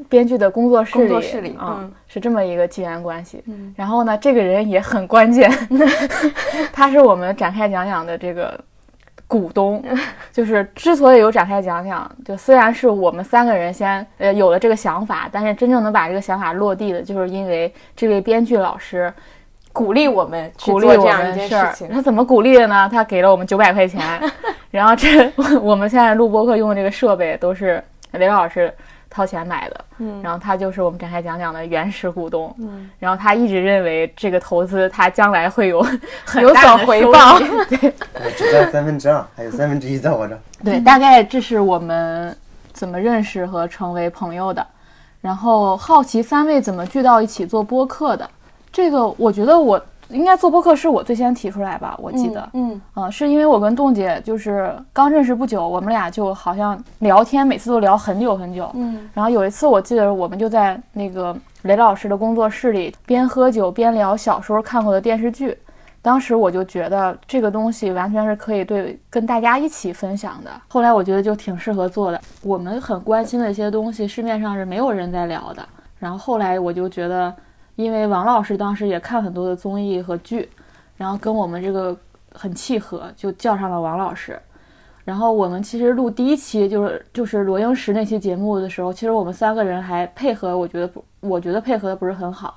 [0.10, 3.42] 编剧的工作室里，工作室里啊，嗯是这么一个机缘关系。
[3.46, 5.50] 嗯然后呢，这个人也很关键，
[6.74, 8.60] 他是我们展开讲讲的这个
[9.28, 9.84] 股东。
[10.34, 19.14] 就是之所以有展开讲讲，就虽然是我们三个人先呃有了这个想法，但是真正能把这个想法落地的，就是因为这位编剧老师
[19.74, 21.76] 鼓励我们去鼓励我做这样一件们事。
[21.76, 21.90] 情。
[21.90, 22.88] 他怎么鼓励的呢？
[22.90, 24.02] 他给了我们九百块钱，
[24.72, 25.30] 然后这
[25.60, 28.74] 我们现在录播课用的这个设备都是雷老师
[29.10, 35.82] 掏钱买的，嗯然后他就是我们展开讲讲的原始股东，嗯然后他一直认为这个投资他将来会有
[36.24, 40.40] 很有所大的回报对我只占三分之二，还有三分之一在我这儿。
[40.64, 42.36] 对，大概这是我们
[42.72, 44.66] 怎么认识和成为朋友的。
[45.22, 48.30] 然后好奇三位怎么聚到一起做播客的，
[48.74, 58.70] 这个我觉得我应该做播客是我最先提出来吧，我记得，嗯啊、是因为我跟冻姐就是刚认识不久，我们俩就好像聊天，每次都聊很久很久。
[58.74, 65.58] 嗯然后有一次我记得我们就在那个雷老师的工作室里边喝酒边聊小时候看过的电视剧，
[66.02, 70.52] 当时我就觉得这个东西完全是可以对跟大家一起分享的。
[70.68, 72.20] 后来我觉得就挺适合做的。
[72.42, 75.64] 我们很关心的一些东西，市面上是没有人在聊的。
[75.98, 77.34] 然后后来我就觉得，
[77.76, 80.50] 因为王老师当时也看很多的综艺和剧，
[80.98, 81.96] 然后跟我们这个
[82.34, 84.40] 很契合，就叫上了王老师。
[85.04, 92.56] 然后我们其实录第一期就是就是罗英石那期节目的时候，其实我们三个人还配合，我觉得不，我觉得配合的不是很好，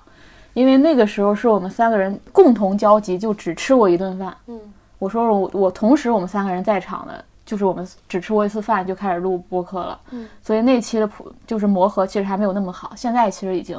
[0.55, 4.37] 因为那个时候是我们三个人共同交集，就只吃过一顿饭。
[4.47, 4.61] 嗯
[4.99, 13.77] 我说我我同时我们三个人在场的，就是我们只吃过一次饭就开始录播客了，嗯，所以那期的普就是磨合其实还没有那么好，现在其实已经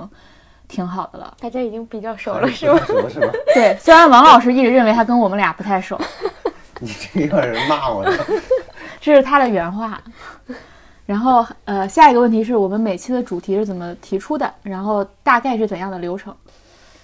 [0.67, 1.35] 挺好的了。
[1.39, 2.79] 大家已经比较熟了，是吗？
[2.85, 3.09] 是吧？
[3.09, 3.31] 是吧？
[3.53, 5.99] 对，虽然王老师一直认为他跟我们俩不太熟，
[6.79, 8.11] 你这个人骂我呢。
[8.99, 10.01] 这是他的原话。
[11.05, 16.35] 然后，呃，下一个问题是我们每期的主题是怎么提出的，然后大概是怎样的流程？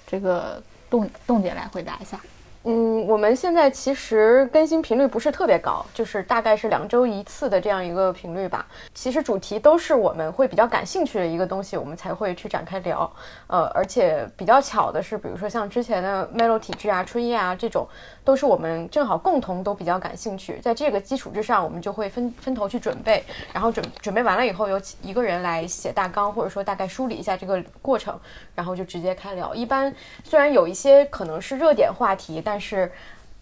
[0.06, 2.20] 这个冻冻姐来回答一下。
[2.66, 8.66] 嗯，我们现在其实更新频率不是特别高，就是大概是两周一次的这样一个频率吧。
[8.94, 13.12] 其实主题都是我们会比较感兴趣的一个东西，我们才会去展开聊。
[13.48, 17.86] 呃，而且比较巧的是，比如说像之前的 Melo 体质啊、春夜啊这种，
[18.24, 20.58] 都是我们正好共同都比较感兴趣。
[20.60, 23.22] 在这个基础之上，我们就会分分头去准备，
[23.52, 28.18] 然后准准备完了以后，由一个人来写大纲，或者说大概梳理一下这个过程，
[28.56, 29.54] 然后就直接开聊。
[29.54, 32.92] 一般虽然有一些可能是热点话题，但但是，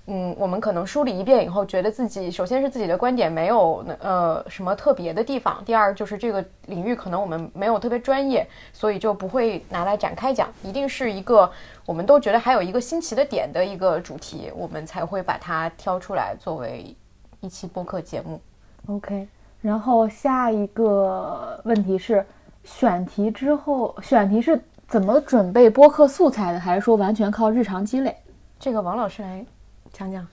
[0.06, 11.52] 嗯，我们可能梳理一遍以后，觉得自己首先是自己的观点没有呃什么特别的地方，第二就是这个领域可能我们没有特别专业，所以就不会拿来展开讲，一定是一个
[11.86, 16.96] 我们都觉得还有一个新奇的点的一个主题，我们才会把它挑出来作为
[17.42, 18.40] 一期播客节目。
[18.86, 19.28] OK，
[19.60, 22.26] 然后下一个问题是，
[22.64, 24.58] 选题之后，选题是
[24.88, 28.16] 怎么准备播客素材的，还是说完全靠日常积累？
[28.62, 29.44] 这个王老师来
[29.92, 30.26] 讲讲。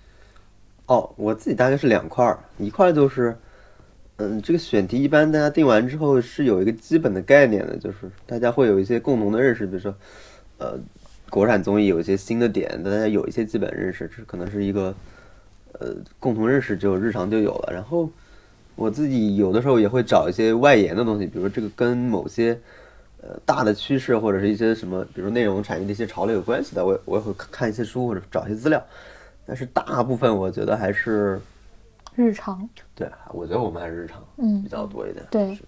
[0.84, 3.34] 哦，我自己大概是两块儿，一块儿就是，
[4.16, 9.94] 嗯，这个选题一般大家定完之后是有一个基本的概念的，就是大家会有一些共同的认识，比如说，
[10.58, 10.78] 呃，
[11.30, 14.94] 国产综艺有一些新的点，大家有一些基本认识，这可能是一个，
[15.80, 17.72] 呃，共同认识就日常就有了。
[17.72, 18.10] 然后
[18.76, 22.60] 我自己有的时候也会找一些外延的东西，比如这个跟某些
[23.22, 28.82] 呃大的趋势或者是一些什么，比如内容产业的一些潮流有关系的，我我也会看一些书或者找一些资料。
[29.46, 31.40] 但是大部分我觉得还是
[32.14, 35.24] 日常，对，我觉得我们还是日常嗯比较多一点。
[35.30, 35.58] 对，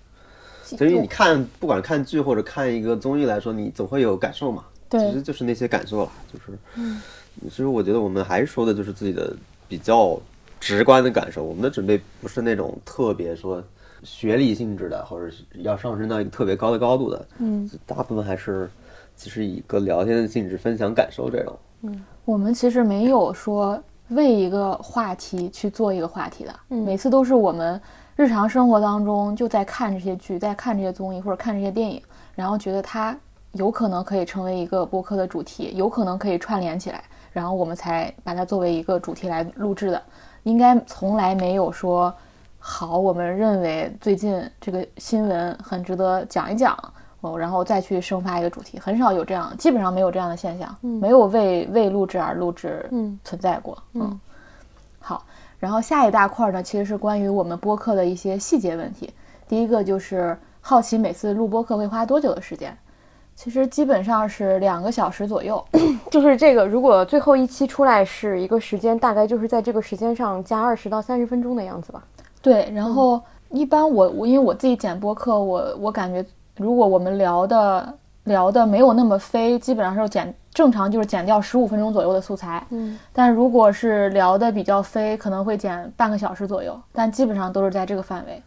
[0.62, 4.64] 所以你看，不管看剧或者看一个综艺来说，你总会有感受嘛。
[4.88, 7.00] 对其实就是那些感受了，就是，嗯，
[7.44, 9.32] 其实我觉得我们还是说的就是自己的
[9.68, 10.20] 比较
[10.58, 11.44] 直观的感受。
[11.44, 13.62] 我们的准备不是那种特别说
[14.02, 17.26] 学历性质的，或者是要上升到一个特别高的高度的。
[17.38, 18.70] 嗯，大部分还是
[19.16, 21.58] 其实以一个聊天的性质分享感受这种。
[21.82, 27.80] 嗯我们其实没有说为一个话题去做一个话题的，每次都是我们
[28.16, 32.00] 日常生活当中就在看这些剧，在看这些综艺或者看这些电影，
[32.34, 33.16] 然后觉得它
[33.52, 37.02] 有可能可以成为一个播客的主题，有可能可以串联起来，
[37.32, 40.00] 然后我们才把它作为一个主题来录制的，
[40.42, 42.14] 应该从来没有说
[42.60, 46.76] 好，我们认为最近这个新闻很值得讲一讲。
[47.22, 52.88] 哦，然后再去生发一个主题，很少有这样，基本上没有这样的现象，没有为为录制而录制
[53.22, 53.76] 存在过。
[53.92, 54.18] 嗯，
[55.00, 55.22] 好，
[55.58, 59.12] 然后下一大块呢，其实是关于我们播客的一些细节问题。
[59.46, 62.74] 第一个就是好奇每次录播客会花多久的时间，
[63.36, 65.62] 其实基本上是两个小时左右。
[66.10, 72.02] 就是这个，如果最后一期出来是一个时间，大概就是在这个时间上加二十到三十分钟的样子吧。
[72.42, 76.24] 对，然后一般我我因为我自己剪播客，我我感觉
[76.56, 77.94] 如果我们聊的
[78.24, 82.66] 聊的没有那么飞，基本上是剪正常就是剪掉十五分钟左右的素材。
[82.70, 88.42] 嗯，但如果是聊的比较飞，可能会剪半个小时左右，但基本上都是在这个范围，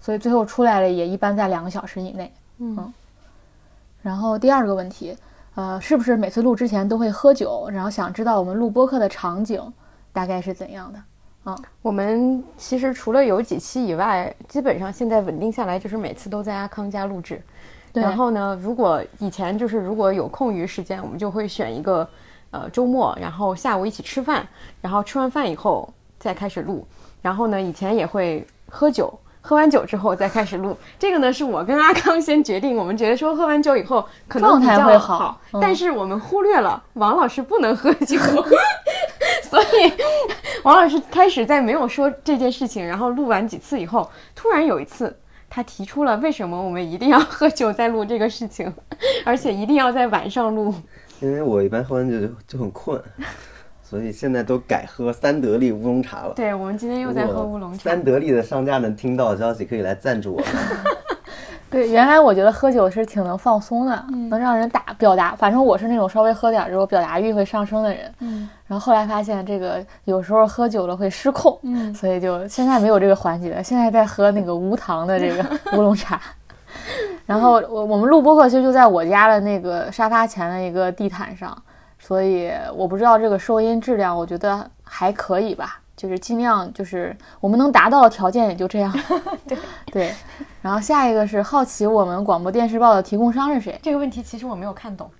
[0.00, 2.32] 所以最后出来了也一般在两个小时以内。
[2.58, 2.92] 嗯
[4.02, 5.16] 然后第二个问题，
[5.54, 7.68] 呃，是不是每次录之前都会喝酒？
[7.72, 9.60] 然后想知道我们录播客的场景
[10.12, 10.98] 大概是怎样的？
[11.82, 17.42] 我们其实除了有几期以外，基本上现在稳定下来就是每次都在阿康家录制。
[17.92, 22.08] 然后呢，如果以前就是如果有空余时间，我们就会选一个
[22.50, 24.46] 呃周末，然后下午一起吃饭，
[24.80, 26.86] 然后吃完饭以后再开始录。
[27.22, 29.12] 然后呢，以前也会喝酒。
[29.46, 35.38] 喝完酒之后再开始录，这个呢是我跟阿康先决定，我们觉得说喝完酒以后可能状态比较会好。
[35.52, 35.60] 嗯。
[35.60, 38.18] 但是我们忽略了王老师不能喝酒，
[39.44, 39.92] 所以
[40.62, 45.14] 王老师开始在没有说这件事情，然后录完几次以后，突然有一次
[45.50, 48.72] 他提出了为什么我们一定要喝酒再录这个事情，
[49.26, 50.74] 而且一定要在晚上录。
[51.20, 52.98] 因为我一般喝完酒就就很困，
[53.94, 56.32] 所以现在都改喝三得利乌龙茶了。
[56.34, 58.02] 对，我们今天又在喝乌龙茶三。
[58.02, 60.46] 得利的商家能听到消息，可以来赞助我们。
[61.70, 65.36] 对，原来我觉得喝酒是挺能放松的，能让人打表达。
[65.36, 68.12] 反正我是那种稍微喝点之后表达欲会上升的人。
[68.18, 73.62] 嗯，然后后来发现这个有时候喝酒了会失控，嗯，所以就现在没有这个环节。
[73.62, 75.44] 现在在喝那个无糖的这个
[75.78, 76.20] 乌龙茶。
[77.26, 81.56] 然后我我们录播客其实就在我家的那个沙发前的一个地毯上，
[82.06, 88.92] 所以我不知道这个收音质量，我觉得还可以吧，就是尽量就是我们能达到的条件也就这样。
[89.48, 89.56] 对
[89.90, 90.14] 对，
[90.60, 93.80] 然后下一个是好奇我们广播电视报的提供商是谁？
[93.82, 95.10] 这个问题其实我没有看懂。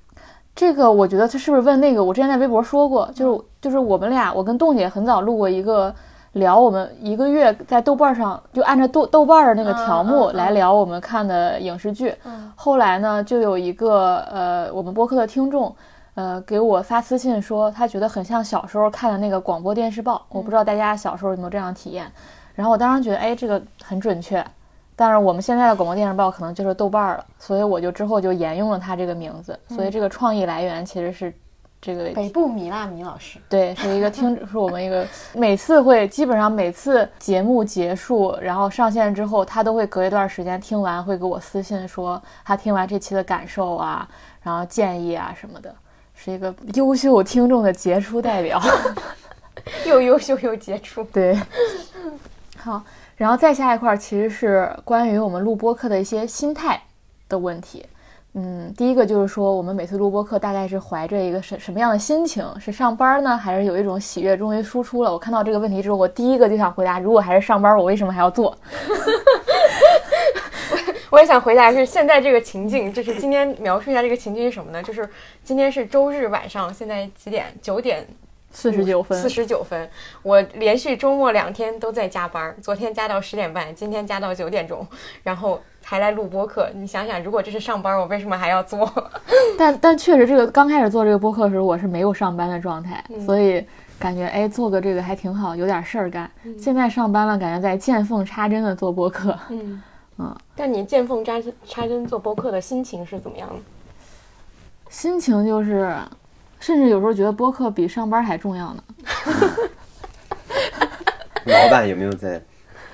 [0.55, 2.05] 这个我觉得他是不是问那个？
[2.05, 5.93] 我之前在微博说过，就是就是我们俩，我跟栋姐很早录过一个
[6.33, 12.15] 聊我们一个月在豆瓣上就按照豆豆瓣的那个条目来聊我们看的影视剧。
[12.27, 15.75] 嗯后来呢，就有一个呃我们播客的听众。
[16.15, 20.25] 呃，给我发私信说，他觉得很像小时候看的那个广播电视报。
[20.29, 22.11] 我不知道大家小时候有没有这样的体验。
[22.55, 24.45] 然后我当时觉得，哎，这个很准确。
[24.97, 29.59] 但是我们现在的广播电视报可能就是豆瓣儿了，所以我就之后就沿用了它这个名字。
[29.69, 31.35] 所以这个创意来源其实是
[31.81, 44.09] 这个北部米辣米老师，对，是一个听，是我们一个每次会基本上每次节目结束，然后上线之后，他都会隔一段时间听完，会给我私信说他听完这期的感受啊，
[44.43, 45.75] 然后建议啊什么的，
[46.15, 48.61] 是一个优秀听众的杰出代表。
[49.87, 51.03] 又优秀又杰出。
[51.05, 51.39] 对，
[52.59, 52.83] 好，
[53.17, 56.83] 然后再下一块儿其实是关于我们录播课的一些心态
[57.29, 57.85] 的问题。
[58.37, 62.45] 嗯，第一个就是说，我们每次录播课大概是怀着一个什什么样的心情？
[62.59, 65.13] 是上班呢，还是有一种喜悦终于输出了？
[65.13, 68.59] 我看到这个问题之后，我第一个就想回答：如果还是上班，我为什么还要做？
[71.15, 74.83] 我也想回答是现在这个情境，就是今天描述一下这个情境是什么呢？
[74.83, 75.09] 就是
[75.45, 77.47] 今天是周日晚上，现在几点？
[77.63, 78.05] 九点
[78.51, 79.89] 四十九分，四十九分。
[80.25, 84.85] 我连续周末两天都在加班，昨天加到十点半，今天加到九点钟，
[85.23, 86.69] 然后还来录播课。
[86.75, 88.93] 你想想，如果这是上班，我为什么还要做？
[89.57, 93.65] 但但确实，这个刚开始做这个播客的时候，我是没有上班的状态，所以
[94.01, 96.29] 感觉哎，做个这个还挺好，有点事儿干。
[96.59, 99.39] 现在上班了，感觉在见缝插针的做播客。
[99.51, 99.81] 嗯
[100.19, 103.57] 嗯，但你见缝插针插针做播客的心情是怎么样的？
[104.89, 105.93] 心情就是，
[106.61, 108.85] 甚至有时候觉得播客比上班还重要呢。
[111.47, 112.41] 老板有没有在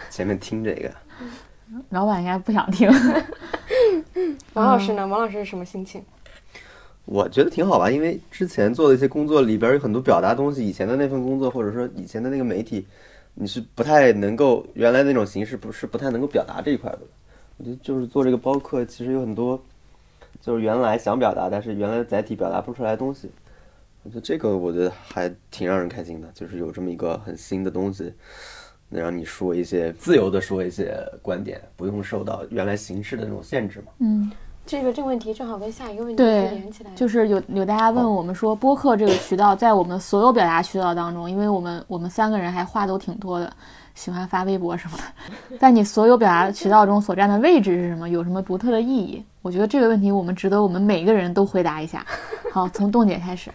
[0.08, 0.90] 前面听这个？
[1.90, 2.90] 老板应该不想听。
[4.54, 5.06] 王老师呢？
[5.06, 6.02] 王老师是什么心情？
[7.04, 12.86] 我觉得挺好吧，因为之前做的一些工作里边有很多表达东西，以前的那份工作或者说以前的那个媒体，
[13.34, 17.00] 你是不太能够原来那种形式不是不太能够表达这一块的。
[17.56, 19.62] 我觉得就是做这个包客，其实有很多
[20.40, 23.30] 就是原来想表达，但是原来的载体表达不出来的东西。
[24.02, 28.10] 我觉得这个我觉得还挺让人开心的，就是有这么一个很新的东西，
[28.88, 33.92] 能让你说一些自由的说一些观点，不用受到原来形式的那种限制嘛。
[33.98, 34.32] 嗯，
[34.70, 43.52] 这个这个问题正好跟下一个问题连起来，就是有有大家问我们说，播客这个渠道在我们所有表达渠道当中，因为我们我们三个人还话都挺多的，
[43.96, 44.96] 喜欢发微博什么
[45.50, 48.08] 的， 在你所有表达渠道中所占的位置是什么？
[48.08, 49.20] 有什么独特的意义？
[49.42, 52.06] 我觉得这个问题我们值得我们每个人都回答一下。
[52.54, 53.50] 好，从冻姐开始。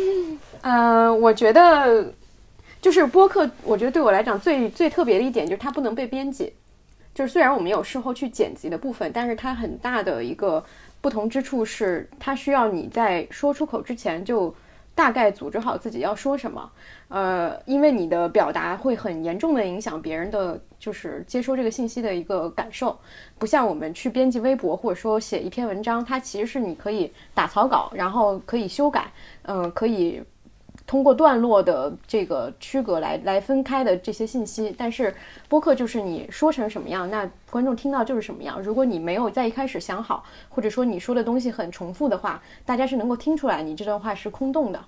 [0.62, 2.02] 呃，我觉得
[2.80, 6.50] 就是播客，我觉得对我来讲最最特别的一点就是它不能被编辑。
[7.16, 10.62] 就是虽然我们有事后去剪辑的部分，但是它很大的一个
[11.00, 14.54] 不同之处是，它需要你在说出口之前就
[14.94, 16.70] 大概组织好自己要说什么。
[17.08, 22.94] 呃，因为你的表达会很严重的影响别人的就是接收这个信息的一个感受，
[23.38, 29.10] 不像我们去编辑微博或者说写一篇文章，它其实是你可以打草稿，然后可以修改，
[29.44, 30.22] 嗯、可以
[30.86, 35.12] 通过段落的这个区隔来来分开的这些信息，但是
[35.48, 38.62] 播客就是你说成什么样，那观众听到就是什么样。
[38.62, 44.84] 如果你没有在一开始想好，或者说你说的东西很重复的话，大家是能够听出来你这段话是空洞的。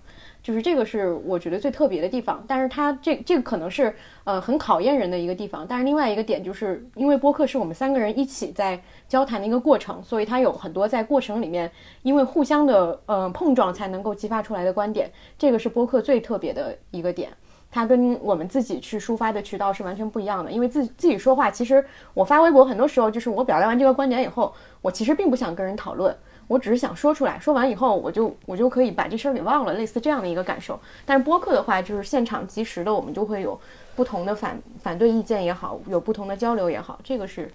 [0.49, 3.95] 就是这个是我觉得最特别的地方，但是它这这个可能是
[4.25, 5.67] 呃很考验人的一个地方。
[5.69, 11.71] 但是另外一个点就是因为播客是我们三个人一起在交谈的一个过程，所以它有很多在过程里面
[12.03, 17.29] 因为互相的呃碰撞才能够激发出来的观点，这个是播客最特别的一个点。
[17.71, 21.85] 它跟我们自己去抒发的渠道是完全不一样的，因为自自己说话，其实
[22.15, 26.17] 我发微博很多时候就是我表达完这个观点以后，我其实并不想跟人讨论，
[26.49, 30.81] 我只是想说出来，说完以后我就我就可以把这事儿给忘了，类似这样的一个感受。
[31.07, 33.61] 但是播客的话，就是现场及时的，我们就会有
[33.95, 37.49] 不同的反反对意见也好，有不同的交流也好，这个是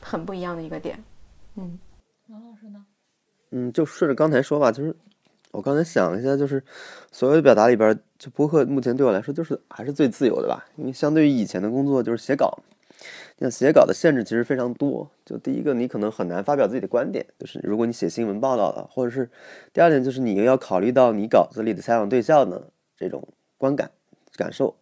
[0.00, 1.02] 很不一样的一个点。
[1.56, 1.78] 嗯，
[2.28, 2.84] 王老师呢？
[3.50, 4.94] 嗯，就顺着刚才说吧，就是
[5.50, 6.62] 我刚才想了一下，就是
[7.10, 12.58] 所有的表达里边儿，就播客目前对我来说就是还是最自由的吧，因为相对于以前的工作就是写稿，
[13.38, 15.10] 像写稿的限制其实非常多。
[15.24, 19.30] 就第一个，你可能很难发表自己的观点，就是如果你写新闻报道的，或者是
[19.72, 23.26] 第二点就是你要考虑到你稿子里的采访对象的这种
[23.56, 23.90] 观感
[24.36, 24.74] 感受，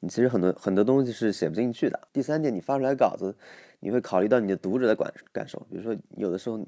[0.00, 2.00] 你其实很多很多东西是写不进去的。
[2.12, 3.34] 第三点，你发出来稿子，
[3.80, 6.58] 你会考虑到你的读者的感感受，比如说有的时候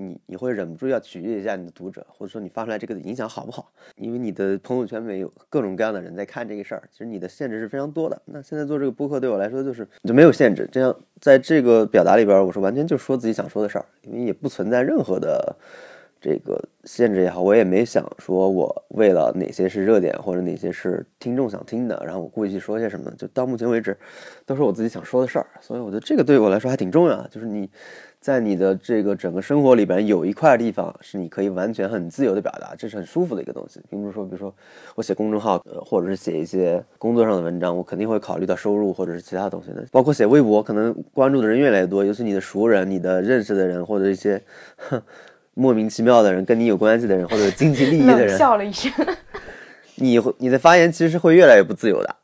[0.00, 3.68] 你你会忍不住要取悦一下你的读者，或者说你发出来这个影响好不好？
[3.96, 8.22] 因为你的朋友圈里面有各种各样的人在看这个事儿，其实你的限制是非常多的。
[8.26, 15.56] 那现在做这个播客对我来说就是就没有限制，这样在这个表达里边，我是完全就说自己想说的事儿，因为也不存在任何的
[16.20, 23.98] 这个限制也好，我也没想说我为了哪些是热点或者哪些是听众想听的，然后我故意去说些什么，就到目前为止
[24.46, 27.68] 都是我自己想说的事儿，所以我觉得这个对我来说还挺重要的，就是你。
[28.20, 34.52] 在你的这个整个生活里边，有一块地方是你可以完全很自由的表达，这是很舒服的一个东西，并不是说，比如说
[34.96, 44.42] 我写公众号，呃，或者是写一些工作上的文章，我肯定会考虑到收入或者是其他东西的，包括写微博，可能关注的人越来越多，尤其你的熟人、你的认识的人，或者一些
[44.76, 45.00] 哼
[45.54, 48.92] 莫名其妙的人，跟你有关系的人，或者经济利益的人，笑了一声。
[49.94, 52.16] 你会你的发言其实是会越来越不自由的。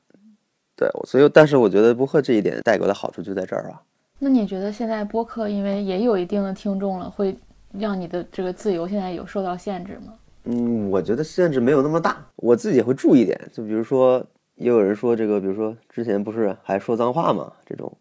[0.76, 3.80] 对，所以但是我觉得播客这一点带给我的好处就在这儿啊。
[4.18, 7.36] 那你觉得现在播客因为也有一定的听众了，会
[7.72, 10.14] 让你的这个自由现在有受到限制吗？
[10.44, 13.38] 嗯，我觉得限制没有那么大，我自己也会注意点。
[13.52, 14.24] 就比如说，
[14.56, 17.92] 也有人说这个，比如说之前不是还说脏话嘛，这种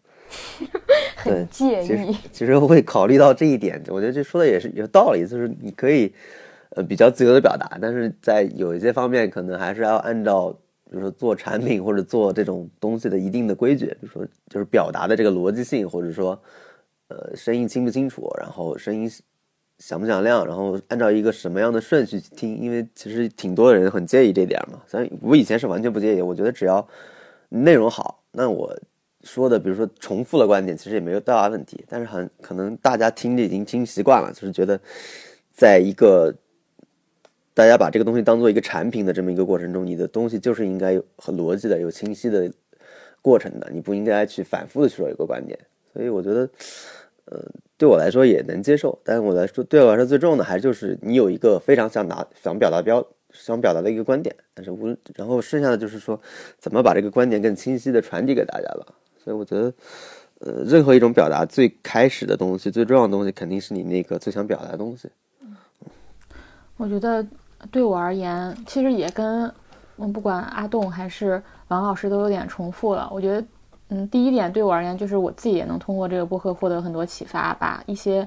[1.16, 2.16] 很介其实意。
[2.30, 6.14] 其实会考虑到这一点，我觉得这说的也是有道理，就是你可以
[6.70, 10.54] 呃比较自由的表达，但是在有一些方面可能还是要按照，
[10.90, 16.40] 比如说做产品或者做这种东西的一定的规矩，比如说就是表达的这个逻辑性，或者说
[17.08, 19.10] 呃声音清不清楚，然后声音
[19.78, 24.80] 响不响亮，然后按照一个什么样的顺序去听，因为其实挺多人很介意这点嘛。
[24.86, 26.86] 虽然我以前是完全不介意，我觉得只要
[27.48, 28.76] 内容好，那我
[29.22, 31.84] 说的，比如说重复的观点，其实也没有多大问题。
[31.88, 34.78] 但是很可能大家听着已经听习惯了，就是觉得
[35.50, 36.32] 在一个
[37.54, 42.52] 大家把这个东西当做一个产品的这么一个过程中，你的东西就是应该有很逻辑的、有清晰的
[43.22, 45.56] 过程的，你不应该去反复的去说一个观点。
[45.92, 46.50] 所以我觉得，
[47.26, 47.40] 呃，
[47.78, 48.98] 对我来说也能接受。
[49.04, 54.34] 但是我来说，对我来说最重要的还是就是你有一个非常想拿、想表达标、想表达的一个观点。
[54.52, 56.20] 但是无论，然后剩下的就是说，
[56.58, 58.86] 怎么把这个观点更清晰的传递给大家吧。
[59.22, 59.72] 所以我觉得，
[60.40, 65.08] 呃，任何一种表达最开始的东西、最重要的东西，肯定是你那个最想表达的东西。
[66.76, 67.24] 我觉得
[67.70, 69.52] 对我而言，其实也跟
[69.96, 73.08] 嗯，不管阿栋还是王老师都有点重复了。
[73.12, 73.46] 我觉得，
[73.88, 78.26] 嗯，第一点对我而言，就是我自己也能通过这个播客获得很多启发，把一些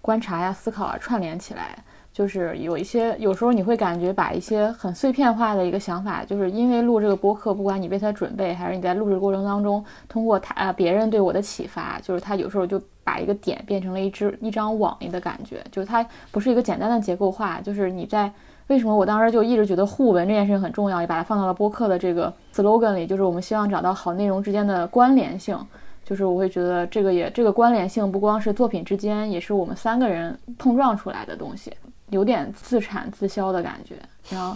[0.00, 1.76] 观察呀、思考啊串联起来。
[2.12, 18.32] 就是有一些，有时候你会感觉把一些很碎片化的一个想法，就是因为录这个播客，不管你为它准备，还是你在录制过程当中，通过他呃别人对我的启发，就是他有时候就把一个点变成了一只一张网一的感觉，就是它不是一个简单的结构化，就是你在
[18.68, 25.58] 为什么我当时就一直觉得互文这件事情很重要，也把它放到了播客的这个 slogan 里，就是我们希望找到好内容之间的关联性。
[26.04, 31.72] 就是我会觉得这个也这个关联性不光是作品之间，也是我们三个人碰撞出来的东西。
[32.10, 33.94] 有点自产自销的感觉，
[34.28, 34.54] 然后，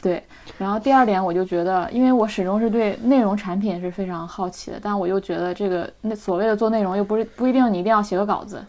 [0.00, 0.22] 对，
[0.56, 8.64] 然后第二点，我就觉得，因为我始终是对内容产品是非常好奇的，但我又觉得这个那所谓的做内容又不是不一定你一定要写个稿子，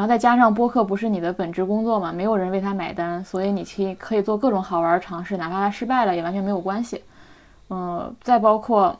[0.00, 7.04] 然后再加上播客不是你的本职工作嘛，没有人为他买单，所以你可以可以做各种好玩尝试，哪怕它失败了也完全没有关系。
[7.68, 8.98] 嗯，再包括，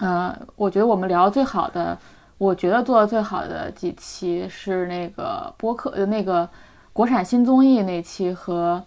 [0.00, 1.96] 呃，我觉得我们聊最好的，
[2.36, 6.48] 我觉得做的最好的几期是那个播客的那个。
[6.90, 8.82] 国产新综艺那期和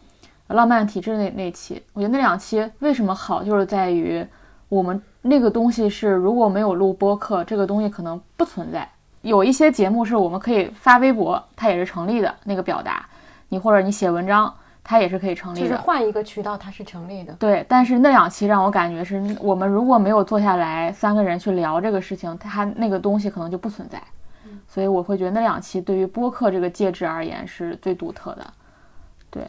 [0.47, 4.27] 浪漫体质那那期，我觉得那两期为什么好，就是在于
[4.67, 8.89] 我们那个东西是如果没有录播客，这个东西可能不存在。
[9.21, 13.05] 有一些节目是我们可以发微博，它也是成立的那个表达，
[13.49, 14.53] 你或者你写文章，
[14.83, 15.67] 它也是可以成立的。
[15.67, 17.33] 就是换一个渠道，它是成立的。
[17.33, 24.01] 对，但是那两期让我感觉是我们如果没有坐下来三个人去聊这个事情，它那个东西可能就不存在。
[24.67, 28.53] 所以我会觉得那两期对于播客这个介质而言是最独特的，
[29.29, 29.45] 对。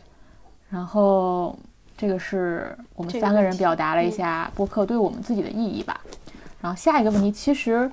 [0.69, 1.57] 然后
[1.97, 6.01] 这个是我们三个人表达了一下播客对我们自己的意义吧。
[6.61, 7.91] 然后下一个问题其实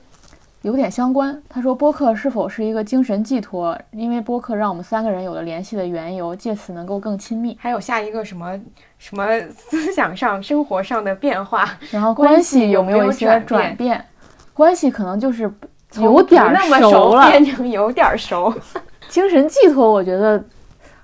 [0.62, 3.78] 有点相关，他说播客是否是一个精神寄托？
[3.92, 7.58] 因为播客让我们三个人有了联系的缘由，借此能够更亲密。
[7.60, 8.60] 还有下一个什么
[8.98, 14.06] 什么思想上、生活上的变化， 然后关系有没有一些转变？
[14.54, 15.52] 关系可能就是。
[15.96, 18.54] 有点那么熟了，变成有点熟。
[19.10, 20.40] 精神寄托，我觉得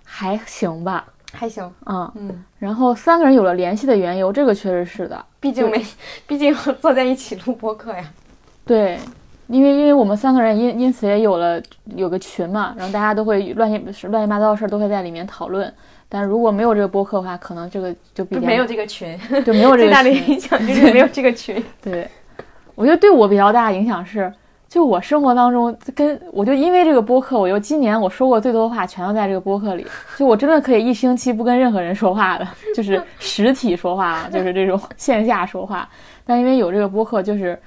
[0.04, 1.04] 还行吧，
[1.34, 1.68] 还行。
[1.88, 2.46] 嗯嗯。
[2.60, 5.26] 然后三个人有了联系的缘由，这个确实是的。
[5.40, 5.84] 毕竟没，
[6.28, 8.04] 毕竟坐在一起录播客呀。
[8.64, 9.00] 对，
[9.48, 11.62] 因为因为我们三个人因因此也有了
[11.96, 13.78] 有个群嘛，然后大家都会乱七
[14.08, 15.72] 乱七八糟的事儿都会在里面讨论。
[16.08, 21.64] 但如果没有这个播客的话，可能这个就比较没有这个群，就没有这个最大的影响就是没有这个群。
[21.82, 22.08] 对，
[22.76, 24.32] 我觉得对我比较大的影响是。
[24.68, 29.86] 就我生活当中，跟我就因为这个播客，我就今年我说过最多的话全都在这个播客里。
[30.18, 32.46] 就我真的可以一星期不跟任何人说话的，
[32.76, 35.88] 就是实体说话，就是这种线下说话。
[36.26, 37.58] 但因为有这个播客，就是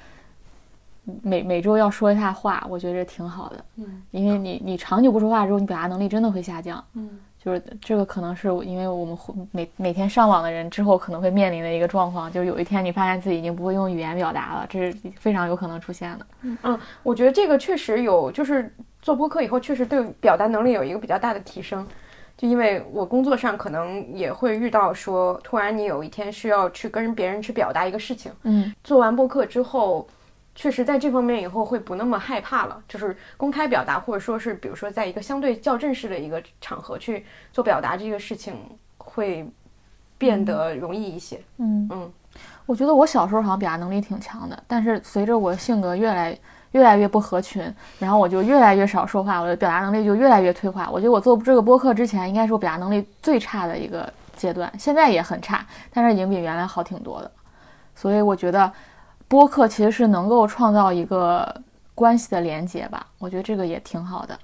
[1.22, 3.64] 每每周要说一下话，我觉得挺好的。
[3.76, 6.82] 嗯，因为你你长久不说话之后，你表达能力真的会下降。
[6.94, 7.18] 嗯。
[7.40, 9.16] 就是这个可能是因为我们
[9.52, 16.26] 每每天上网的人之后可能会面临的一个状况，就是有一天你发现自己已经不会用语言表达了，这是非常有可能出现的。
[16.42, 18.70] 嗯，我觉得这个确实有，就是
[19.00, 21.86] 做播客以后确实对表达能力有一个比较大的提升。
[22.36, 30.06] 就因为我工作上可能也会遇到说，突然你有一天需要去跟别人去表达一个事情，嗯，做完播客之后。
[30.60, 38.56] 确实，在这方面以后会不那么害怕了，就是公开表达，或者说是，比如说，在一个相对较正式的一个场合去做表达，这个事情
[38.96, 39.48] 会
[40.18, 41.40] 变得容易一些。
[41.58, 42.12] 嗯嗯，
[42.66, 46.36] 我觉得我小时候好像表达能力挺强的，但是随着我性格越来
[46.72, 47.62] 越来越不合群，
[48.00, 50.90] 然后我就越来越少说话，我的表达能力就越来越退化。
[50.90, 57.30] 我觉得我做这个播客之前，应该是我表达能力最差的一个阶段，现在也很差，但是已经比原来好挺多的。
[57.94, 58.72] 所以我觉得。
[59.28, 61.54] 播客其实是能够创造一个
[61.94, 64.36] 关系的连接吧，我觉得这个也挺好的。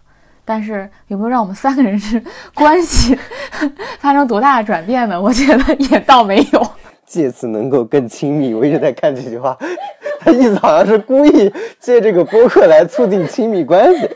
[0.45, 2.23] 但是有没有让我们三个人是
[2.55, 3.19] 关系
[3.99, 5.19] 发生多大的转变呢？
[5.21, 6.67] 我觉得也倒没有。
[7.07, 9.57] 借此能够更亲密，我一直在看这句话，
[10.21, 14.09] 他意思好像是故意借这个播客来促进亲密关系。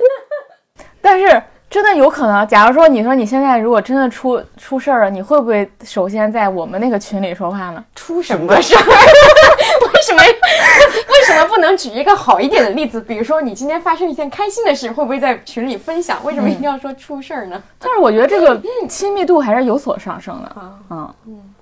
[1.01, 7.85] 但是真的有可能，假如说你说你现在如果真的出出事儿了，你会不会首先在我们那个群里说话呢？
[7.95, 8.79] 出什么事儿？
[8.81, 13.01] 为什么 为什么不能举一个好一点的例子？
[13.01, 16.19] 比如说你今天发生一件开心的事，会不会在群里分享？
[16.25, 17.63] 为什么一定要说出事儿呢？
[17.79, 18.59] 但是我觉得这个
[18.89, 20.57] 亲密度还是有所上升的。
[20.91, 21.55] 嗯嗯，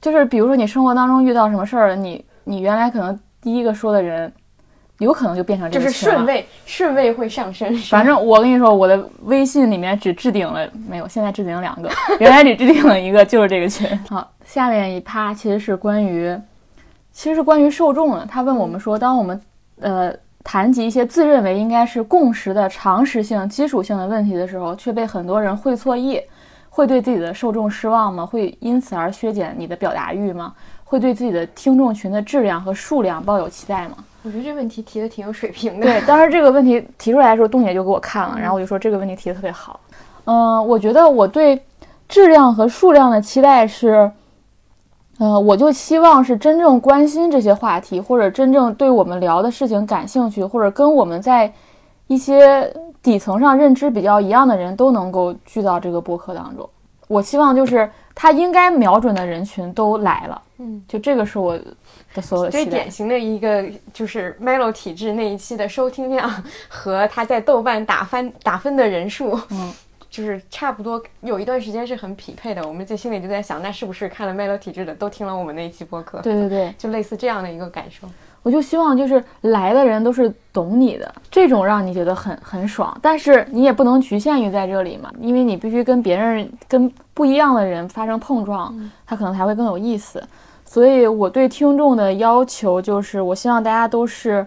[0.00, 4.32] 就是比如说你生活当中遇到什么事儿，你你原来可能第一个说的人，
[5.04, 7.74] 有可能就变成这就是个群了顺位顺位会上升。
[7.90, 11.90] 反正我跟你说，我的微信里面只置顶了没有，现在置顶了两个，
[12.20, 13.88] 原来只置顶了一个，就是这个群。
[14.08, 16.38] 好，下面一趴其实是关于，
[17.12, 18.26] 其实是关于受众的。
[18.26, 19.40] 他问我们说，当我们
[19.80, 20.12] 呃
[20.44, 26.20] 谈及一些自认为应该是共识的常识性、基础性的问题的时候，却被很多人会错意，
[26.68, 28.26] 会对自己的受众失望吗？
[28.26, 30.52] 会因此而削减你的表达欲吗？
[30.84, 33.94] 会对自己的听众群的质量和数量抱有期待吗？
[34.22, 35.86] 我觉得这问题提的挺有水平的。
[35.86, 39.80] 对，当时这个问题提出来的时候，冬姐就给我看了，然后我就说这个问题提的特别好。
[40.24, 41.60] 嗯、我觉得我对
[42.08, 44.10] 质量和数量的期待是，
[45.18, 51.52] 呃，我就希望是真正关心这些话题，或者真正对我们聊的事情感兴趣，或者跟我们在
[52.06, 52.70] 一些
[53.02, 56.68] 底层上认知比较一样的人都能够聚到这个播客当中。
[57.08, 61.58] 我希望就是他应该瞄准的人群都来了，嗯，就这个是我
[62.50, 62.90] 最典。
[62.90, 66.30] 型的一个就是 Melo 体质那一期的收听量
[66.68, 69.72] 和他在豆瓣打分打分的人数，嗯，
[70.10, 72.66] 就是差不多有一段时间是很匹配的。
[72.66, 76.20] 我们在心里就在想，那是不是看了 Melo 体质的都听了我们那一期播客？
[76.20, 78.08] 对对对，就类似这样的一个感受。
[78.42, 82.98] 我就希望就是来的人都是懂你的，这种让你觉得很很爽。
[83.02, 88.74] 但是你也不能局限于在这里嘛，因为你必须跟别人跟不一样的人发生碰撞，
[89.06, 90.22] 他可能才会更有意思。
[90.70, 94.46] 所以我对听众的要求就是，我希望大家都是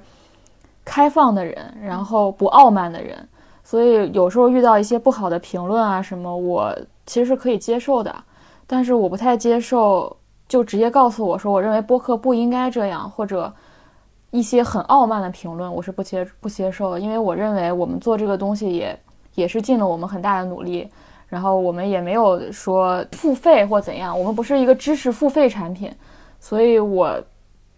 [0.85, 3.27] 开放的人，然后不傲慢的人。
[3.61, 6.73] 所以有时候遇到一些不好的评论啊什么，我
[7.05, 8.15] 其实是可以接受的，
[8.65, 10.15] 但是我不太接受
[10.47, 13.51] 就直接告诉我说，我认为播客不应该这样，或者
[14.31, 18.97] 一些很傲慢的评论，我是不接不接受的，因为我认为我们做这个东西也
[19.35, 20.87] 也是尽了我们很大的努力，
[21.27, 25.91] 然后我们也没有说付费或怎样，我们不是一个知识付费产品，
[26.43, 27.17] 所以我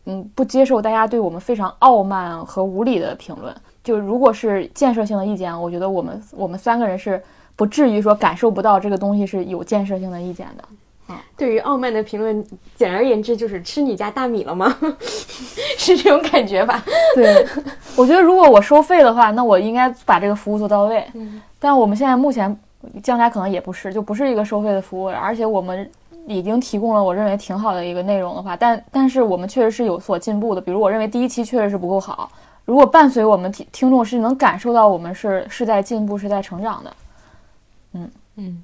[0.05, 3.55] 嗯不接受大家对我们非常傲慢和无理的评论。
[3.83, 7.21] 就如果是建设性的意见，我觉得我们我们三个人是
[7.55, 10.63] 不至于说感受不到这个东西是有建设性的意见的。
[11.37, 12.43] 对于傲慢的评论，
[12.75, 14.75] 简而言之就是吃你家大米了吗？
[15.77, 16.83] 是这种感觉吧？
[17.13, 17.45] 对，
[17.95, 21.05] 我觉得如果我收费的话，那我应该把这个服务做到位。
[21.13, 22.57] 嗯，但我们现在目前，
[23.03, 25.87] 将来可能也不是，就不是一个收费的服务，而且我们
[26.27, 30.61] 已经提供了我认为挺好的一个内容的话，但但是我们确实是有所进步的。
[30.61, 32.31] 比如我认为第一期确实是不够好，
[32.65, 36.93] 如果伴随我们听听众是能感受到我们是是在进步，是在成长的。
[37.93, 38.63] 嗯嗯，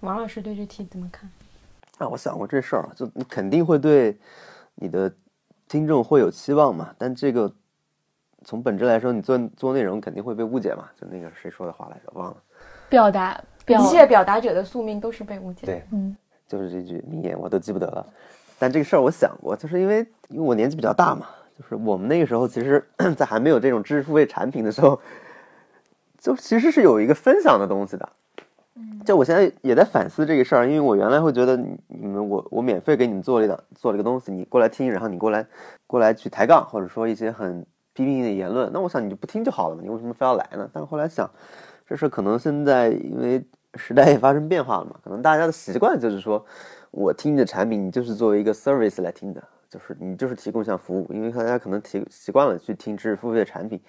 [0.00, 1.30] 王老师对这题怎么看？
[1.98, 4.16] 啊，我想过这事儿，就你肯定会对
[4.74, 5.12] 你的
[5.68, 7.52] 听众会有期望嘛，但这个
[8.44, 10.88] 从本质来说，你做做内容肯定会被误解嘛。
[11.00, 12.36] 就那个谁说的话来着，忘了，
[12.88, 15.66] 表达表一切表达者的宿命都是被误解。
[15.66, 16.16] 对嗯
[16.56, 18.06] 就是这句名言，我都记不得了。
[18.58, 21.26] 但这个事儿我想过，就是因为因为我年纪比较大嘛，
[21.58, 22.82] 就是我们那个时候其实，
[23.18, 25.00] 在还没有这种知识付费产品的时候，
[26.18, 28.08] 就其实是有一个分享的东西的。
[29.04, 35.44] 就我现在也在反思这个事儿，因为我原来会觉得你你们我我免费给你们做了一档做了一个东西，你过来听，然后你过来
[35.86, 37.60] 过来去抬杠，或者说一些很
[37.92, 40.70] 批评性的言论，那我想你就不听就好了嘛，你为什么非要来呢？
[40.72, 41.28] 但是后来想，
[41.86, 43.44] 这事可能现在因为
[43.76, 46.44] 时代也发生变化了嘛，可能大家的习惯就是说，
[46.90, 53.80] 我听你的产品，你就是作为一个 service 来听的，就是你就是提供一项服务，因为大家可能提习惯了去听知识付费的产品。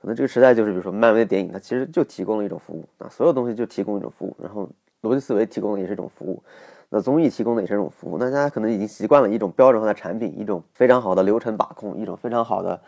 [0.00, 4.66] 可能这个时代就是，比如说漫威的电影，它其实就提供了一种服务，啊，所有东西就提供一种服务，然后
[5.02, 6.42] 逻辑思维提供的也是一种服务，
[6.88, 12.80] 那综艺提供的也是一种服务，那大家可能已经习惯了一种标准化的产品，一种非常好的流程把控，一种非常好的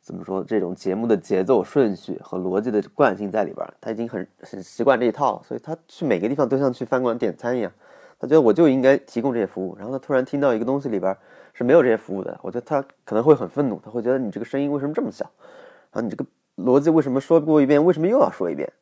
[0.00, 7.70] 怎么说这种节目的节奏顺序和逻辑的惯性在里边，他已经很很习惯这一套，所以他去每个地方都像去饭馆点餐一样，
[8.18, 11.14] 他觉得我就应该提供这些服务，然后他突然听到一个东西里边
[11.52, 15.24] 是没有这些服务的，我觉得他可能会很愤怒，他会觉得你这个声音为什么这么小，
[15.92, 16.24] 然后你这个
[16.56, 18.72] 逻辑为什么说过一遍，为什么又要说一遍？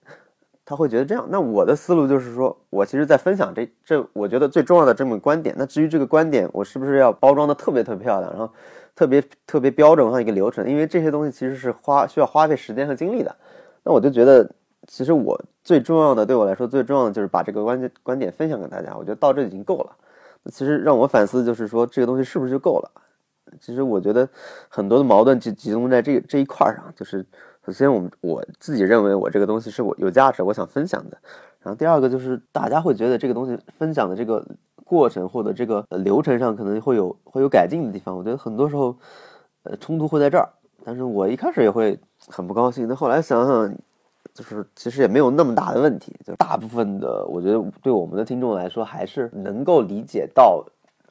[0.69, 1.25] 他会觉得这样。
[1.31, 5.55] 那我的思路就是说，我其实在分享这这，我觉得最重要的这么个观点。
[5.57, 8.53] 那至于这个观点，我是不是要包装的特别特别漂亮，然后
[8.97, 10.69] 特别特别标准化一个流程？
[10.69, 13.37] 因为这些东西其实是花需要花费时间和精力的。
[13.85, 14.51] 那我就觉得，
[14.89, 18.97] 其实我最重要的，对我来说最重要的就是把这个观点观点分享给大家。
[18.97, 19.97] 我觉得到这已经够了。
[20.51, 22.91] 其实让我反思就是说，这个东西是不是就够了？
[23.61, 24.29] 其实我觉得
[24.69, 27.25] 很多的矛盾集集中在这这一块上，就是
[27.65, 31.19] 首先我我自己认为我这个东西是我有价值，我想分享的。
[31.61, 34.45] 然后第二个就是大家会觉得这个东西分享的这个
[34.87, 38.17] 过程或者这个流程上可能会有会有改进的地方。
[38.17, 38.97] 我觉得很多时候，
[39.65, 40.49] 呃，冲突会在这儿。
[40.85, 41.99] 但是我一开始也会
[42.29, 43.75] 很不高兴，但后来想想，
[44.33, 46.15] 就是其实也没有那么大的问题。
[46.25, 50.65] 就大部分的，我觉得对我们的听众来说，还是能够理解到。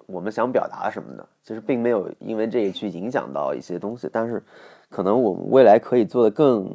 [0.08, 4.44] 我们想表达什么的，其实并没有因为这个去影响到一些东西，但是
[4.88, 6.72] 可能我们未来可以做得更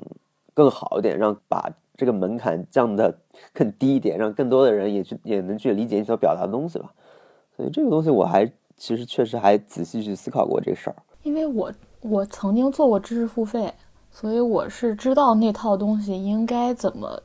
[0.52, 1.70] 更好一点，让把
[2.00, 3.14] 这个门槛降的
[3.52, 6.90] 更低一点，让更多的人也去也能去理解你所表达的东西吧。
[7.54, 10.96] 所以这个东西我还其实确实还仔细去思考过这事儿。
[11.24, 11.70] 因为我
[12.00, 13.70] 我曾经做过知识付费，
[14.10, 17.22] 所以我是知道那套东西应该怎么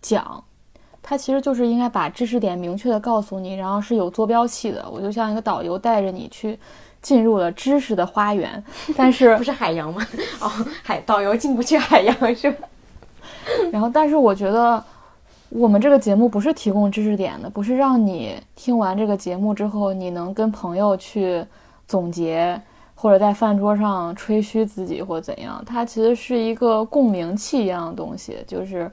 [0.00, 0.42] 讲。
[1.02, 4.88] 它其实就是应该把知识点明确的告诉你，然后是有坐标系的。
[4.90, 6.58] 我就像一个导游带着你去
[7.02, 8.64] 进入了知识的花园，
[8.96, 10.00] 但是不是海洋吗？
[10.40, 10.48] 哦，
[10.82, 12.66] 海导游进不去海洋是吧？
[13.72, 14.82] 然后，但是我觉得
[15.48, 21.44] 我们这个节目不是提供知识点的，不是让你听完这个节目之后你能跟朋友去
[21.86, 22.60] 总结，
[22.94, 25.62] 或者在饭桌上吹嘘自己或怎样。
[25.66, 28.90] 它其实是一个共鸣器一样的东西，就是。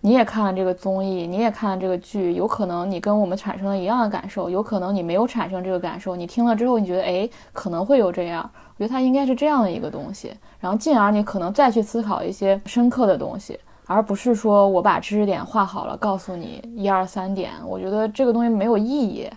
[0.00, 6.14] 你也看了这个综艺，你也看了这个剧，有可能你跟我们产生了一样的感受，有可能你没有产生这个感受。
[6.14, 8.48] 你听了之后，你觉得哎，可能会有这样。
[8.76, 13.58] 我觉得它应该是这样的一个东西，然后进而你可能再去思考一些深刻的东西，
[13.88, 17.50] 而不是说我把知识点画好了，告诉你一二三点。
[17.66, 19.28] 我觉得这个东西没有意义，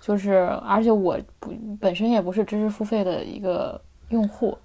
[0.00, 4.58] 就是而且我不本身也不是知识付费的一个用户。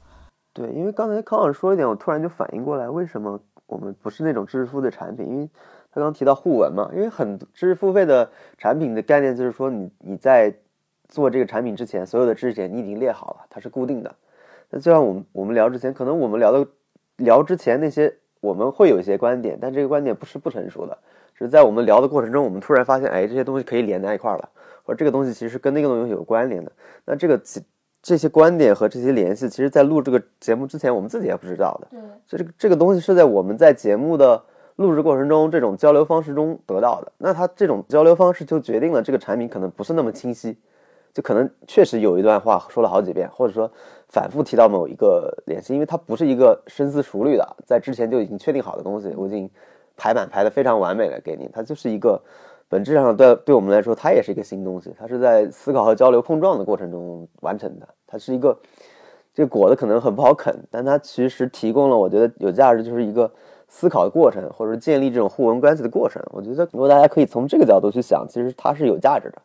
[0.52, 3.40] 对，因为刚才康老师说一点，我突然就反应过来，为什么？
[3.68, 5.50] 我们不是那种知识付费的产品，因为
[5.92, 10.54] 他刚提到互文嘛，因为很知识付费的产品的概念就是说，你你在
[11.08, 14.16] 做这个产品之前，所有的知识点你已经列好了，它是固定的。
[14.70, 16.68] 那就像我们我们聊之前，可能我们聊的
[17.18, 18.16] 聊之前那些，
[18.46, 20.98] 我们会有一些观点，但这个观点不是不成熟的，
[21.34, 24.50] 是在我们聊的过程中，我们突然发现，哎，这些东西可以连在一块儿了，
[24.84, 26.72] 或者这个东西其实跟那个东西有关联的。
[27.06, 27.42] 那这个
[28.02, 31.88] 这些观点和这些联系，其实，在录这个节目之前，我们自己也不知道的。
[31.90, 34.40] 对，所以这个这个东西是在我们在节目的
[34.76, 37.12] 录制过程中，这种交流方式中得到的。
[37.18, 40.56] 那它这种交流方式就决定了这个产品可能不是那么清晰，
[41.16, 43.72] 就可能确实有一段话说了好几遍，或者说
[44.10, 49.50] 反复提到某一个联系，因为它不是一个深思熟虑的，在之前就已经确定好的东西，我已经
[49.98, 52.22] 排版排的非常完美了给你，它就是一个。
[52.68, 54.92] 本质上，对对我们来说，它也是一个新东西。
[54.98, 57.88] 它是在思考和交流碰撞的过程中完成的。
[58.08, 58.58] 它是一个
[59.36, 63.32] 这个果子可能很不好啃，但它其实提供了我觉得有价值，就是一个
[63.70, 66.20] 思考的过程，或者建立这种互文关系的过程。
[66.32, 69.40] 我觉得如果大家可以从这个角度去想，其实它是有价值的。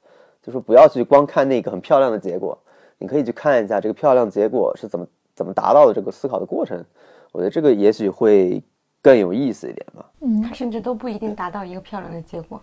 [0.50, 2.58] 就是不要去光看那个很漂亮的结果，
[2.98, 6.84] 你可以去看一下这个漂亮结果是怎么怎么达到的这个思考的过程。
[7.30, 8.60] 我觉得这个也许会
[9.00, 10.04] 更有意思一点吧。
[10.22, 12.60] 嗯，它甚至都不一定达到一个漂亮的结果。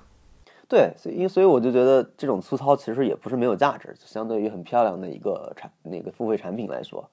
[0.68, 7.10] 对，所以因所以我就觉得这种粗糙其实也不是没有价值，相对于很漂亮的一个产那个付费产品来说，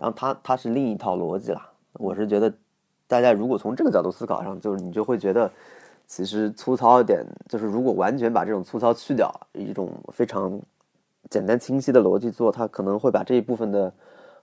[0.00, 1.70] 然后它它是另一套逻辑啦。
[1.92, 2.52] 我是觉得
[3.06, 5.48] 大家如果从这个角度思考上，就是你就会觉得
[6.08, 10.58] 其实粗糙一点，就是如果完全把这种粗糙去掉，一种非常
[11.30, 13.92] 简单清晰的逻辑做，它可能会把这一部分的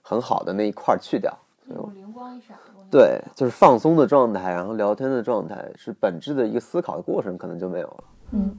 [0.00, 1.36] 很好的那一块去掉。
[1.66, 2.56] 灵光一闪。
[2.88, 8.04] 对，就是放松的状态，然后聊天的状态，是本质的一个思考的过程，可能就没有了。
[8.30, 8.56] 嗯，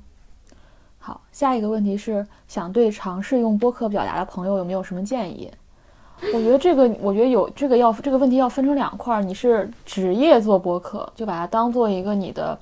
[0.98, 5.50] 好，下一个问题是想对尝试用播客表达的朋友有没有什么建议？
[6.34, 12.60] 我觉得这个，我觉得有这个要这个问题要分成两块儿，你是职业做播客，就把它当做一个你的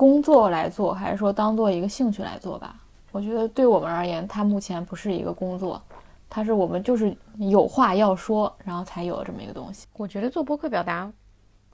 [0.00, 2.74] 工作来做，还是说当做一个兴趣来做吧？
[3.12, 5.78] 我觉得对我们而言，它目前不是一个工作，
[6.26, 9.86] 它是我们就是有话要说，然后才有了这么一个东西。
[9.98, 11.12] 我觉得做播客表达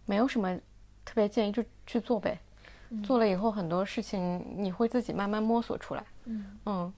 [0.07, 0.53] 没有什么
[1.05, 2.37] 特别建议，就去做呗。
[3.05, 6.03] 做了以后，很多事情你会自己慢慢摸索出来。
[6.25, 6.93] 嗯嗯，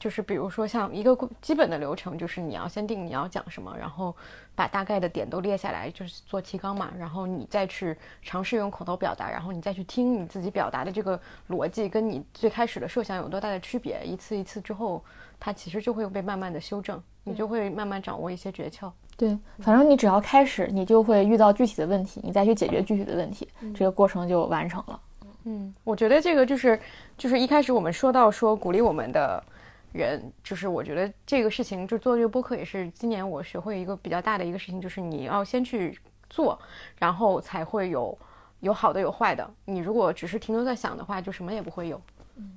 [0.00, 4.16] 就是比如说像一个基本的流程，就是你要先定你要讲什么，然后
[4.56, 6.90] 把大概的点都列下来，就是做提纲嘛。
[6.98, 11.20] 然后你再去尝试用口头表达，然后你再去听你自己表达的这个
[11.50, 14.00] 逻辑跟你最开始的设想有多大的区别。
[14.04, 15.04] 一次一次之后，
[15.38, 18.90] 它其实就会被慢慢的修正，你就会慢慢掌握一些诀窍。
[19.18, 24.98] 对，反正你只要开始，你就会遇到具体的问题，你再去解决具体的问题，这个过程就完成了。
[25.44, 26.78] 嗯，我觉得这个就是
[27.18, 29.42] 就是一开始我们说到说鼓励我们的
[29.92, 35.98] 人，就是我觉得这个事情就做这个播客也是今年我学会一个比较大的一个事情，就是你要先去
[36.28, 36.58] 做，
[36.98, 38.16] 然后才会有
[38.60, 39.48] 有好的有坏的。
[39.64, 42.00] 你如果只是停留在想的话，就什么也不会有。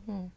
[0.08, 0.32] 嗯，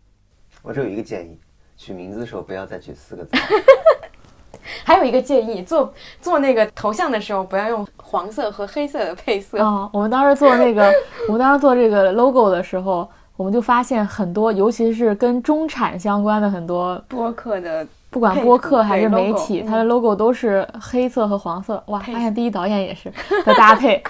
[0.63, 1.39] 我这有一个建议，
[1.77, 3.37] 取名字的时候不要再取四个字。
[4.85, 9.63] 还有一个建议，做做那个头像的时候不要用黄色和黑色的配色。
[9.63, 10.93] 啊，我们当时做那个，
[11.29, 21.83] 我们当时做这个 logo 的时候，我们就发现很多，尤其是跟中产相关的很多播客的，不管播客还是媒体，它的 logo 都是黑色和黄色。
[21.89, 23.13] 哇，发现第一导演也是
[23.45, 24.03] 的搭配。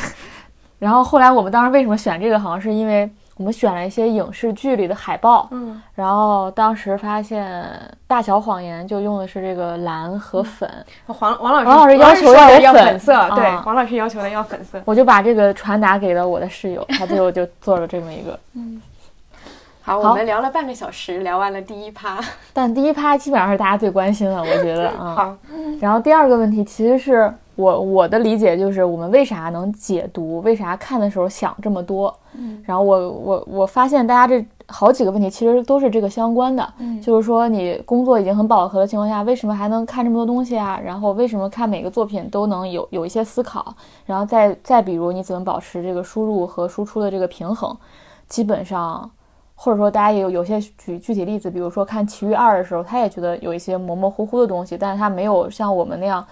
[0.78, 7.46] 然后后来我们当时为什么选这个，好像是因为我们选了一些影视剧里的海报，嗯，然后当时发现
[8.06, 10.68] 《大小谎言》就用的是这个蓝和粉，
[11.06, 14.82] 黄王老师，王老师要求要粉要粉色，对，啊黄老师要求的要粉色。
[14.84, 18.36] 我就把这个传达给了我的室友，他最后就做了这么一个。
[18.54, 18.82] 嗯，
[19.82, 22.18] 好我们聊了半个小时，聊完了第一趴。
[22.52, 25.14] 但第一趴基本上是大家最关心的，我觉得啊。
[25.14, 25.36] 好，
[25.80, 30.40] 然后第二个问题，其实是我我的理解就是，我们为啥能解读？
[30.42, 32.16] 为啥看的时候想这么多？
[32.34, 36.72] 嗯，然后我我我发现大家这好几个问题其实都是这个相关的。
[36.78, 40.78] 嗯，就是说你工作已经很饱和的情况下，为什么还能看这么多东西啊？
[40.78, 43.74] 然后为什么看每个作品都能有有一些思考？
[44.06, 47.76] 然后再再比如你怎么保持这个输入和输出的这个平衡？
[48.28, 49.10] 基本上。
[49.60, 56.24] 或者说，大家也有有些举具体例子，比如说看《奇遇二》的时候，他也觉得有一些模模糊糊的东西，但是他没有像我们那样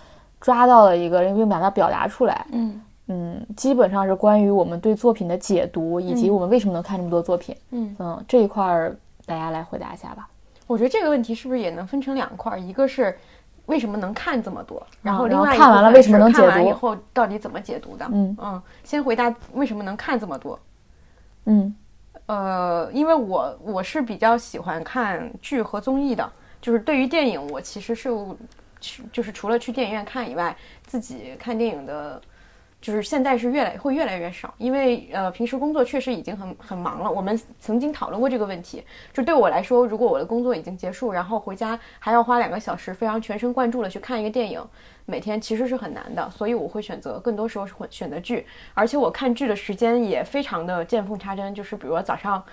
[0.47, 2.47] 抓到了一个，并把它表达出来。
[2.53, 7.57] 嗯嗯，基本上是关于我们对作品的解读，以及我们为什么能看这么多作品。
[7.73, 8.97] 嗯嗯，这一块儿
[9.27, 10.29] 大家来回答一下吧。
[10.69, 12.61] 我觉得这个问题是不是也能分成两块儿？
[12.61, 13.19] 一个是
[13.65, 18.09] 为什么能看这么多，然后另外一看完了为什么能解读完以后到底怎么解读的？
[18.13, 20.57] 嗯嗯，先回答为什么能看这么多。
[21.47, 21.75] 嗯
[22.27, 28.11] 呃，因为我我是比较喜欢看剧和综艺的，就是对于电影，我其实是
[28.81, 32.21] 去就是除了去电影院看以外，自己看电影的，
[32.81, 37.11] 就是现在是越来会越来越少，因为呃平时工作确实已经很很忙了。
[37.11, 44.63] 我们曾经讨论过这个问题，就对我来说，如果我的工作已经结束，然后回家还要花两个小时非常全神贯注的去看一个电影，
[45.07, 52.45] 每天其实是很难的，所以我会选择更多时候是会选择剧，而且我看剧的时间也非常的见缝插针，就是比如说早上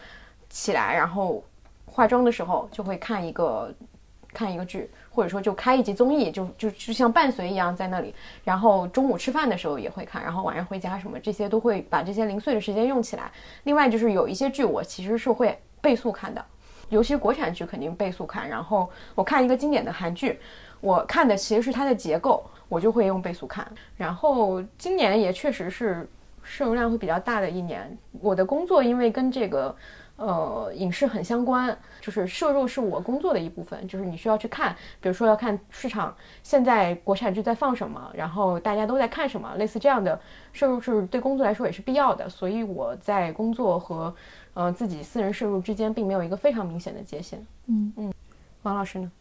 [0.50, 1.44] 起来，然后
[1.86, 3.72] 化妆的时候就会看一个
[4.34, 8.14] 看一个剧，或者说就开一集综艺，就就就像伴随一样在那里。
[8.44, 13.32] 然后中午吃饭的时候也会看，然后晚上回家什么这些都会把这些零碎的时间用起来。
[13.66, 16.44] 另外就是有一些剧我其实是会倍速看的，
[16.90, 18.50] 尤其国产剧肯定倍速看。
[18.50, 20.40] 然后我看一个经典的韩剧，
[20.82, 23.66] 我看的其实是它的结构，我就会用倍速看。
[23.96, 26.10] 然后今年也确实是
[26.42, 29.76] 摄入量会比较大的一年，我的工作因为跟这个。
[30.16, 40.20] 呃，影视很相关，就是摄入是我工作的一部分，就是你需要去看，比如说要看市场现在国产剧在放什么，然后大家都在看什么，类似这样的
[40.52, 44.14] 摄入是对工作来说也是必要的，所以我在工作和
[44.54, 47.44] 呃自己私人摄入之间并没有一个非常明显的界限。
[47.68, 48.14] 嗯嗯，
[48.62, 49.12] 王老师呢？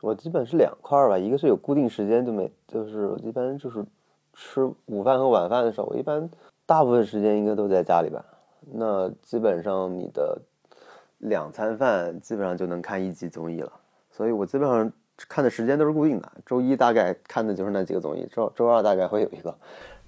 [0.00, 3.84] 我基本是两块儿吧，一个是有固定时间，就每就是我一般就是
[4.32, 6.28] 吃午饭和晚饭的时候，我一般
[6.66, 8.24] 大部分时间应该都在家里吧。
[8.72, 10.38] 那基本上你的
[11.18, 13.72] 两餐饭基本上就能看一集综艺了，
[14.10, 14.90] 所以我基本上
[15.28, 16.32] 看的时间都是固定的。
[16.44, 19.54] 周一大概看的就是那几个综艺，周周二大概会有一个，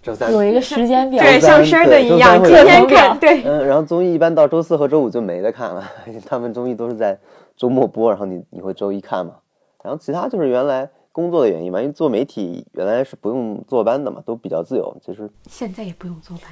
[0.02, 1.22] 周三有一个时间表。
[1.22, 5.84] 对，像声儿的一样，天天看，对，嗯，然后综艺一般到周四和周五就没得看了，
[6.26, 7.18] 他们综艺都是在
[7.56, 9.36] 周末播，然后你你会周一看嘛。
[9.82, 14.96] 然后其他就是原来工作的原因嘛，因为做媒体原来是不用坐班的嘛，都比较自由。
[15.00, 16.46] 其实现在也不用坐班。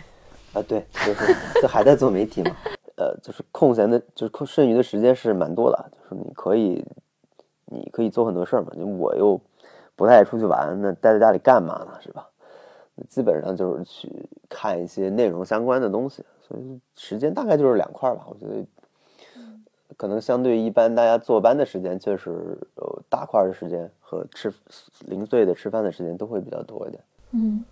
[0.54, 2.56] 啊，对，就是就还在做媒体嘛，
[2.96, 6.84] 呃，就是空闲的，就是空剩余的时间是蛮多的，就是你可以
[7.66, 8.70] 你可以做很多事儿嘛。
[8.76, 9.40] 就我又
[9.96, 11.98] 不太爱出去玩，那待在家里干嘛呢？
[12.00, 12.28] 是吧？
[13.08, 14.08] 基本上就是去
[14.48, 18.24] 看一些内容相关的东西，所以时间大概就是两块儿吧。
[18.28, 18.64] 我觉得
[19.96, 24.54] 可能相对一般大家坐班的时间，确实有大块儿的时间和吃
[25.00, 27.02] 零碎的吃饭的时间都会比较多一点。
[27.32, 27.64] 嗯，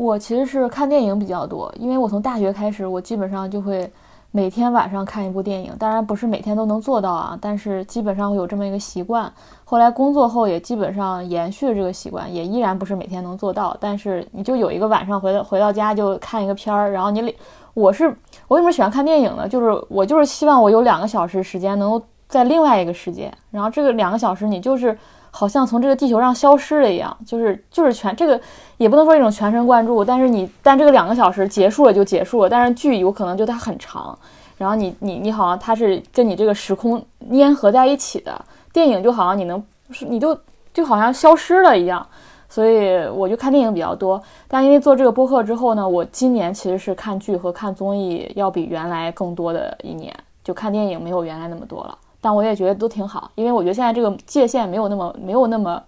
[0.00, 3.92] 我其实是看电影比较多，因为我从大学开始，我基本上就会
[4.30, 5.74] 每天晚上看一部电影。
[5.78, 9.30] 当然不是每天都能做到啊，但是基本上会有这么一个习惯。
[9.62, 17.36] 后来工作后也基本上延续了这个习惯，也依然不是每天能做到，但是你就有一个晚上回到回到家就看一个片儿，然后你
[17.74, 18.06] 我是
[18.48, 19.46] 我为什么喜欢看电影呢？
[19.46, 24.96] 就是我就是希望我有两个小时时间能够在另外一个世界，然后这个两个小时你就是
[25.30, 28.40] 好像从这个地球上消失了一样，就是就是全这个
[28.76, 34.18] 也不能说一种全神贯注，但是你但这个两个小时结束了就结束了，但是剧有可能就它很长，
[34.58, 39.62] 然后你你你好像它是跟你这个时空粘合在一起的，电影就好像你能
[40.00, 40.38] 你就
[40.74, 42.06] 就好像消失了一样。
[42.52, 50.12] 所以我就看电影比较多，但因为做这个播客之后呢，我今年其实是看剧和看综艺要比原来更多的一年，
[50.42, 51.96] 就看电影没有原来那么多了。
[52.20, 55.82] 但我也觉得都挺好，因为我觉得现在这个界限没有那么没有那么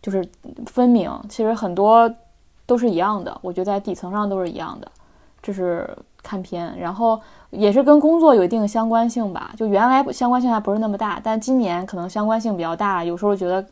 [0.00, 0.26] 就是
[0.66, 2.12] 分明，其实很多
[2.66, 4.90] 都是一样的，我觉得在底层上都是一样的。
[5.42, 5.88] 这是
[6.22, 7.20] 看片，然后
[7.50, 13.64] 也是跟工作有一定的相关性吧，就原来相关性还不是那么大，但今年可能相关性比较大，有时候觉得。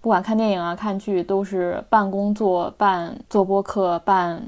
[0.00, 4.40] 不管看电影啊、看剧，都是半工作、半做播客、半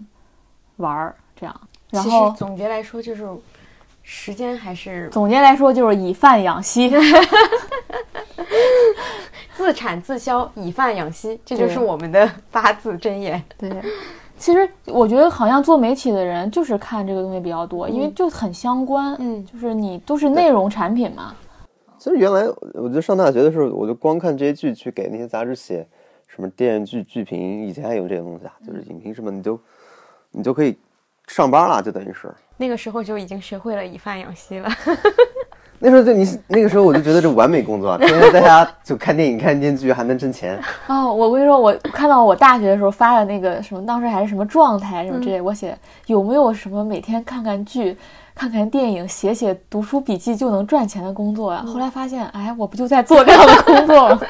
[0.76, 1.60] 玩儿这样。
[1.90, 3.28] 然后总结来说，就是
[4.12, 6.92] 时间还是总结来说就是以饭养息，
[9.54, 13.40] 自产自销，以饭养息，这就是我们的八字真言。
[13.56, 13.70] 对，
[14.36, 19.14] 其实我觉得好像做媒体的人就是看这个东西比较多，因为就很相关。
[19.20, 21.32] 嗯，就是你都是内容产品嘛。
[21.96, 25.86] 其实原来我觉得上大学的时候，我就光看这些剧，去给那些杂志写
[26.26, 29.60] 什么电视剧剧评，以前还有这些东西啊，就是影评什么，你就
[30.32, 30.76] 你就可以
[31.28, 34.68] 上班了，就等于是那个时候就已经学会了以饭养息了。
[35.82, 40.60] 那时候就你那个时候我就觉得这完美工作，天天在家就看电影看电视剧还能挣钱。
[40.88, 45.74] 哦，我跟你说，我看到我大学的时候发的那个什么，当时还是什么状态什么之类，我写
[46.04, 47.96] 有没有什么每天看看剧。
[48.32, 51.62] 看看电影，写写读书笔记就能赚钱的工作啊！
[51.66, 54.20] 后来发现，哎，我不就在做这样的工作吗？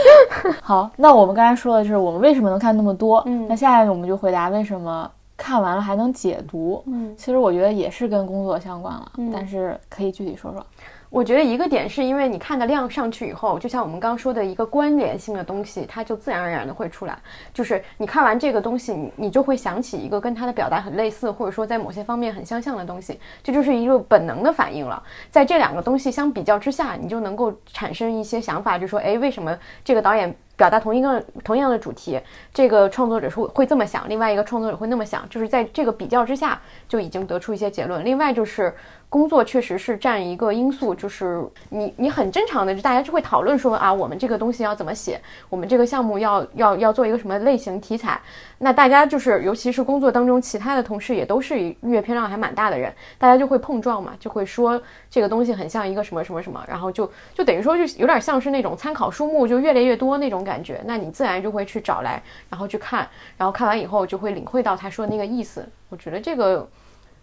[0.62, 3.22] 好，那我们刚才说的就是我们为什么能看那么多？
[3.26, 6.82] 嗯，那下面我们就回答为什么看完了还能解读？
[6.86, 10.64] 嗯，其实我觉得也是跟工作相关了，但是可以具体说说。
[11.08, 17.18] 我觉得一个点是因为你看的量上去以后，就像我们刚刚说的一个关联性的东西，它就自然而然的会出来。
[17.52, 25.02] 就是你看完这个东西，你你就会想起一个跟它的表达很类似，或者说在某些方面很相像的东西，这就是一个本能的反应了。
[25.30, 32.20] 在这两个东西相比较之下，你就能够产生一些想法，就说，哎，为什么这个导演 表达同一个同样的主题，
[32.52, 38.04] 这个创作者是会这么想，另外一个创作者会那么想，就是在这个比较之下就已经得出一些结论。
[38.04, 38.74] 另外就是。
[39.10, 48.20] 工作确实是占一个因素，就是你你很正常的，大家就会讨论说啊，我们这个东西要怎么写，我们这个项目要要要做一个什么类型题材。
[48.58, 54.80] 那大家就是，尤其是工作当中，其他的同事也都是阅片量还蛮大的人，大家就会碰撞嘛，就会说
[55.10, 65.68] 这个东西很像一个什么什么什么，然后就就等于说就有点像是那种参考书目就越来越多那种感觉，那你自然就会去找来，然后去看，然后看完以后就会领会到他说的那个意思。
[65.88, 66.68] 我觉得这个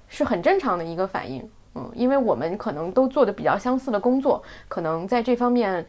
[0.10, 1.50] 是很正常的一个反应。
[1.78, 5.86] 嗯，因为我们可能都做的比较相似的工作，可能在这方面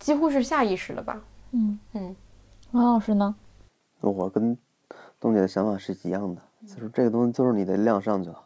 [0.00, 1.20] 几乎是下意识的吧。
[1.52, 2.16] 嗯嗯，
[2.72, 3.34] 王老师呢？
[4.00, 4.58] 我跟
[5.20, 8.38] 东姐的想法是一样的，就是这个东西就是你的量上去了，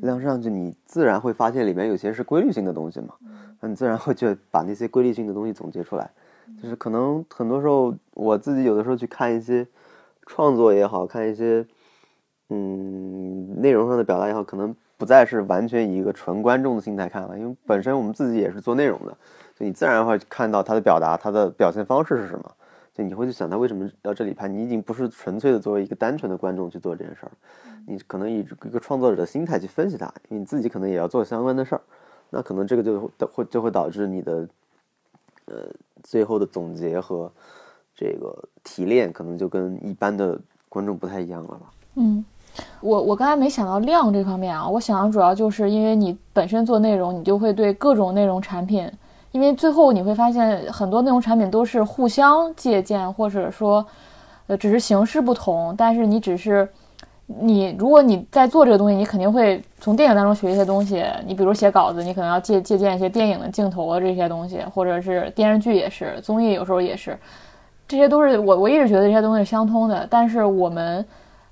[0.00, 3.14] 量上去你自然会发现里面有些是规律性的东西嘛，
[3.60, 6.10] 那你自然会去把那些规律性的东西总结出来。
[6.60, 9.66] 就是可能很多时候我自己有的时候去看一些
[10.26, 11.64] 创作也好看一些
[12.48, 14.74] 嗯内容上的表达也好，可能。
[15.00, 19.16] 不再是完全以一个纯观众的心态看了，因为本身我们自己也是做内容的，
[19.56, 22.52] 所以你自然会看到他的表达，他的表现方式是什么，
[22.92, 27.32] 就你会去想他为什么要这里拍，你已经不是纯粹的作为一个单纯的观众去做这件事儿，
[27.86, 31.80] 你可能以一个创作者的心态去分析它，因为你自己可能也要做相关的事儿，
[32.28, 34.46] 那可能这个就会就会导致你的
[35.46, 35.54] 呃
[36.02, 37.32] 最后的总结和
[37.94, 41.72] 这个提炼可能就跟一般的观众不太一样了吧？
[41.94, 42.22] 嗯。
[42.80, 48.90] 我我刚才没想到量这方面啊，我想主要就是因为你本身做内容，你就会对各种内容产品，
[49.32, 53.84] 因为最后你会发现很多内容产品都是互相借鉴，或者说，
[54.46, 56.66] 呃，只是形式不同，但是你只是
[57.26, 61.04] 你如果你在做这个东西，你肯定会从电影当中学一些东西。
[61.26, 67.18] 你比如写稿子，你可能要借借鉴一些电影的镜头啊这些东西，或者是电视剧也是，综艺有时候也是，
[67.86, 71.04] 这些都是我我一直觉得这些东西是相通的，但是我们。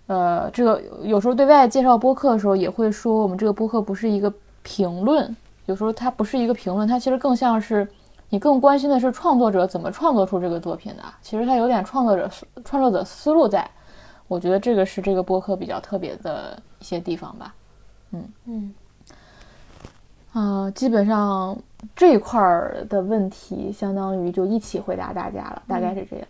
[0.09, 4.33] 呃，这个有时候对外介绍播客的时候也会说，我们这个播客不是一个
[4.63, 5.37] 评论，
[5.67, 7.87] 有时候它不是一个评论，它其实更像是
[8.31, 11.03] 你更关心的是创作者怎么创作出这个作品的。
[11.21, 12.29] 其实它有点创作者
[12.65, 13.71] 创作者思路在，
[14.29, 17.55] 我觉得这个是这个播客比较特别的一些地方吧。
[18.13, 18.75] 嗯嗯，
[20.33, 21.55] 啊，基本上
[21.95, 26.27] 这一块儿的问题相当于就一起回答大家了，大概是这样。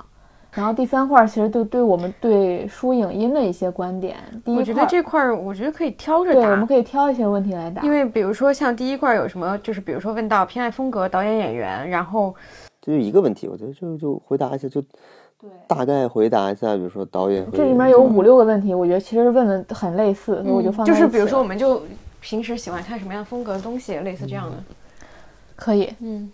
[0.59, 7.81] 然后第三块其实对对我们对书影音的一些观点，第一我觉得这块儿我觉得可以挑着答，对，我们可以挑一些问题来答。
[7.83, 12.35] 因为比如说像第一块有什么，就是比如说问到偏爱风格、导演、演员，然后
[12.83, 14.83] 这就一个问题，我觉得就就回答一下，就
[15.41, 15.49] 对。
[15.69, 21.81] 大概回答一下，比如说导演这里面有五六个问题，我觉得其实问的很类似，所以我就就是比如说，我们就
[22.21, 24.57] 平时喜欢看什么样风格的东西，类似这样的。
[25.55, 26.29] 可以，嗯。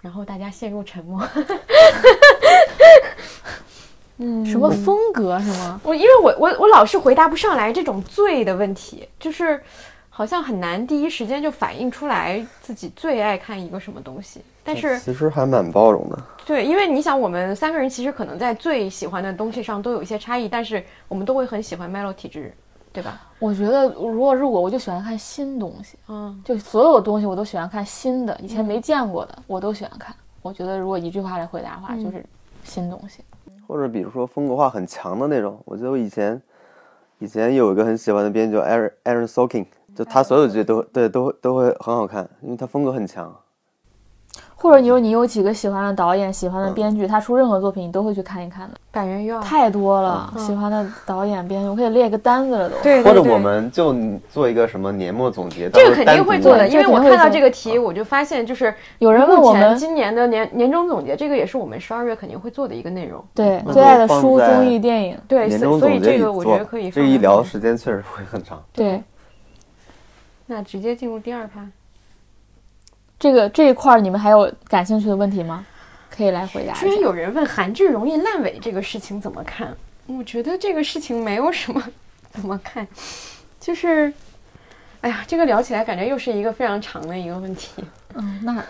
[0.00, 1.26] 然后大家陷入沉默。
[4.18, 5.80] 嗯， 什么风格是吗？
[5.84, 9.60] 我因为我我我老是回答不上来这种最的问题，就是
[10.08, 14.40] 好像很难第一时间就反映出来自己最爱看一个什么东西。
[14.62, 16.18] 但是其实还蛮包容的。
[16.44, 22.52] 对，因为你想，我们三个人其实可能在最喜欢的东西上都有一些差异，但是我们都会很喜欢 Melo 体质，
[22.92, 23.20] 对吧？
[23.38, 30.14] 我觉得如果是我，我就喜欢看新东西，嗯，就所有东西我都喜欢看新的，以前没见过的我都喜欢看。
[30.42, 32.24] 我觉得如果一句话来回答的话，就是
[32.64, 33.22] 新东西。
[33.66, 36.40] 或者比如说风格化很强的那种，我觉得我以前
[37.20, 43.32] 以前有一个很喜欢的编剧叫 Aaron Aaron Sorkin，就他所有剧都对都会都会很好看，因为他风格很强。
[44.60, 50.30] 或者你说你有几个喜欢的导演、喜欢的编剧，他出任何作品你都会去看一看的，百元药太多了。
[50.36, 52.76] 喜欢的导演、编剧，我可以列个单子了都。
[52.82, 53.96] 对，对对或者我们就
[54.28, 63.24] 做一个什么年末总结，这个肯定会做的，因为我看到这个题，我就发现就是有人问我们今年的年年终总结，这个也是我们十二月肯定会做的一个内容。
[63.34, 68.62] 对最爱的书、综艺、电影，对，所所以这个我觉得可以这一聊时间确实会很长。
[68.74, 69.02] 对
[70.44, 71.66] 那直接进入第二趴。
[73.20, 75.64] 这个这一块儿，你们还有感兴趣的问题吗？
[76.08, 76.98] 可以来回答居然。
[77.00, 79.76] 有人问韩剧容易烂尾这个事情怎么看？
[80.06, 81.80] 我觉得这个事情没有什么
[82.30, 82.88] 怎么看，
[83.60, 84.12] 就是，
[85.02, 87.84] 哎呀，这个聊起来感觉又是一个非常长的一个问题。
[88.14, 88.64] 嗯，那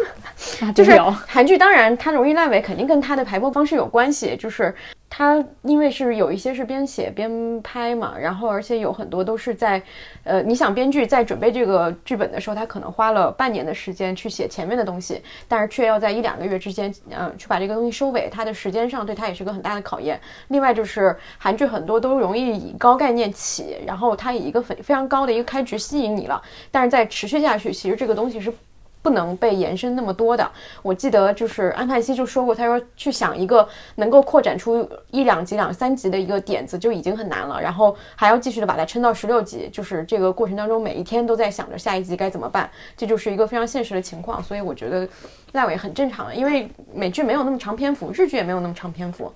[0.60, 4.36] 那就是韩剧，当然它容易烂尾，肯定跟它的排播方式有关系。
[4.36, 4.74] 就是
[5.08, 9.82] 它因为是有一些是边写边拍嘛，然后而且有很多都是在，
[10.24, 20.18] 呃，你想编剧在准备这个剧本的时候，他可能花了半年的时间去写前面的东西，但是却要在一两个月之间，呃，去把这个东西收尾，它的时间上对他也是个很大的考验。
[20.48, 26.40] 另外就是韩剧很多都容易以高概念起，然后它以一个非非常高的一个开局吸引你了，
[26.70, 28.52] 但是在持续下去，其实这个东西是。
[29.02, 30.50] 不能被延伸那么多的。
[30.82, 33.66] 我记得就是安盼西就说过，他说去想一个
[33.96, 44.42] 能够扩展出一两集、两三集的一个点子就已经很难了，然后还要继续的把它撑到十六集，就是这个过程当中每一天都在想着下一集该怎么办，这就是一个非常现实的情况。
[44.42, 45.08] 所以我觉得
[45.52, 49.32] 烂尾很正常的，因为美剧没有那么长篇幅，日剧也没有那么长篇幅。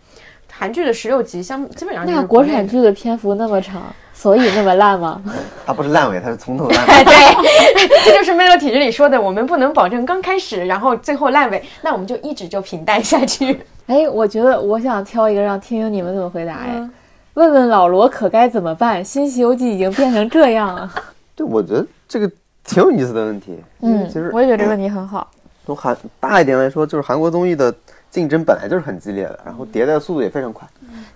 [0.57, 3.83] 韩剧的十六集相基本上就是那国产剧的篇幅那么长，
[4.15, 5.21] 所以那么烂吗？
[5.67, 13.61] 它不是烂尾，它是从头烂 对， 这就是 Melo 体制里说的，我们不能保证刚开始，然后最后烂尾，那我们就一直就平淡下去。
[13.87, 16.55] 哎，我觉得我想挑一个，让听听你们怎么回答。
[16.55, 16.91] 哎，嗯
[17.35, 19.05] 问问老罗可该怎么办？
[19.05, 20.89] 新《西游记》已经变成这样了。
[21.35, 22.31] 对，我觉得这个
[22.65, 23.59] 挺有意思的问题。
[23.81, 25.29] 嗯其实，我也觉得这个问题很好。
[25.67, 27.75] 从韩大一点来说，就是韩国综艺的
[28.15, 30.65] 竞争本来就是很激烈的，然后迭代速度也非常快。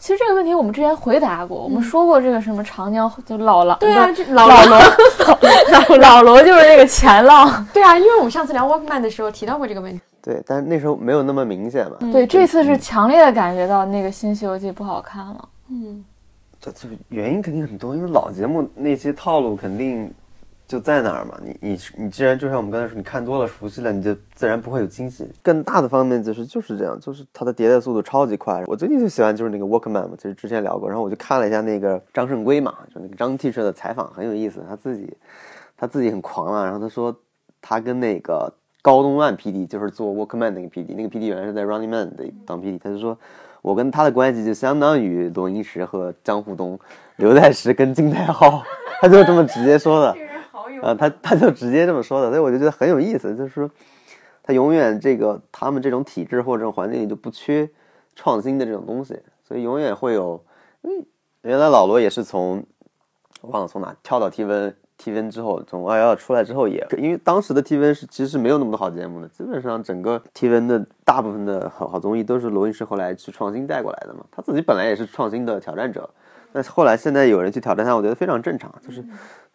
[0.00, 4.80] 其实这个问题我们之前回答过，我们说过这个什么长江就老狼，对啊，老老罗，
[5.68, 7.64] 老老罗就是那个前浪。
[7.72, 10.00] 对啊，因为我们上次聊 Walkman 的时候提到过这个问题。
[10.20, 11.98] 对，但那时候没有那么明显嘛。
[12.12, 15.48] 对，这次是强烈的感觉到那个新《西游记》不好看了。
[15.70, 16.04] 嗯，
[16.60, 20.12] 这这个原因肯定很多，因为老节目那些套路肯定
[20.68, 21.36] 就在那儿嘛。
[21.42, 25.26] 你你你既然就像我们刚才说，你看多了熟悉了，你就自然不会有惊喜。
[25.42, 28.62] 更大的方面就是就是这样，就是它的迭代速度超级快。
[28.66, 35.16] 我最近就喜欢就是那个 Walkman 嘛，其实之前聊过，然后我就看了一下那个张胜圭嘛，就那个张 T 社的采访很有意思，他自己
[35.76, 37.16] 他自己很狂啊，然后他说
[37.62, 43.18] 他跟那个高东万 PD 就是做 Walkman 那个 PD，那个 PD 原来是在 Running Man 的当 PD，他就说
[43.62, 46.78] 我跟他的关系就相当于罗英石和江户东、
[47.16, 48.62] 刘在石跟金泰浩，
[49.00, 50.27] 他就这么直接说的。
[50.78, 53.70] 人好有啊，他他就直接这么说的，所以我就觉得很有意思，就是说
[54.42, 57.68] 他永远这个他们这种体制或者这种环境里就不缺
[58.14, 60.42] 创新的这种东西，所以永远会有。
[60.82, 61.04] 嗯
[61.42, 62.64] 原来老罗也是从
[63.42, 76.10] 忘了从哪跳到 T V T V 之后，从二幺幺出来之后也，因为当时的 T V 是其实是没有那么多好节目的，基本上整个 T V 的大部分的好好综艺都是罗云石后来去创新带过来的嘛，他自己本来也是创新的挑战者。
[76.52, 79.04] 但是后来现在有人去挑战他，我觉得非常正常，就是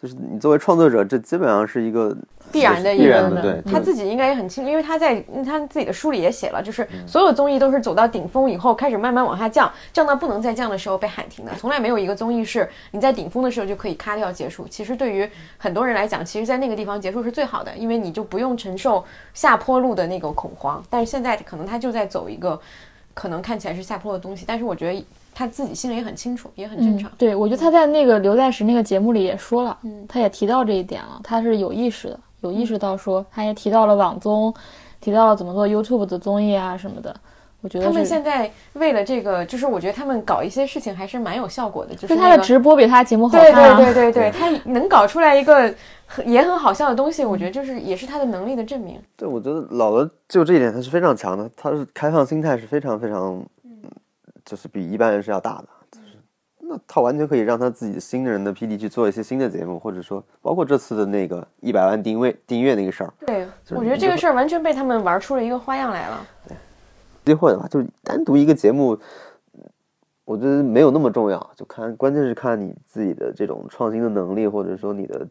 [0.02, 2.16] 就是你作为创作者，这基本上是一个
[2.52, 14.68] 必然的一必个然的，对他自己应该也很清楚，因为他在他自己的书里也写了，就是所有综艺都是走到顶峰以后，开始慢慢往下降，降到不能再降的时候被喊停的，从来没有一个综艺是你在顶峰的时候就可以咔掉结束。
[14.70, 19.04] 其实对于很多人来讲，其实在那个地方结束是最好的，因为你就不用承受
[19.34, 20.84] 下坡路的那个恐慌。
[20.90, 22.60] 但是现在可能他就在走一个
[23.14, 27.12] 可能看起来是下坡的东西，但是我觉得他自己心里也很清楚，也很正常。
[27.18, 34.54] 对，我觉得他在那个刘在石那个节目里也说了，嗯他也提到这一点了，他是有意识的，有意识到说，他也提到了网综，
[35.00, 37.16] 提到了怎么做 YouTube 的综艺啊什么的。
[37.62, 43.78] 我觉得他们现在为了这个，就是我觉得他们搞一些事情还是蛮有效果的，就是就他的直播比他节目好对看、啊。
[43.78, 45.74] 对对对对，他能搞出来一个
[46.06, 49.00] 很也很好笑的东西，我觉得就是也是他的能力的证明。
[49.16, 53.63] 对，我觉得老罗就这一点他是非常强的，他是开放心态是非常非常，嗯，
[54.46, 55.68] 就是比一般人是要大的。
[55.92, 56.18] 就是
[56.60, 66.26] 那他完全可以让他自己新人的 PD 去做一些新的节目，或者说包括这次的那个一百万定位订阅那个事儿，对，就是我觉得这个事儿完全被他们玩出了一个花样来了。
[66.48, 66.58] 对
[67.26, 68.94] 机会的话，就是单独一个节目，
[69.54, 69.64] 嗯
[70.26, 75.28] 我觉得没有那么重要，就看关键是看你自己的这种创新的能力，或者说你的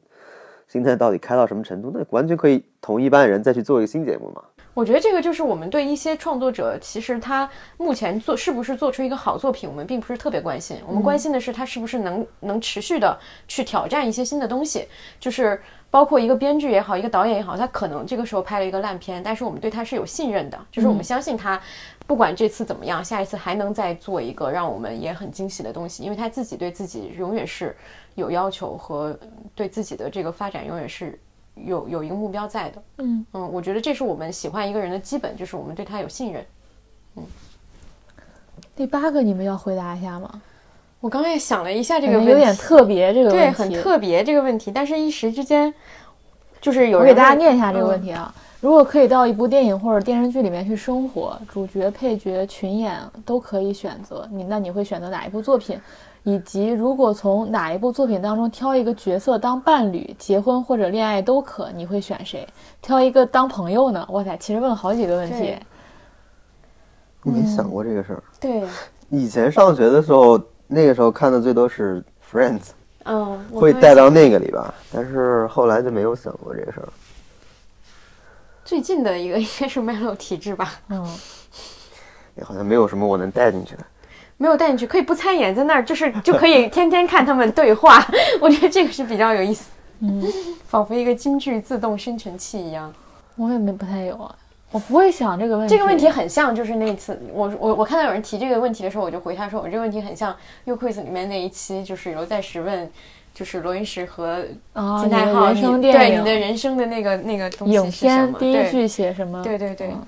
[0.69, 4.43] 心态到底开到什么程度，那完全可以同一般人再去做一个新节目嘛。
[4.75, 10.79] 我觉得这个就是我们对一些创作者，其实他目前做是不是做出一个好作品，我们并不是特别关心。
[10.87, 14.89] 我们关心的是他是不是能能持续的去挑战一些新的东西，
[15.21, 21.61] 就是包括一个编剧也好，一个导演也好，他可能这个时候拍了一个烂片，但是我们对他是有信任的，就是我们相信他，
[22.07, 27.77] 不管这次怎么样，下一次还能再做一个让我们也很惊喜的东西，因为他自己对自己永远是
[28.15, 29.15] 有要求和
[29.55, 31.19] 对自己的这个发展永远是
[31.55, 32.83] 有有一个目标在的。
[32.99, 36.45] 嗯嗯，我觉得这是我们喜欢一个人的基本，就是我们对他有信任。
[37.17, 37.23] 嗯
[38.75, 40.41] 第八个你们要回答一下吗？
[41.01, 45.73] 我刚刚也想了一下这个问题，有点特别这个问对，很特别这个问题，但是一时之间，
[46.61, 48.35] 就是有我给大家念一下这个嗯问题啊。
[48.61, 52.97] 如果可以到一部电影或者电视剧里面去生活，主角、配角、群演
[53.27, 55.79] 都可以选择，你那你会选择哪一部作品？
[56.25, 62.47] 以及如果从哪一部作品当中挑一个角色当伴侣，结婚或者恋爱都可，你会选谁？
[62.81, 64.07] 挑一个当朋友呢？
[64.11, 65.57] 哇塞，其实问了好几个问题
[67.25, 67.41] 你。
[67.41, 68.23] 没想过这个事儿。
[68.41, 68.63] 对，
[69.09, 72.71] 以前上学的时候，那个时候看的最多是 Friends，
[73.05, 76.89] 嗯，会带到那个里吧，但是后来就没有想过这个事儿。
[78.65, 81.05] 最近的一个应该是 Melo 体质吧，嗯，
[82.37, 83.85] 也好像没有什么我能带进去的。
[84.43, 88.05] 没有带进去，可以不参演，在那儿就是就可以天天看他们对话，
[88.43, 89.71] 我觉得这个是比较有意思，
[90.01, 90.21] 嗯，
[90.67, 92.93] 仿佛一个京剧自动生成器一样。
[93.37, 94.35] 我也没不太有啊，
[94.73, 95.73] 我不会想这个问题。
[95.73, 100.33] 这个问题很像，就是那次我我我看到有人提这个问题的时候，我就回他说，我这个问题很像
[100.65, 102.91] 《You Quiz》里面那一期，就是刘在石问，
[103.33, 108.39] 就是罗云石和啊，金泰浩，对你的人生的那个那个东西影是什么？
[108.39, 109.41] 片第一对句写什么？
[109.45, 110.03] 对对对，嗯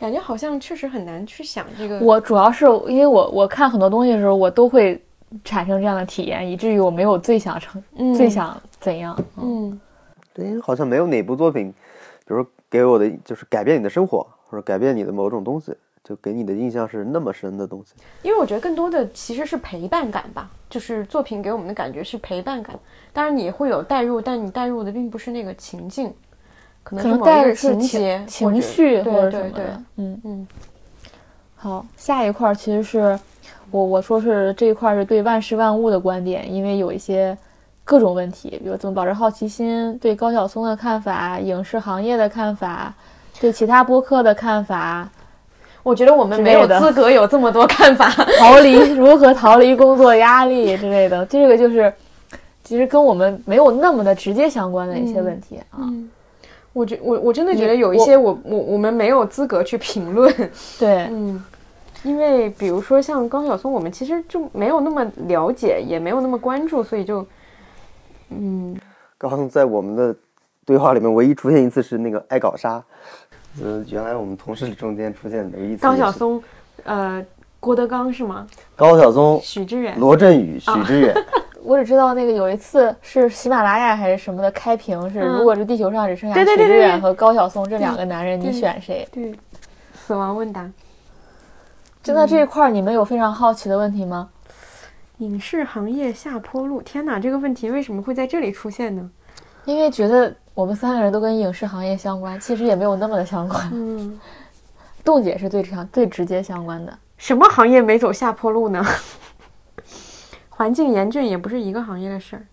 [0.00, 1.98] 感觉好像确实很难去想这个。
[2.00, 4.98] 我主要是因为我我看很多东西的时候，我都会
[5.44, 9.14] 产生这样的体验，以至于我没有最想成、嗯最想怎样。
[9.36, 9.80] 嗯嗯
[10.32, 11.70] 对，好像没有哪部作品，
[12.20, 17.92] 比如说给我的就是改变你的生活，或者改变你的某种东西，就给你的印象是那么深的东西。
[18.22, 22.74] 因为我觉得更多的其实是陪伴感吧，就是作品给我们的感觉是陪伴感。
[23.12, 26.10] 当然你会有代入，但你代入的并不是那个情境，
[26.82, 29.82] 可能带着情节、情绪对或者对对什么的。
[29.96, 30.48] 嗯嗯
[31.56, 33.18] 好，下一块儿其实是
[33.70, 37.36] 我我说是这一块儿是对万事万物的观点，因为有一些
[37.84, 42.94] 各种问题，比如怎么保持好奇心，对高晓松的看法，影视行业的看法，
[43.40, 45.06] 对其他播客的看法，
[45.82, 48.08] 我觉得我们没有资格有这么多看法。
[48.40, 51.92] 逃离如何逃离工作压力之类的，这个就是
[52.64, 55.78] 其实跟我们没有那么的直接相关的一些问题啊。
[55.80, 56.08] 嗯，
[56.72, 60.32] 我觉我我真的觉得有一些我我我们没有资格去评论。
[60.78, 61.42] 对，嗯，
[62.04, 67.26] 因为比如说像高晓松，我们其实就没有那么了解，也没有那么关注，所以就
[68.28, 68.76] 嗯
[69.18, 70.14] 刚刚在我们的
[70.64, 72.82] 对话里面，唯一出现一次是那个爱搞杀。
[73.60, 76.40] 呃，原来我们同事中间出现的一次高晓松，
[76.84, 77.20] 呃，
[77.58, 78.46] 郭德纲是吗？
[78.76, 79.98] 高晓松、许知远。
[79.98, 81.12] 罗振宇、许知远，
[81.62, 89.06] 我只知道那个有一次是喜马拉雅还是什么的开屏是，嗯如果这地球上只剩下对对许知对对对远和高晓松这两个男人，你选谁？
[89.12, 89.34] 对，
[89.94, 90.70] 死亡问答。
[92.02, 94.30] 就在这一块儿，你们有非常好奇的问题吗？
[95.18, 99.10] 影视行业下坡路，天哪，这个问题为什么会在这里出现呢？
[99.66, 103.70] 因为觉得我们三个人都跟影视行业相关，其实也没有那么的相关。
[103.74, 104.18] 嗯，
[105.04, 106.98] 冻姐是最常最直接相关的。
[107.18, 108.82] 什么行业没走下坡路呢？
[110.60, 112.44] 环境严峻也不是一个行业的事儿。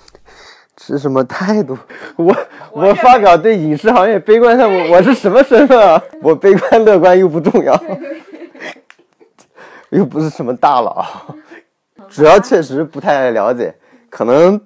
[0.76, 1.74] 持什么态度？
[2.16, 2.36] 我
[2.70, 6.02] 我发表对影视行业悲观态度，我是什么身份啊？
[6.20, 7.74] 我悲观乐观又不重要，
[9.88, 11.02] 又不是什么大佬，
[12.10, 13.74] 主要确实不太了解，
[14.10, 14.60] 可能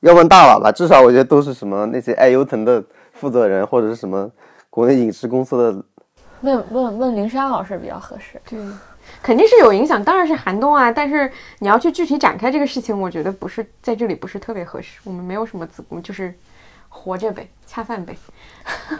[0.00, 2.82] 要问大佬吧，至少我觉得都是什么那些爱优腾的
[3.12, 4.30] 负责人，或者是什么
[4.70, 5.84] 国内影视公司的
[6.40, 8.40] 问问问灵山老师比较合适。
[8.48, 8.58] 对，
[9.24, 10.92] 肯定是有影响，当然是寒冬啊。
[10.92, 15.00] 但是你要去具体展开这个事情，我觉得不是在这里不是特别合适。
[15.02, 16.34] 我们没有什么资，就是
[16.90, 18.14] 活着呗，恰饭呗。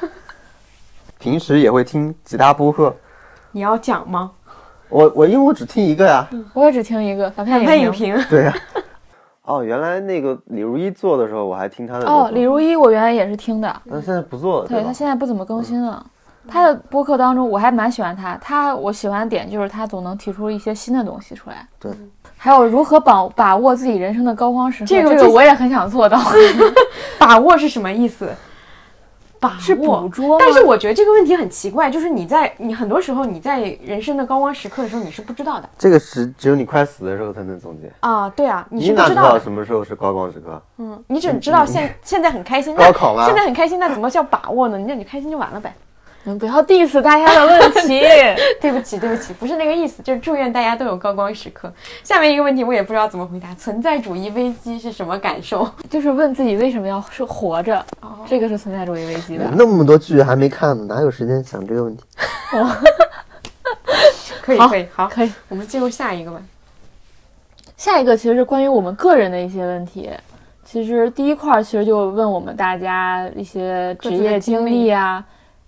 [1.21, 2.97] 平时也会听其他播客，
[3.53, 4.33] 你要讲吗？
[4.89, 6.27] 我我因为我只听一个呀。
[6.55, 8.19] 我也只听一个反派看影影评。
[8.31, 8.55] 对呀。
[9.45, 14.91] 哦，原来那个李如一做的时候，我还听他的哦，李如一我原来也是听的，但现在不做了，吧对他？
[14.91, 16.07] 现在不怎么更新了。
[16.47, 18.37] 他的播客当中，我还蛮喜欢他。
[18.41, 21.67] 他我喜欢的点就是他总能提出一些新的东西出来。
[21.79, 21.91] 对，
[22.37, 26.19] 还有如何把把握自己人生的高光时刻，这这个就个我也很想做到。
[27.19, 28.29] 把握是什么意思？
[29.41, 37.93] 把是握捕捉但是我觉得这个问题很奇怪，就是你在你很多时候你在人生的高光时刻的时候你是不知道的这个是只有你快死的时候才能总结。
[38.01, 39.39] 啊，对啊，你你是不哪知道知道。
[39.39, 40.63] 什么时候是高光时刻？
[40.79, 44.79] 嗯，你只知道现 现在很开心，那高考吗现在很开心，那怎么叫把握呢？
[44.79, 45.75] 你那你开心就完了呗。
[46.25, 48.01] 你不要 diss 大家的问题。
[48.61, 51.73] 对不起，对不起，不是那个意思，就是祝愿大家都有高光时刻。
[52.03, 55.69] 下面一个问题我也不知道怎么回答，存在主义危机是什么感受？
[55.91, 57.85] 就是问自己为什么要是活着，
[58.27, 59.45] 这个是存在主义危机的。
[59.55, 62.03] 那么多剧还没看呢，哪有时间想这个问题？
[62.51, 62.59] 好
[64.43, 66.41] 可以可以，好，可以，我们进入下一个吧。
[67.77, 70.11] 下一个其实是关于我们个人的一些问题。
[70.65, 75.23] 其实第一块儿其实就问我们大家一些职业经历啊，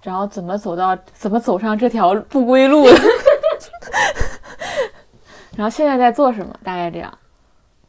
[0.07, 2.97] 然后怎么走到怎么走上这条不归路的，
[5.57, 7.13] 然后现在在做什么，大概这样。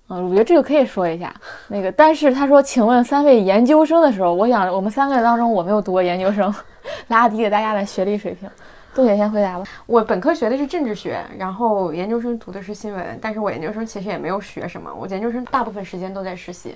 [0.07, 1.31] 嗯，我觉得这个可以说一下。
[1.67, 6.51] 那个，但是他说，请问三位研究生的时候，我想我们三个当中，我没有读过研究生，
[7.09, 8.49] 拉低了大家的学历水平。
[8.95, 9.65] 杜姐先回答吧。
[9.85, 16.75] 我本科学的是政治学，然后研究生读的是新闻，但是我研究生其实也没有学什么，我研究生大部分时间都在实习，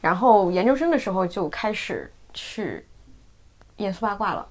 [0.00, 2.84] 然后研究生的时候就开始去
[3.76, 4.46] 严肃八卦了，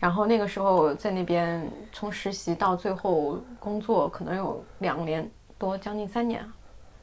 [0.00, 6.42] 然后那个时候在那边从实习到最后工作，可能有两年多，将近三年，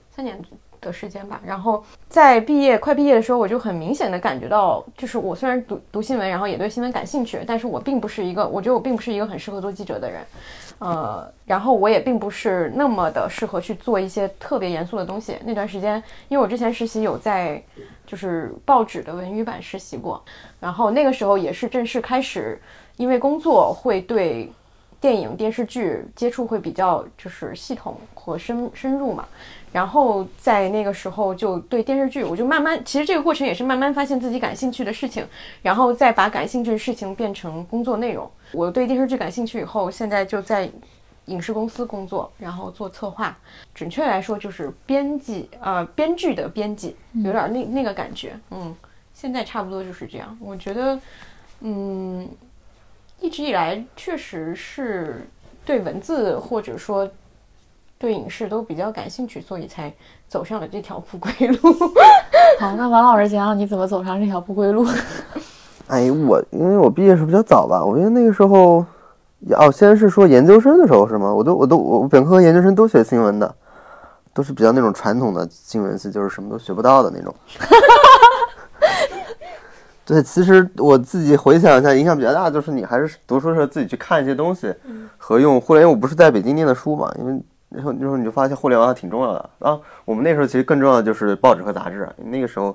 [0.09, 0.41] 三年
[0.81, 1.39] 的时间吧。
[1.45, 10.21] 然后在毕业快毕业的时候，我就很明显的感觉到，就是我虽然读读新闻，然后也对新闻感兴趣，但是我并不是一个，我觉得我并不是一个很适合做记者的人。
[10.79, 15.35] 呃，然后我也并不是那么的适合去做一些特别严肃的东西。
[15.43, 17.59] 那段时间，因为我之前实习有在
[18.05, 20.23] 就是报纸的文娱版实习过，
[20.59, 22.61] 然后那个时候也是正式开始，
[22.97, 24.51] 因为工作会对
[24.99, 29.25] 电影电视剧接触会比较就是系统和深深入嘛。
[29.71, 35.27] 然后在那个时候就对电视剧，我就慢慢，其实这个过程也是慢慢发现自己感兴趣的事情，
[35.61, 38.27] 然后再把感兴趣的事情变成工作内容。
[38.53, 40.67] 我对电视剧感兴趣以后，现在就在
[41.25, 43.37] 影视公司工作，然后做策划，
[43.75, 48.73] 准确来说就是编辑，呃，编剧的编辑，有点那那个感觉，嗯，
[49.13, 50.35] 现在差不多就是这样。
[50.41, 50.99] 我觉得，
[51.59, 52.27] 嗯，
[53.19, 55.27] 一直以来确实是
[55.65, 57.09] 对文字或者说
[57.97, 59.91] 对影视都比较感兴趣，所以才
[60.27, 61.73] 走上了这条不归路。
[62.59, 64.85] 好，那王老师讲讲你怎么走上这条不归路。
[65.87, 68.85] 哎，我因为我毕业时候比较早吧，我因为那个时候，
[69.51, 71.33] 哦，先是说研究生的时候是吗？
[71.33, 73.55] 我都我都我本科和研究生都学新闻的，
[74.33, 77.33] 都是比较那种传统的新闻系，就是什么都学不到的那种。
[80.07, 84.73] 对，其实我自己回想一下，影响比较大，就是你还是读书的时候自己去看一些东西，
[85.17, 85.93] 和用互联网。
[85.93, 89.49] 我不是在北京念的书嘛，因为然后那时候你就发现互联网还挺重要的。
[89.59, 92.73] 然后我们那时候其实更重要的就是报纸和杂志，那个时候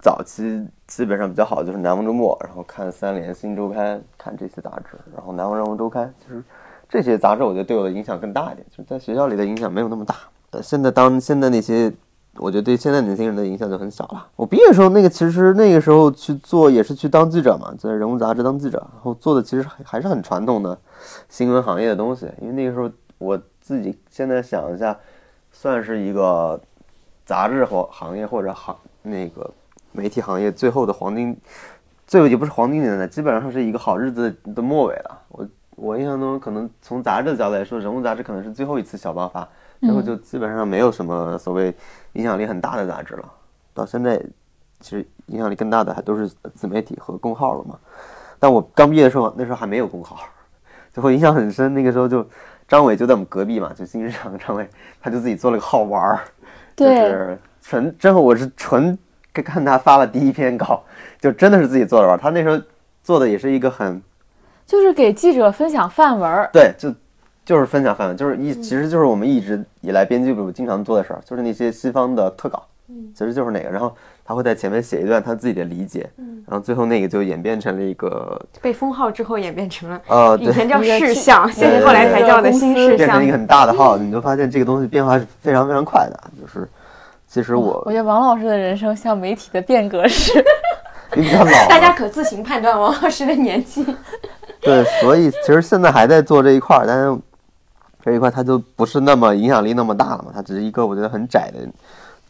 [0.00, 6.44] 早期基本上比较好的就是《南方周末》，然后看《三联》《新周刊》，看这些杂志，然后《南方人文周刊》，就是
[6.90, 10.14] 这些杂志，我觉得对我的影响更大一点，就是在学校里的影响没有那么大。
[10.50, 11.90] 呃，现在当现在那些，
[12.40, 14.26] 我觉得对现在年轻人的影响就很小了。
[14.34, 20.76] 我毕业的时候，那个其实那个时候去做也是去当记者嘛，在人物杂志当记者，然后做的其实还还是很传统的
[21.28, 24.96] 新闻行业的东西，因为那个时候我自己现在想一下，
[25.52, 26.58] 算是一个
[27.26, 29.48] 杂志或行业或者行那个
[29.92, 31.36] 媒体行业最后的黄金，
[32.06, 35.18] 最后也不是黄金年代，基本上是一个好日子的末尾了。
[35.28, 39.46] 我我印象中，可能从杂志的角度来说，人物杂志可能是最后一次小爆发，
[39.80, 41.74] 之后就基本上没有什么所谓
[42.14, 43.24] 影响力很大的杂志了。
[43.72, 44.20] 到现在，
[44.80, 47.78] 其实影响力更大的还都是自媒体和公号了嘛。
[48.38, 50.18] 但我刚毕业的时候，那时候还没有公号，
[50.92, 51.72] 就会印象很深。
[51.74, 52.26] 那个时候就
[52.66, 54.68] 张伟就在我们隔壁嘛，就新日常张伟，
[55.00, 56.20] 他就自己做了个号玩儿，
[56.76, 58.98] 就对是纯，真的我是纯
[59.32, 60.82] 看他发了第一篇稿，
[61.20, 62.18] 就真的是自己做的玩儿。
[62.18, 62.60] 他那时候
[63.02, 64.02] 做的也是一个很
[64.66, 66.92] 就是给记者分享范文儿，对，就
[67.50, 72.62] 就是分享分享，就是一其实就是我们一直以来编辑部经常做的事儿，就是那些西方的特稿，
[73.12, 73.92] 其实就是那个，然后
[74.24, 76.08] 他会在前面写一段他自己的理解，
[76.46, 83.32] 然后最后那个就演变成了一个被封号之后演变成了，呃，对，以前叫事项，现在后来才叫的新事项变成一个。
[83.32, 86.68] 很大的号，你就发现这个东西变化是非常非常快的，就是
[87.26, 90.32] 其实我我觉得王老师的人生像媒体的变革式。
[91.16, 91.50] 你比较老。
[91.68, 93.84] 大家可自行判断王老师的年纪。
[94.60, 97.18] 对，所以其实现在还在做这一块儿，但是
[98.02, 101.58] 这一块它就不是那么影响力那么大了嘛，它只是一个我觉得很窄的，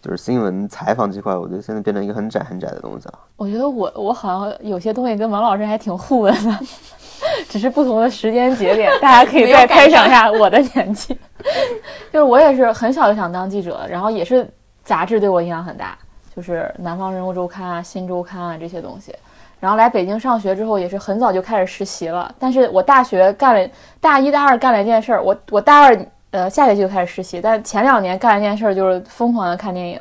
[0.03, 3.19] 就是新闻采访这块，我觉得现在变成一个很窄很窄的东西了。
[3.37, 6.59] 我觉得我我好像有些东西跟王老师还挺互文的，
[7.49, 11.17] 只是不同的时间节点，大家可以再开想一下我的年纪。
[12.13, 14.49] 就是我也是很小就想当记者，然后也是
[14.85, 15.97] 杂志对我影响很大，
[16.35, 19.15] 就是《南方人物周刊》啊、《新周刊》啊这些东西。
[19.61, 22.35] 然后来北京上学之后，也是很早就开始实习了。
[22.39, 23.71] 但是我大学干了
[24.01, 30.01] 大一、大二干了一件事，我我大二呃下学期就开始实习，但前两年干了一件事，就是疯狂的看电影。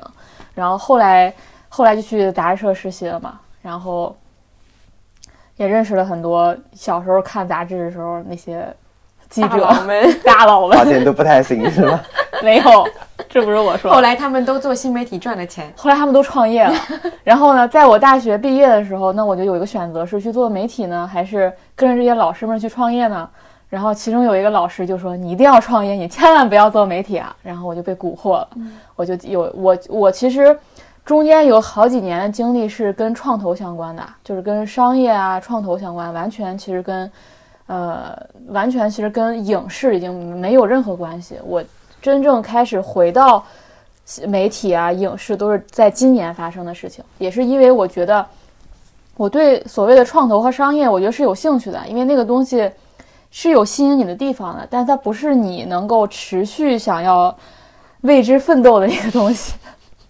[0.56, 1.34] 然后后来
[1.68, 4.16] 后来就去杂志社实习了嘛，然后
[5.58, 8.66] 也认识了很多小时候看杂志的时候那些
[9.30, 12.02] 记者大佬们 大佬们发现都不太行 是吧？
[12.42, 12.88] 没有，
[13.30, 13.92] 这不是我说。
[13.92, 16.74] 后来他们都做新媒体赚了钱，后来他们都创业了。
[17.24, 23.30] 然后呢，在我大学毕业的时候，那我就有一个选择，是去做媒体呢，还是跟着这些老师们去创业呢？
[23.70, 28.48] 然后其中有一个老师就说：“你一定要创业，你千万不要做媒体啊！”然后我就被蛊惑了，
[28.96, 30.58] 我就有我我其实
[31.06, 37.12] 中间有好几年的经历是跟创投相关的，就是跟商业啊、创投相关，完全其实跟
[37.70, 38.18] 呃
[38.48, 41.38] 完全其实跟影视已经没有任何关系。
[41.46, 41.64] 我
[42.02, 43.46] 真正开始回到
[44.28, 48.26] 媒体啊、影视都是在今年发生的事情，也是因为我觉得
[49.16, 52.72] 我对所谓的创投和商业，我觉得是有兴趣的，因为那个东西
[53.30, 57.38] 是有吸引你的地方的，但它不是你能够持续想要
[58.02, 59.54] 为之奋斗的一个东西。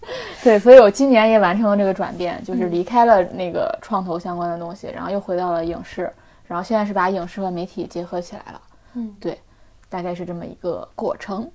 [0.42, 6.10] 对，所以我今年也完成了这个转变，就是离开了那个创投相关的东西，然后又回到了影视，
[6.50, 8.60] 然后现在是把影视和媒体结合起来了。
[8.94, 9.40] 嗯，对，
[9.88, 11.48] 大概是这么一个过程。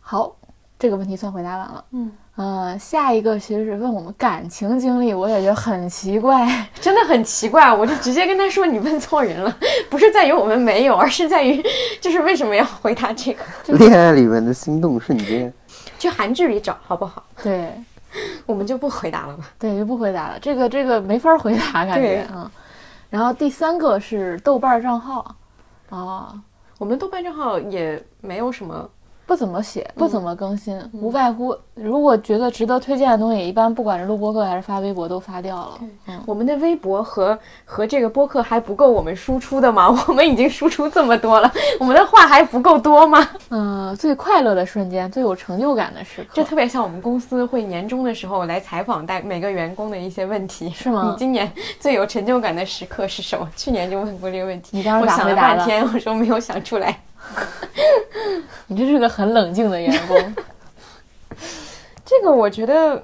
[0.00, 0.34] 好，
[0.76, 1.84] 这个问题算回答完了。
[1.92, 6.44] 嗯，呃，下一个其实是问我们感情经历，我也觉得很奇怪。
[6.80, 9.56] 真的很奇怪，我就直接跟他说你问错人了，
[9.88, 11.64] 不是在于我们没有，而是在于
[12.00, 13.44] 就是为什么要回答这个？
[13.78, 15.54] 恋爱里面的心动瞬间，
[15.96, 17.22] 去韩剧里找好不好？
[17.40, 17.70] 对
[18.46, 19.44] 我们就不回答了吧。
[19.60, 20.38] 对，就不回答了。
[20.40, 22.50] 这个这个没法回答，感对觉嗯。
[23.14, 25.36] 然后第三个是豆瓣账号，
[25.88, 26.34] 啊，
[26.78, 28.90] 我们豆瓣账号也没有什么，
[29.26, 35.78] 不怎么写，不怎么更新，无外乎如果觉得值得推荐的东西，一般不管是录播课还是发微博都发掉了。
[36.06, 39.88] 嗯，我们的微博和和这个播客还不够我们输出的吗？
[40.06, 43.26] 我们已经输出这么多了，我们的话还不够多吗？
[43.50, 53.48] 嗯，最快乐的瞬间，最有成就感的时刻，这特别像我们公司会年终的时候来采访带每个员工的一些问题，是吗 你今年最有成就感的时刻是什么？
[53.56, 56.98] 去年就问过这个问题，你当时我想了咋回答的半天，我说没有想出来。
[58.66, 60.34] 你这是个很冷静的员工，
[62.04, 63.02] 这个我觉得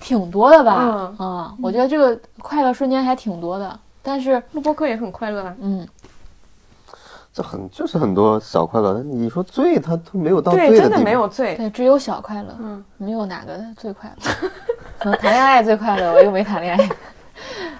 [0.00, 0.78] 挺多的吧？
[0.82, 5.54] 嗯啊，我觉得这个快乐瞬间还挺多的，但是录播课也很快乐啊。
[5.60, 5.86] 嗯，
[7.32, 8.94] 这很就是很多小快乐。
[8.94, 10.98] 但你说醉，他都没有到对，真的。
[10.98, 11.54] 没有醉。
[11.56, 14.32] 对，只有小快乐，嗯，没有哪个最快乐。
[14.98, 16.90] 可能谈恋爱最快乐，我又没谈恋爱。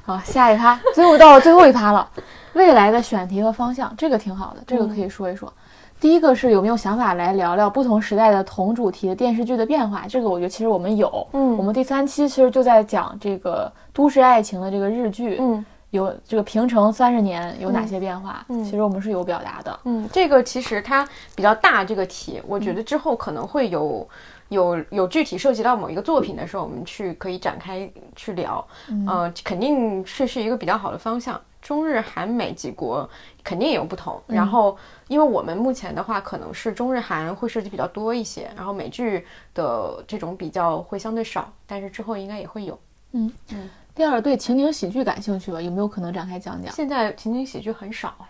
[0.04, 2.08] 好，下一趴，最后到了最后一趴了，
[2.54, 5.52] 未来的选题和方向，这个挺好的，这个可以说一说。
[6.00, 10.06] 第一个是有没有想法来聊聊不同时代的同主题的电视剧的变化？
[10.08, 18.44] 这个我觉得其实我们有，嗯我们第三期其实就在讲这个都市爱情的这个日剧，嗯有这个平成三十年有哪些变化？
[18.48, 19.80] 嗯其实我们是有表达的。
[19.84, 24.08] 嗯，这个其实它比较大，这个题，我觉得之后可能会有。
[24.50, 28.66] 有有具体涉及到某一个作品的时候，我们去可以展开去聊，
[29.06, 31.38] 呃，肯定是是一个比较好的方向。
[31.68, 33.06] 中日韩美几国
[33.44, 34.74] 肯定也有不同，然后
[35.06, 39.22] 因为我们目前的话，可能是中日韩会涉及比较多一些，然后美剧
[39.52, 42.78] 的这种比较会相对少，但是之后应该也会有。
[43.12, 45.60] 嗯嗯第二，对情景喜剧感兴趣吧？
[45.60, 46.72] 有没有可能展开讲讲？
[46.72, 48.26] 现在情景喜剧很少哎，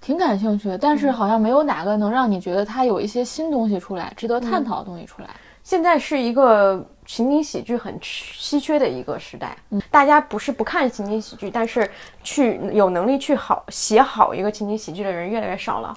[0.00, 5.28] 挺感兴趣的，但是好像没有哪个能让你觉得它有一些新东西出来，值得探讨的东西出来。
[5.62, 9.56] 现在是一个情景喜剧很稀缺的一个时代，
[9.90, 11.90] 大家不是不看情景喜剧，但是
[12.22, 15.94] 去有能力去好写好一个情景喜剧的人越来越少了。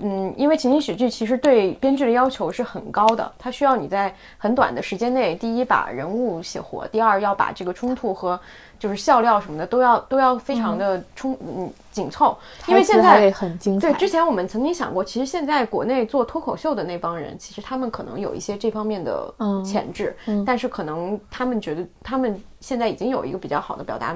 [0.00, 8.40] 嗯，因为情景喜剧其实对编剧的要求是很高的，它需要你在很短的时间内，第一把人物写活，第二要把这个冲突和
[8.78, 13.92] 就是笑料什么的都要都要非常的充嗯紧凑，因为现在很精彩。
[13.92, 24.14] 对，之前我们曾经想过，其实现在国内做脱口秀的那帮人，其实他们可能有一些这方面的嗯潜质，嗯但是可能他们觉得他们现在已经有一个比较好的表达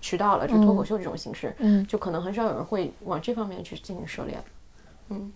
[0.00, 4.36] 渠道了，就脱口秀这种形式，嗯就可能很少有人会往这方面去进行涉猎。
[5.10, 5.32] 嗯，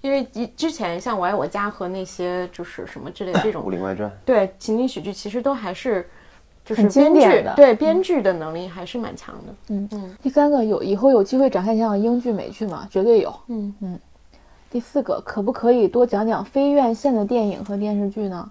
[0.00, 6.08] 因为以之前像《我爱我家》和那些就是什么之类的这《武种，林外传》对情景喜剧，其实都还是
[6.68, 9.54] 就是很经编剧典的对编剧的能力还是蛮强的。
[9.68, 12.86] 嗯嗯第三个有以后有机会展开讲讲英剧、美剧吗？
[12.90, 13.34] 绝对有。
[13.46, 13.98] 嗯嗯
[14.70, 18.46] 第四个，可不可以多讲讲非院线的电影和电视剧呢？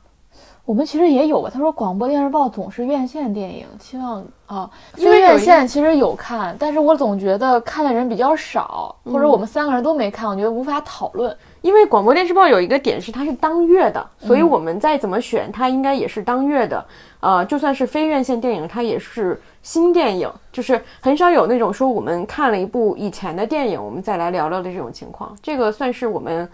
[0.66, 1.50] 我们其实也有吧。
[1.54, 11.34] 他说广播电视报总是院线电影，希望啊，非院因为院线其实有看，但是我总觉得看的人比较少，或嗯者我们三个人都没看，我觉得无法讨论。
[11.68, 16.86] 因为广播电视报有一个点是它是当月的，所以嗯我们再怎么选，它应该也是当月的。
[17.20, 25.36] 呃，就算是非院线电影，它也是新电影，就是很少有那种说我们看了一部以前的电影，我们再来聊聊的这种情况。
[25.42, 26.48] 这个算是我们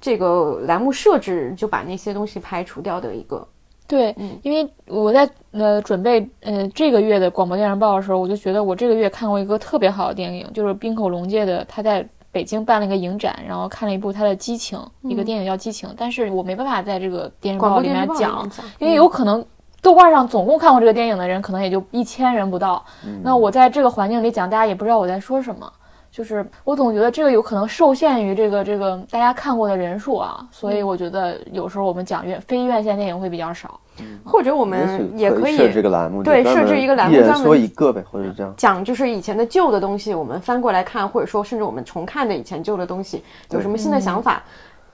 [0.00, 3.46] 这个栏目设置就把那些东西排除掉的一个。
[3.86, 4.12] 对，
[4.42, 14.78] 因为我在呃准备呃这个月的广播电视报的时候，我就觉得我这个月看过一个特别好的电影，就是滨口龙介的，他在北京办了一个影展，然后看了一部他的《激情》，
[15.08, 18.48] 一个电影叫《激情》，但是我没办法在这个电视报里面，讲，
[18.78, 19.44] 因为有可能
[19.82, 22.84] 豆瓣上总共看过这个电影的人，可能也就一千人不到。
[23.22, 25.72] 那我在这个环境里讲，大家也不知道我在说什么。
[26.20, 33.80] 就是我总觉得这个有可能受限于这个这个大家看过的人数啊，所以我觉得有时候我们讲院非院线电影会比较少。
[34.22, 38.52] 或者我们也可以设这个栏目，对设置一个栏目一人专门说一个呗，或者是这样。
[38.54, 44.42] 讲就是以前的旧的东西，我们翻过来看，或者说甚至我们重看的以前旧的东西，有什么新的想法，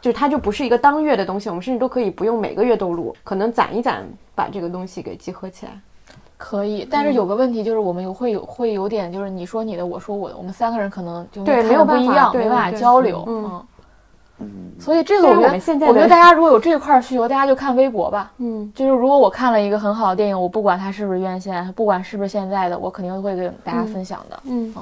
[0.00, 4.04] 就它就不是一个当月的东西，我们甚至都可以不用每个月都录，可能攒一攒，
[4.34, 5.72] 把这个东西给集合起来。
[6.36, 13.24] 可以，但是有个问题就是我们有会有会有点就是你说你的，我说我的，我们三个人可能就对没有办法的不一样，对没办法交流。
[13.26, 13.66] 嗯嗯，
[14.40, 14.48] 嗯，
[14.78, 18.30] 所以这个我我觉得我觉得大家如果有这块儿需求，大家就看微博吧。
[18.36, 24.38] 嗯，就是如果我看了一个很好的电影，我不管它是不是院线，不管是不是现在的，我肯定会跟大家分享的。
[24.44, 24.74] 嗯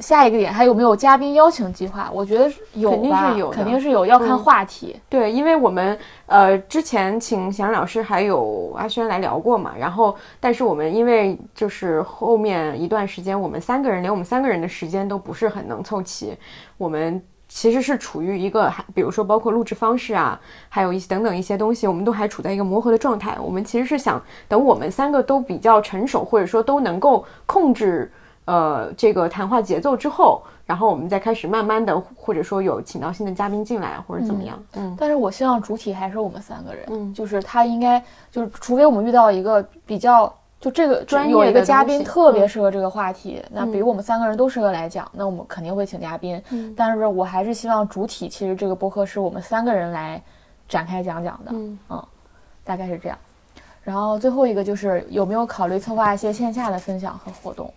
[0.00, 2.10] 下一个点还有没有嘉宾邀请计划？
[2.12, 4.98] 我觉得有，肯定是有肯定是有，要看嗯话题。
[5.08, 5.96] 对，因为我们
[6.26, 16.36] 呃之前请祥老师还有阿轩来聊过嘛，然后但是我们因为就是后面一段时间，我们三个人连我们三个人的时间都不是很能凑齐，
[16.78, 23.36] 我们其实是处于一个还比如说包括录制方式啊，还有一些等等一些东西，我们都还处在一个磨合的状态。
[23.42, 28.10] 我们其实是想等我们三个都比较成熟，或者说都能够控制
[28.50, 37.14] 呃这个谈话节奏之后，然后我们再开始慢慢的，或者说有请到新的嘉宾进来或者怎么样，嗯但是我希望主体还是我们三个人，嗯。
[37.14, 46.42] 就是他应该就是，除非我们遇到一个比较就这个专业有一个嘉宾特别嗯适合这个话题，那比如我们三个人都适合来讲，那我们肯定会请嘉宾。
[46.50, 46.74] 嗯。
[46.76, 50.20] 但是我还是希望主体其实这个播客是我们三个人来
[50.68, 51.78] 展开讲讲的，嗯
[52.64, 53.16] 大概是这样。
[53.82, 57.72] 然后最后一个就是有没有考虑策划一些线下的分享和活动，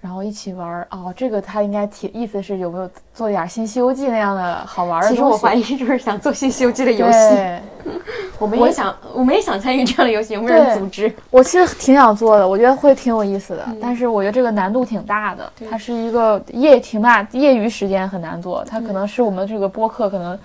[0.00, 1.12] 然后一起玩儿哦。
[1.16, 5.16] 这个他应该提意思是有没有做点新《西游记》那样的好玩的东西。
[5.16, 7.60] 其实我怀疑就是想做新《西游记》的游戏，对，
[8.38, 11.12] 我们也想，我们也想参与这样的游戏，有没有人组织？
[11.30, 20.38] 我其实挺想做的，我觉得会挺有意思的，嗯但是我觉得这个难度挺大的，它是一个业挺大，业余时间很难做，它可能是我们这个播客可能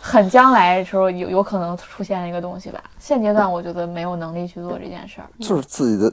[0.00, 2.82] 很将来的时候有有可能出现的一个东西吧。
[2.98, 5.26] 现阶段我觉得没有能力去做这件事儿。
[5.40, 6.12] 就是自己的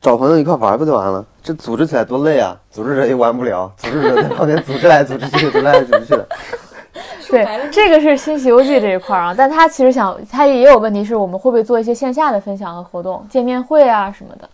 [0.00, 1.24] 找朋友一块玩不就完了？
[1.42, 2.56] 这组织起来多累啊！
[2.70, 6.28] 组织者也玩不了，组织者在旁边组织来组织去，组织来组织去的。
[7.28, 14.48] 对，这个是新《西游记》这一块儿啊，但他其实想，他也有问题是我们会不会做一些线下的分享和活动，见面会啊什么的。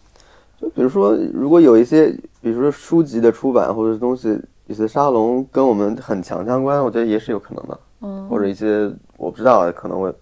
[0.60, 2.06] 就比如说，如果有一些，
[2.40, 7.78] 比如说书籍的出版或者东西，有些沙龙跟我们很强相关，我觉得也是有可能的。
[8.00, 10.12] 嗯，或者一些我不知道，可能会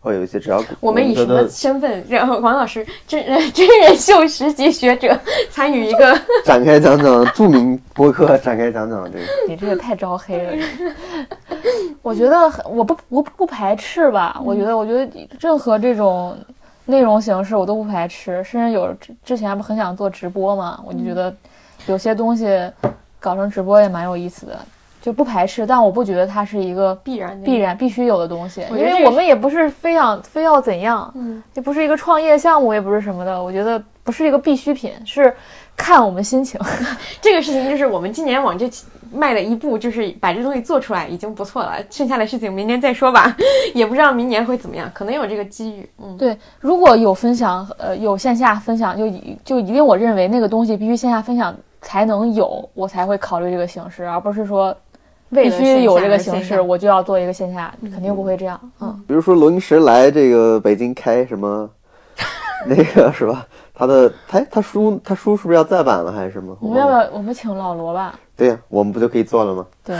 [0.00, 5.18] 会有一些，只要我们以什么身份然后王老师真人 真人秀十级学者
[5.50, 6.18] 参与一个？
[6.44, 9.24] 展开讲讲著名播客，展开讲讲这个。
[9.46, 10.52] 你这个太招黑了。
[12.02, 16.34] 我觉得很我不我不排斥吧，我觉得我觉得任何这种
[16.86, 21.34] 内容形式我都不排斥，甚至有之之前不很想做直播嘛，我就觉得
[21.86, 22.46] 有些东西
[23.18, 24.58] 搞成直播也蛮有意思的，
[25.00, 35.34] 就不排斥，但我不觉得它是一个必然必然必须有的东西，因为我们也不是非想非要怎样，嗯，也不是一个创业项目，也不是什么的，我觉得不是一个必需品，是
[35.76, 36.60] 看我们心情。
[37.20, 38.68] 这个事情就是我们今年往这
[39.12, 43.34] 迈了一步，就是把这东西做出来已经不错了，剩下的事情明年再说吧，
[43.74, 45.88] 也不知道明年会怎么样，可能有这个机遇。
[45.98, 54.89] 嗯，对，如果有分享，呃，有线下分享，就一就一定我认为那个东西必须线下分享才能有，我才会考虑这个形式，而不是说必
[55.30, 58.60] 为了须有这个形式，我就要做一个线下，肯定不会这样。
[58.80, 61.68] 嗯，比如说罗英石来这个北京开什么，
[62.66, 63.46] 那个是吧？
[63.72, 66.56] 他的他他书他书是不是要再版了还是什么？
[66.60, 68.14] 我们要不要我们请老罗吧？
[68.36, 69.66] 对呀、我们不就可以做了吗？
[69.84, 69.96] 对，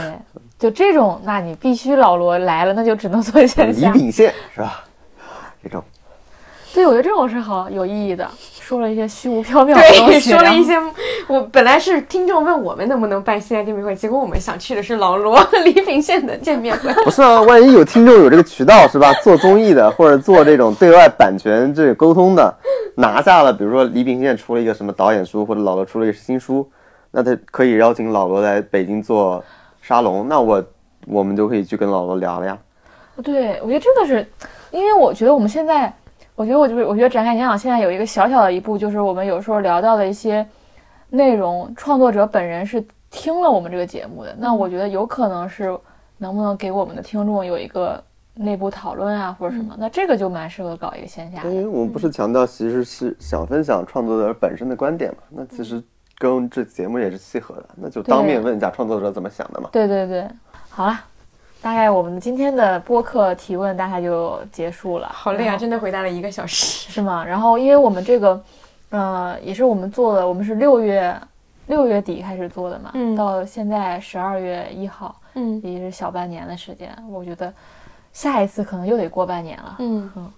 [0.59, 3.91] 就这种，那你必须老罗来了，那就只能做线李下。
[3.91, 4.83] 秉宪是吧？
[5.63, 5.83] 这种
[6.73, 8.29] 对，我觉得这种是好有意义的。
[8.71, 10.73] 说了一些虚无缥缈的东对，西，说了一些。
[11.27, 16.89] 我本来是听众问我们能不能办线下见面会，结果我们想去的是老罗和李秉宪的见面会。
[17.03, 19.11] 不是啊，万一有听众有这个渠道是吧？
[19.15, 22.53] 做综艺的或者做这种对外版权这个沟通的，
[22.95, 26.65] 拿下了，比如说李秉宪出了一个什么导演书，或者老罗出了一个新书，
[27.11, 29.43] 那他可以邀请老罗来北京做
[29.81, 30.63] 沙龙，那我
[31.07, 32.57] 我们就可以去跟老罗聊了呀。
[33.21, 34.25] 对，我觉得这个是，
[34.71, 35.93] 因为我觉得我们现在，
[36.41, 40.43] 我觉得我就是，我觉得展开讲讲现在有一个小小的一步，就是我们有时候聊到的一些
[41.11, 45.77] 内容，创作者本人是听了我们这个节目的，那我觉得有可能是
[46.17, 48.03] 能不能给我们的听众有一个
[48.33, 51.51] 内部讨论啊，或者什么，那这个就蛮适合搞一个线下的。
[51.51, 55.79] 因为我们不是强调其实是想分享创作者本身的观点嘛，那其实
[56.17, 59.69] 跟这节目也是契合的，那就当面问一下创作者怎么想的嘛。
[59.71, 60.27] 对对对，
[60.71, 60.99] 好了。
[61.61, 66.91] 大概我们今天的播客提问大概就结束了，好累啊，真的回答了一个小时。
[66.91, 67.23] 是吗？
[67.23, 68.43] 然后因为我们这个，
[68.89, 71.15] 呃，也是我们做的，我们是六月
[71.67, 76.91] 六月底开始做的嘛，嗯到现在十二月一号，嗯也是小半年的时间。
[77.09, 77.53] 我觉得
[78.11, 79.75] 下一次可能又得过半年了。
[79.79, 80.31] 嗯嗯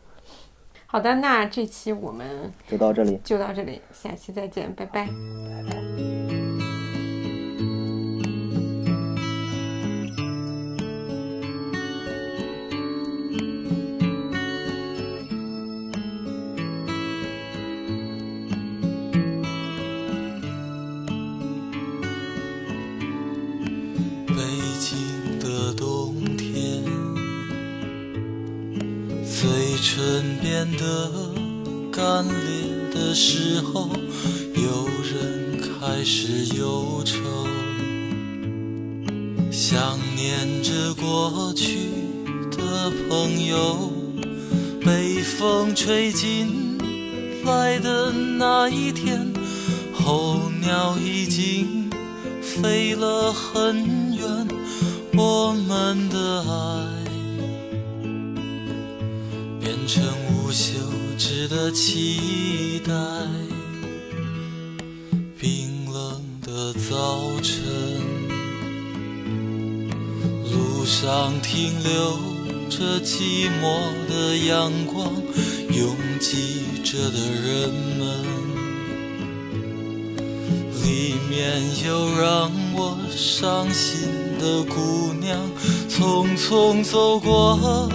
[0.86, 3.20] 好的，那这期我们就到这里。
[3.24, 5.08] 就到这里，下期再见，拜拜。
[5.08, 6.73] 北
[30.64, 31.12] 变得
[31.92, 33.90] 干裂的时候，
[34.56, 37.20] 有人开始忧愁，
[39.52, 41.90] 想念着过去
[42.50, 43.92] 的朋友，
[44.86, 46.78] 被风吹进
[47.44, 49.34] 来的那一天，
[49.94, 51.84] 候鸟已经。
[52.42, 53.93] 飞了很
[61.74, 62.94] 期待。
[65.40, 67.62] 冰冷的早晨，
[70.52, 72.20] 路上停留
[72.70, 75.12] 着寂寞的阳光，
[75.72, 78.24] 拥挤着的人们。
[80.84, 84.08] 里面有让我伤心
[84.40, 85.40] 的姑娘，
[85.90, 87.90] 匆匆走过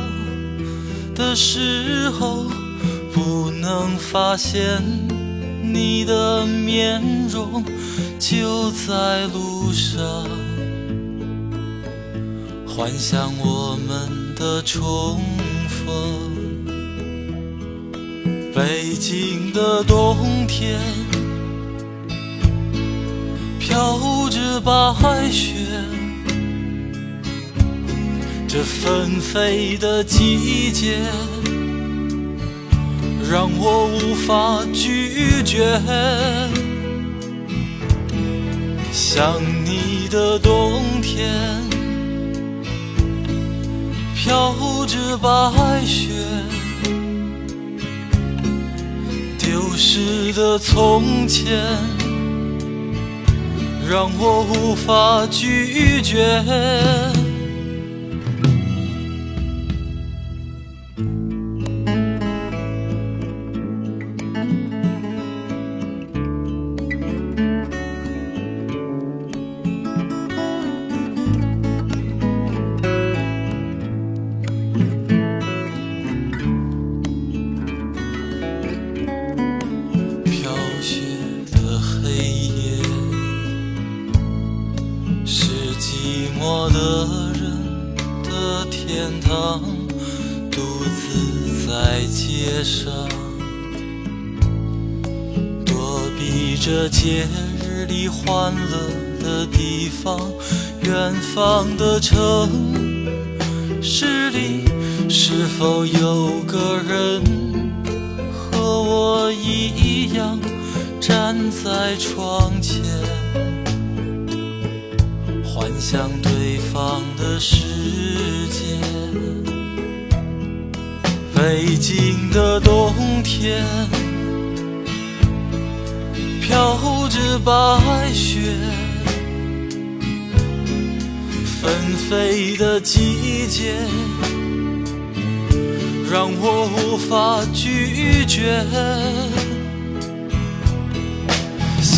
[1.15, 2.47] 的时候，
[3.61, 4.83] 能发现
[5.63, 7.65] 你的面容，
[8.19, 10.27] 就在路上，
[12.67, 15.21] 幻想我们的重
[15.69, 15.87] 逢。
[18.55, 20.79] 北京的冬天。
[23.61, 25.53] 飘着白雪，
[28.49, 31.03] 这纷飞的季节
[33.31, 35.79] 让我无法拒绝。
[38.91, 39.35] 想
[39.67, 41.31] 你的冬天，
[44.15, 44.55] 飘
[44.87, 46.09] 着白雪，
[49.39, 51.63] 丢失的从前。
[53.91, 56.43] 让我无法拒绝。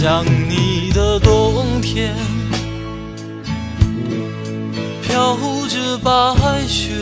[0.02, 2.16] 想你的冬天，
[5.02, 5.36] 飘
[5.68, 6.10] 着白
[6.66, 6.94] 雪，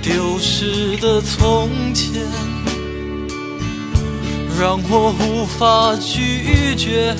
[0.00, 2.22] 丢失的从前，
[4.58, 7.14] 让我无法拒绝。